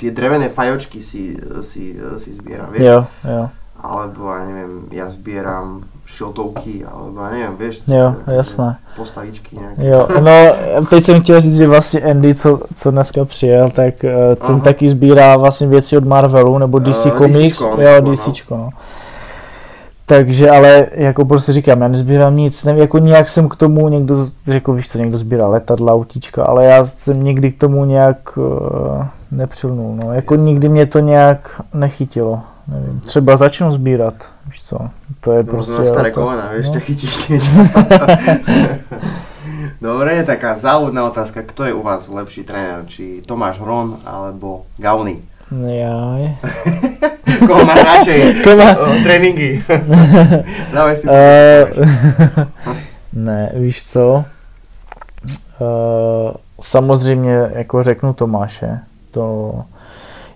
tie 0.00 0.08
drevené 0.08 0.48
fajočky 0.48 1.04
si, 1.04 1.36
si, 1.60 1.92
si 2.16 2.30
zbiera, 2.32 2.64
vieš. 2.72 2.80
jo, 2.88 2.98
jo, 3.28 3.42
Alebo, 3.84 4.32
ja 4.32 4.42
neviem, 4.48 4.72
ja 4.88 5.06
zbieram 5.12 5.84
šiltovky, 6.08 6.88
alebo 6.88 7.20
ja 7.20 7.28
neviem, 7.30 7.54
vieš. 7.60 7.84
jo, 7.86 8.16
jasné. 8.26 8.80
Postavičky 8.96 9.60
nejaké. 9.60 9.84
Jo, 9.84 10.08
no, 10.20 10.36
teď 10.90 11.04
jsem 11.04 11.20
chtěl 11.20 11.40
říct, 11.40 11.56
že 11.56 11.66
vlastně 11.66 12.00
Andy, 12.00 12.34
co, 12.34 12.60
co 12.74 12.90
dneska 12.90 13.24
přijel, 13.24 13.70
tak 13.70 14.04
eh, 14.04 14.36
ten 14.36 14.56
Aha. 14.56 14.60
taky 14.64 14.88
sbírá 14.88 15.36
vlastně 15.36 15.66
věci 15.66 15.96
od 15.96 16.04
Marvelu, 16.04 16.58
nebo 16.58 16.78
DC 16.78 17.06
Eh, 17.06 17.10
Comics, 17.10 17.58
DCčko, 17.58 17.80
jo, 17.80 18.00
no. 18.00 18.12
DCčko, 18.12 18.56
no. 18.56 18.70
Takže, 20.06 20.50
ale 20.50 20.86
jako 20.92 21.24
prostě 21.24 21.52
říkám, 21.52 21.80
já 21.80 21.88
nezbírám 21.88 22.36
nic, 22.36 22.64
nevím, 22.64 22.80
jako 22.80 22.98
nějak 22.98 23.28
jsem 23.28 23.48
k 23.48 23.56
tomu 23.56 23.88
někdo, 23.88 24.26
jako 24.46 24.72
víš 24.72 24.88
co, 24.88 24.98
někdo 24.98 25.18
sbírá 25.18 25.48
letadla, 25.48 25.92
autíčka, 25.92 26.44
ale 26.44 26.64
já 26.64 26.84
jsem 26.84 27.22
nikdy 27.24 27.52
k 27.52 27.60
tomu 27.60 27.84
nějak 27.84 28.36
uh, 28.36 29.04
nepřilnul, 29.30 29.98
no, 30.04 30.12
jako 30.12 30.34
Jasně. 30.34 30.44
nikdy 30.44 30.68
mě 30.68 30.86
to 30.86 30.98
nějak 30.98 31.62
nechytilo, 31.74 32.40
nevím, 32.68 33.00
třeba 33.00 33.36
začnu 33.36 33.72
sbírat, 33.72 34.14
víš 34.14 34.37
co, 34.68 34.78
to 35.20 35.32
je 35.32 35.42
Možno 35.42 35.52
prostě... 35.52 35.78
na 35.78 35.86
staré 35.86 36.10
to- 36.10 36.20
kolena, 36.20 36.48
vieš, 36.52 36.66
no. 36.66 36.72
tak 36.76 36.82
chytíš 36.82 37.28
niečo. 37.28 37.50
Dobre, 39.80 40.24
taká 40.28 40.60
závodná 40.60 41.08
otázka. 41.08 41.42
Kto 41.42 41.64
je 41.64 41.72
u 41.72 41.82
vás 41.82 42.08
lepší 42.08 42.44
tréner? 42.44 42.84
Či 42.86 43.22
Tomáš 43.26 43.60
Hron 43.64 43.96
alebo 44.04 44.68
Gauny? 44.76 45.24
Jaj. 45.48 46.36
Koho 47.48 47.64
máš 47.64 47.80
radšej? 47.84 48.20
Koho 48.44 48.94
tréninky. 49.02 49.64
Dávaj 50.72 50.96
si 50.96 51.08
uh, 51.08 51.14
ne, 53.12 53.52
víš 53.56 53.86
co? 53.86 54.24
Uh, 55.60 56.32
samozřejmě 56.60 57.50
jako 57.54 57.82
řeknu 57.82 58.12
Tomáše, 58.12 58.78
to 59.10 59.52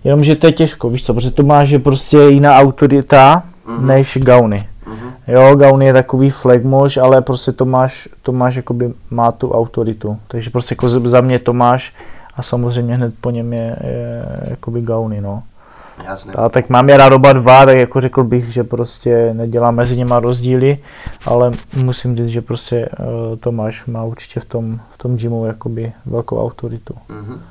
jenomže 0.03 0.35
to 0.35 0.47
je 0.47 0.53
těžko, 0.53 0.89
víš 0.89 1.05
co, 1.05 1.13
protože 1.13 1.31
Tomáš 1.31 1.69
je 1.69 1.79
prostě 1.79 2.17
jiná 2.17 2.57
autorita 2.57 3.43
Mhm. 3.65 3.87
než 3.87 4.17
Gauny. 4.21 4.69
Mhm. 4.87 5.11
Jo, 5.27 5.55
Gauny 5.55 5.85
je 5.85 5.93
takový 5.93 6.29
flagmož, 6.29 6.97
ale 6.97 7.21
prostě 7.21 7.51
Tomáš, 7.51 8.09
Tomáš 8.21 8.55
jakoby 8.55 8.93
má 9.09 9.31
tu 9.31 9.51
autoritu, 9.51 10.17
takže 10.27 10.49
prostě 10.49 10.73
jako 10.73 10.89
za 10.89 11.21
mě 11.21 11.39
Tomáš 11.39 11.93
a 12.35 12.43
samozřejmě 12.43 12.95
hned 12.95 13.13
po 13.21 13.31
něm 13.31 13.53
je, 13.53 13.75
je 13.83 14.25
jakoby 14.49 14.81
Gauny, 14.81 15.21
no. 15.21 15.43
Jasné. 16.03 16.33
A 16.33 16.49
tak 16.49 16.69
mám 16.69 16.89
je 16.89 16.97
rád 16.97 17.13
oba 17.13 17.33
dva, 17.33 17.65
tak 17.65 17.77
jako 17.77 18.01
řekl 18.01 18.23
bych, 18.23 18.53
že 18.53 18.63
prostě 18.63 19.33
nedělám 19.37 19.75
mezi 19.75 19.97
nimi 19.97 20.13
rozdíly, 20.19 20.77
ale 21.25 21.51
musím 21.77 22.17
říct, 22.17 22.27
že 22.27 22.41
prostě 22.41 22.89
uh, 22.99 23.37
Tomáš 23.39 23.85
má 23.85 24.03
určitě 24.03 24.39
v 24.39 24.45
tom, 24.45 24.79
v 24.91 24.97
tom 24.97 25.17
gymu 25.17 25.45
jakoby 25.45 25.93
velkou 26.05 26.41
autoritu. 26.41 26.95
Mhm. 27.09 27.41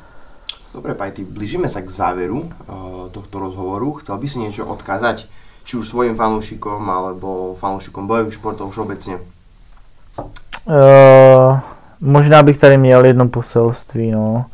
Dobre, 0.72 0.96
Pajty, 0.96 1.20
blížime 1.28 1.68
sa 1.68 1.84
k 1.84 1.92
záveru 1.92 2.48
uh, 2.48 3.12
tohto 3.12 3.44
rozhovoru. 3.44 3.92
Chcel 4.00 4.16
by 4.16 4.24
si 4.24 4.40
niečo 4.40 4.64
odkázať, 4.64 5.28
či 5.64 5.76
už 5.76 5.88
svojim 5.88 6.16
fanúšikom, 6.16 6.90
alebo 6.90 7.54
fanúšikom 7.58 8.06
bojových 8.06 8.34
športov 8.34 8.70
všeobecne? 8.70 9.18
Uh, 10.66 11.58
možná 12.00 12.42
bych 12.42 12.58
tady 12.58 12.78
měl 12.78 13.04
jedno 13.04 13.28
poselství, 13.28 14.10
no. 14.10 14.44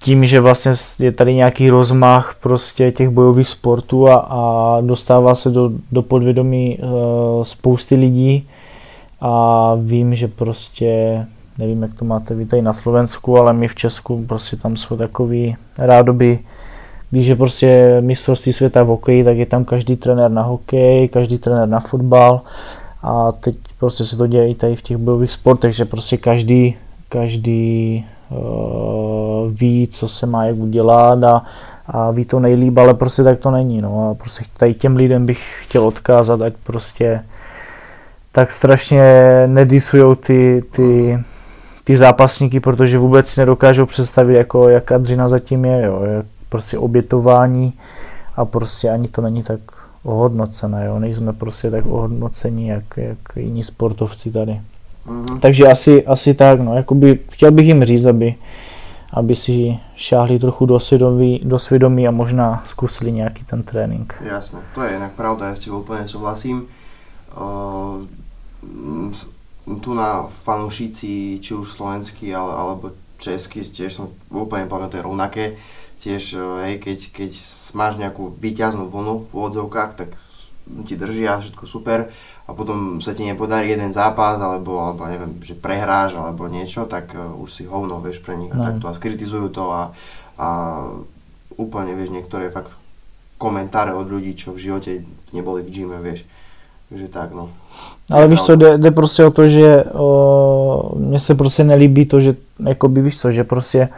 Tím, 0.00 0.26
že 0.26 0.40
vlastně 0.40 0.72
je 0.98 1.12
tady 1.12 1.34
nějaký 1.34 1.70
rozmach 1.70 2.36
prostě 2.40 2.92
těch 2.92 3.08
bojových 3.08 3.48
sportů 3.48 4.08
a, 4.08 4.14
a 4.14 4.78
dostává 4.80 5.34
se 5.34 5.50
do, 5.50 5.70
do 5.92 6.02
podvědomí 6.02 6.78
uh, 6.78 7.44
spousty 7.44 7.94
lidí 7.94 8.48
a 9.20 9.72
vím, 9.80 10.14
že 10.14 10.28
prostě 10.28 11.26
nevím, 11.58 11.82
jak 11.82 11.94
to 11.94 12.04
máte 12.04 12.34
vy 12.34 12.46
tady 12.46 12.62
na 12.62 12.72
Slovensku, 12.72 13.38
ale 13.38 13.52
my 13.52 13.68
v 13.68 13.74
Česku 13.74 14.24
prostě 14.26 14.56
tam 14.56 14.76
jsou 14.76 14.96
takový 14.96 15.56
rádoby, 15.78 16.38
když 17.14 17.26
je 17.26 17.36
prostě 17.36 17.96
mistrovství 18.00 18.52
světa 18.52 18.82
v 18.82 18.86
hokeji, 18.86 19.24
tak 19.24 19.36
je 19.36 19.46
tam 19.46 19.64
každý 19.64 19.96
trenér 19.96 20.30
na 20.30 20.42
hokej, 20.42 21.08
každý 21.08 21.38
trenér 21.38 21.68
na 21.68 21.80
fotbal 21.80 22.40
a 23.02 23.32
teď 23.32 23.56
prostě 23.78 24.04
se 24.04 24.16
to 24.16 24.26
děje 24.26 24.50
i 24.50 24.54
tady 24.54 24.76
v 24.76 24.82
těch 24.82 24.96
bojových 24.96 25.30
sportech, 25.30 25.72
že 25.72 25.84
prostě 25.84 26.16
každý, 26.16 26.76
každý 27.08 28.04
uh, 28.30 29.52
ví, 29.52 29.88
co 29.92 30.08
se 30.08 30.26
má 30.26 30.44
jak 30.44 30.56
udělat 30.56 31.24
a, 31.24 31.42
a 31.86 32.10
ví 32.10 32.24
to 32.24 32.40
nejlíp, 32.40 32.78
ale 32.78 32.94
prostě 32.94 33.22
tak 33.22 33.38
to 33.38 33.50
není. 33.50 33.80
No. 33.80 34.10
A 34.10 34.14
prostě 34.14 34.44
tady 34.56 34.74
těm 34.74 34.96
lidem 34.96 35.26
bych 35.26 35.54
chtěl 35.62 35.86
odkázat, 35.86 36.40
ať 36.40 36.54
prostě 36.64 37.22
tak 38.32 38.52
strašně 38.52 39.02
nedisujou 39.46 40.14
ty, 40.14 40.64
ty, 40.70 41.18
ty 41.84 41.96
zápasníky, 41.96 42.60
protože 42.60 42.98
vůbec 42.98 43.28
si 43.28 43.40
nedokážou 43.40 43.86
představit, 43.86 44.34
jako, 44.34 44.68
jaká 44.68 44.98
dřina 44.98 45.28
zatím 45.28 45.64
je, 45.64 45.82
jo, 45.82 46.02
jak 46.04 46.26
prostě 46.54 46.78
obětování 46.78 47.72
a 48.36 48.44
prostě 48.44 48.90
ani 48.90 49.08
to 49.08 49.20
není 49.22 49.42
tak 49.42 49.60
ohodnocené, 50.02 50.86
jo, 50.86 50.98
nejsme 50.98 51.32
prostě 51.32 51.70
tak 51.70 51.86
ohodnocení, 51.86 52.68
jak, 52.68 52.84
jak 52.96 53.18
jiní 53.36 53.62
sportovci 53.62 54.30
tady. 54.30 54.60
Mhm. 55.06 55.40
Takže 55.40 55.66
asi, 55.66 56.06
asi 56.06 56.34
tak, 56.34 56.60
no, 56.60 56.76
jakoby 56.76 57.18
chtěl 57.30 57.50
bych 57.50 57.66
jim 57.66 57.84
říct, 57.84 58.06
aby, 58.06 58.34
aby 59.12 59.34
si 59.34 59.78
šáhli 59.96 60.38
trochu 60.38 60.66
do 60.66 60.80
svědomí, 60.80 61.40
do 61.44 61.58
svědomí 61.58 62.08
a 62.08 62.10
možná 62.10 62.62
zkusili 62.66 63.12
nějaký 63.12 63.44
ten 63.44 63.62
trénink. 63.62 64.14
Jasné, 64.22 64.58
to 64.74 64.82
je 64.82 64.96
inak 64.96 65.12
pravda, 65.18 65.50
ja 65.50 65.58
s 65.58 65.66
tebou 65.66 65.82
úplne 65.82 66.06
súhlasím. 66.06 66.70
Uh, 67.34 68.06
tu 69.82 69.90
na 69.90 70.30
fanúšici, 70.30 71.42
či 71.42 71.50
už 71.50 71.74
slovenskí 71.74 72.30
ale, 72.30 72.54
alebo 72.54 72.94
českí, 73.18 73.66
tiež 73.66 73.90
som 73.90 74.06
úplne 74.30 74.70
pamätám 74.70 75.02
rovnaké, 75.02 75.58
tiež, 76.00 76.38
hej, 76.66 76.80
keď, 76.80 76.98
keď 77.12 77.30
máš 77.74 77.98
nejakú 77.98 78.34
výťaznú 78.38 78.88
vlnu 78.88 79.28
v 79.28 79.32
úvodzovkách, 79.34 79.90
tak 79.98 80.10
ti 80.88 80.96
držia, 80.96 81.44
všetko 81.44 81.64
super 81.66 82.08
a 82.44 82.50
potom 82.52 83.00
sa 83.00 83.16
ti 83.16 83.24
nepodarí 83.24 83.72
jeden 83.72 83.92
zápas, 83.92 84.40
alebo, 84.40 84.80
alebo 84.80 85.08
neviem, 85.08 85.40
že 85.40 85.56
prehráš, 85.56 86.16
alebo 86.16 86.48
niečo, 86.48 86.84
tak 86.84 87.12
uh, 87.16 87.32
už 87.40 87.48
si 87.52 87.62
hovno, 87.64 88.00
vieš, 88.00 88.20
pre 88.20 88.36
nich 88.36 88.52
a 88.52 88.56
no. 88.56 88.64
takto 88.64 88.88
a 88.88 88.96
skritizujú 88.96 89.48
to 89.48 89.72
a, 89.72 89.82
a 90.36 90.48
úplne, 91.56 91.96
vieš, 91.96 92.12
niektoré 92.12 92.52
fakt 92.52 92.76
komentáre 93.40 93.92
od 93.92 94.08
ľudí, 94.08 94.36
čo 94.36 94.52
v 94.52 94.62
živote 94.62 94.90
neboli 95.32 95.64
v 95.64 95.72
gyme, 95.72 95.98
vieš. 96.00 96.24
Takže 96.88 97.08
tak, 97.08 97.32
no. 97.32 97.48
Ale 98.10 98.28
víš 98.28 98.42
co, 98.42 98.56
jde, 98.56 98.78
jde 98.78 98.90
prostě 98.90 99.24
o 99.24 99.30
to, 99.30 99.48
že 99.48 99.84
o, 99.84 100.92
mně 100.96 101.20
se 101.20 101.34
prostě 101.34 101.64
nelíbí 101.64 102.06
to, 102.06 102.20
že 102.20 102.36
by 102.88 103.02
víš 103.02 103.18
co, 103.18 103.32
že 103.32 103.44
prostě 103.44 103.88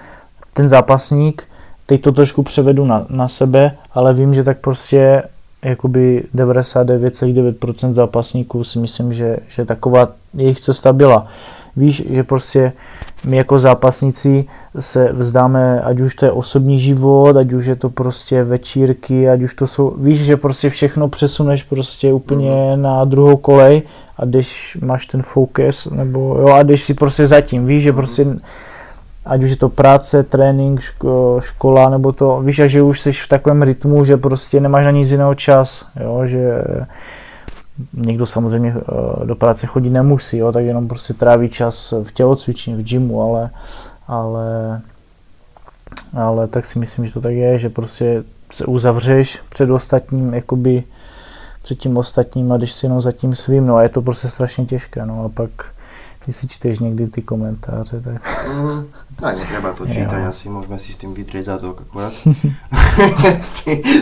ten 0.53 0.69
zápasník, 0.69 1.45
teď 1.87 2.03
to 2.03 2.13
trošku 2.13 2.43
převedu 2.43 2.85
na, 2.85 3.07
na 3.11 3.29
sebe, 3.29 3.77
ale 3.93 4.15
vím, 4.15 4.35
že 4.35 4.45
tak 4.45 4.59
prostě 4.59 5.23
jakoby 5.65 6.25
99,9% 6.35 7.93
zápasníků 7.93 8.65
si 8.65 8.79
myslím, 8.79 9.15
že, 9.15 9.37
že 9.49 9.65
taková 9.65 10.09
jejich 10.35 10.61
cesta 10.61 10.93
byla. 10.93 11.27
Víš, 11.77 12.05
že 12.11 12.25
prostě 12.25 12.73
my 13.27 13.37
jako 13.37 13.59
zápasníci 13.59 14.45
se 14.79 15.13
vzdáme, 15.13 15.81
ať 15.81 16.01
už 16.01 16.15
to 16.15 16.25
je 16.25 16.31
osobní 16.31 16.79
život, 16.79 17.37
ať 17.37 17.53
už 17.53 17.67
je 17.67 17.77
to 17.77 17.91
prostě 17.91 18.45
večírky, 18.45 19.29
ať 19.29 19.43
už 19.43 19.55
to 19.55 19.67
jsou, 19.67 19.95
víš, 19.99 20.25
že 20.25 20.37
prostě 20.37 20.71
všechno 20.71 21.09
přesuneš 21.09 21.63
prostě 21.63 22.13
úplně 22.13 22.77
mm. 22.77 22.83
na 22.83 23.05
druhou 23.05 23.37
kolej 23.37 23.83
a 24.17 24.25
když 24.25 24.79
máš 24.81 25.07
ten 25.07 25.23
focus, 25.23 25.87
nebo 25.91 26.39
jo, 26.39 26.49
a 26.49 26.63
když 26.63 26.83
si 26.83 26.95
prostě 26.95 27.27
zatím, 27.27 27.67
víš, 27.67 27.83
že 27.83 27.93
mm. 27.93 27.97
prostě 27.97 28.27
ať 29.27 29.43
už 29.43 29.51
je 29.51 29.57
to 29.57 29.69
práce, 29.69 30.23
trénink, 30.23 30.81
ško, 30.81 31.41
škola, 31.43 31.91
nebo 31.91 32.13
to, 32.13 32.41
víš, 32.41 32.59
a 32.59 32.67
že 32.67 32.83
už 32.83 33.01
jsi 33.01 33.13
v 33.13 33.29
takovém 33.29 33.63
rytmu, 33.63 34.05
že 34.05 34.17
prostě 34.17 34.61
nemáš 34.61 34.85
na 34.85 34.91
nic 34.91 35.11
jiného 35.11 35.35
čas, 35.35 35.85
jo, 36.01 36.27
že 36.27 36.63
někdo 37.93 38.27
samozřejmě 38.27 38.75
eh, 38.77 39.27
do 39.27 39.37
práce 39.37 39.67
chodit 39.67 39.91
nemusí, 39.91 40.39
jo, 40.39 40.53
tak 40.53 40.65
jenom 40.65 40.89
prostě 40.89 41.15
tráví 41.15 41.49
čas 41.49 41.95
v 42.03 42.13
tělocvičně, 42.13 42.77
v 42.77 42.83
gymu, 42.83 43.23
ale, 43.23 43.51
ale, 44.07 44.81
ale 46.15 46.47
tak 46.47 46.67
si 46.67 46.79
myslím, 46.79 47.07
že 47.07 47.13
to 47.13 47.21
tak 47.21 47.33
je, 47.33 47.59
že 47.59 47.69
prostě 47.69 48.25
se 48.53 48.65
uzavřeš 48.65 49.41
před 49.49 49.71
ostatním, 49.71 50.35
jakoby 50.35 50.85
před 51.63 51.79
tím 51.79 51.97
ostatním 51.97 52.53
a 52.53 52.57
když 52.57 52.73
si 52.73 52.87
jenom 52.87 53.01
za 53.01 53.13
tím 53.13 53.35
svým, 53.35 53.67
no 53.67 53.77
a 53.77 53.83
je 53.83 53.89
to 53.89 54.03
prostě 54.03 54.29
strašně 54.29 54.67
těžké, 54.67 55.07
no 55.07 55.25
a 55.25 55.29
pak 55.29 55.51
když 56.27 56.37
si 56.37 56.49
čteš 56.49 56.79
někdy 56.79 57.07
ty 57.07 57.23
komentáře, 57.23 58.01
tak... 58.01 58.23
Mm, 58.55 58.87
tak 59.21 59.39
netreba 59.39 59.73
to 59.73 59.87
čítať, 59.87 60.27
asi 60.27 60.51
môžeme 60.51 60.75
si 60.83 60.91
s 60.91 60.99
tým 60.99 61.15
vytrieť 61.15 61.55
zadok 61.55 61.87
akurát. 61.87 62.11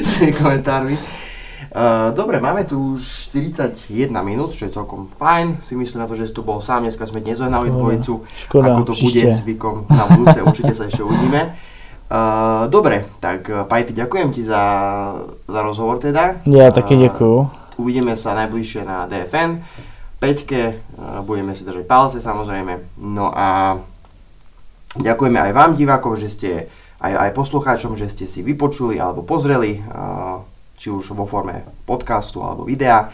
s 0.08 0.16
tými 0.16 0.32
komentármi. 0.32 0.96
Uh, 0.96 2.16
dobre, 2.16 2.40
máme 2.40 2.64
tu 2.64 2.96
už 2.96 3.28
41 3.28 4.08
minút, 4.24 4.56
čo 4.56 4.64
je 4.64 4.72
celkom 4.72 5.12
fajn. 5.20 5.60
Si 5.60 5.76
myslím 5.76 6.00
na 6.00 6.08
to, 6.08 6.16
že 6.16 6.30
si 6.30 6.32
tu 6.32 6.40
bol 6.40 6.64
sám, 6.64 6.88
dneska 6.88 7.04
sme 7.04 7.20
nezohnali 7.20 7.68
dvojicu. 7.68 8.24
Škoda, 8.48 8.72
ako 8.72 8.82
to 8.88 8.94
príšte. 8.96 9.04
bude 9.04 9.22
zvykom 9.44 9.76
na 9.92 10.04
budúce, 10.08 10.38
určite 10.40 10.72
sa 10.72 10.88
ešte 10.88 11.04
uvidíme. 11.04 11.52
Uh, 12.08 12.72
dobre, 12.72 13.04
tak 13.20 13.68
Pajty, 13.68 13.92
ďakujem 13.92 14.32
ti 14.32 14.40
za, 14.40 14.62
za 15.44 15.60
rozhovor 15.60 16.00
teda. 16.00 16.40
Ja 16.48 16.72
taky 16.72 16.96
ďakujem. 16.96 17.52
Uvidíme 17.76 18.16
sa 18.16 18.32
najbližšie 18.32 18.80
na 18.88 19.04
DFN. 19.04 19.60
Peťke, 20.24 20.80
budeme 21.28 21.52
si 21.52 21.68
držať 21.68 21.84
palce 21.84 22.16
samozrejme. 22.16 22.96
No 23.04 23.28
a 23.28 23.76
ďakujeme 24.96 25.36
aj 25.36 25.52
vám 25.52 25.76
divákom, 25.76 26.16
že 26.16 26.32
ste 26.32 26.50
aj, 26.96 27.28
aj 27.28 27.36
poslucháčom, 27.36 27.92
že 27.92 28.08
ste 28.08 28.24
si 28.24 28.40
vypočuli 28.40 28.96
alebo 28.96 29.20
pozreli, 29.20 29.84
či 30.80 30.88
už 30.88 31.12
vo 31.12 31.28
forme 31.28 31.68
podcastu 31.84 32.40
alebo 32.40 32.64
videa. 32.64 33.12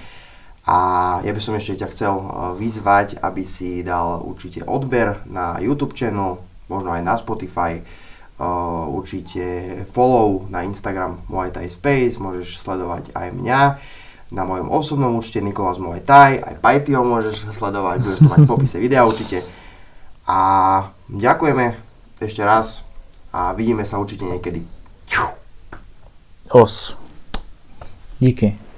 A 0.71 0.79
ja 1.27 1.35
by 1.35 1.41
som 1.43 1.59
ešte 1.59 1.83
ťa 1.83 1.91
chcel 1.91 2.15
vyzvať, 2.55 3.19
aby 3.19 3.43
si 3.43 3.83
dal 3.83 4.23
určite 4.23 4.63
odber 4.63 5.19
na 5.27 5.59
YouTube 5.59 5.99
channel, 5.99 6.39
možno 6.71 6.95
aj 6.95 7.03
na 7.03 7.19
Spotify, 7.19 7.83
určite 8.87 9.83
follow 9.91 10.47
na 10.47 10.63
Instagram 10.63 11.27
Muay 11.27 11.51
Thai 11.51 11.67
Space, 11.67 12.23
môžeš 12.23 12.63
sledovať 12.63 13.11
aj 13.19 13.35
mňa 13.35 13.63
na 14.31 14.47
mojom 14.47 14.71
osobnom 14.71 15.19
účte 15.19 15.43
Nikolás 15.43 15.83
Muay 15.83 16.03
Thai, 16.07 16.39
aj 16.39 16.63
Pajtyho 16.63 17.03
môžeš 17.03 17.51
sledovať, 17.51 18.03
budeš 18.07 18.21
to 18.23 18.31
mať 18.31 18.41
v 18.47 18.51
popise 18.51 18.77
videa 18.79 19.03
určite. 19.03 19.43
A 20.31 20.39
ďakujeme 21.11 21.75
ešte 22.23 22.43
raz 22.47 22.87
a 23.35 23.51
vidíme 23.55 23.83
sa 23.83 23.99
určite 23.99 24.23
niekedy. 24.27 24.63
Os. 26.55 26.95
Díky. 28.21 28.70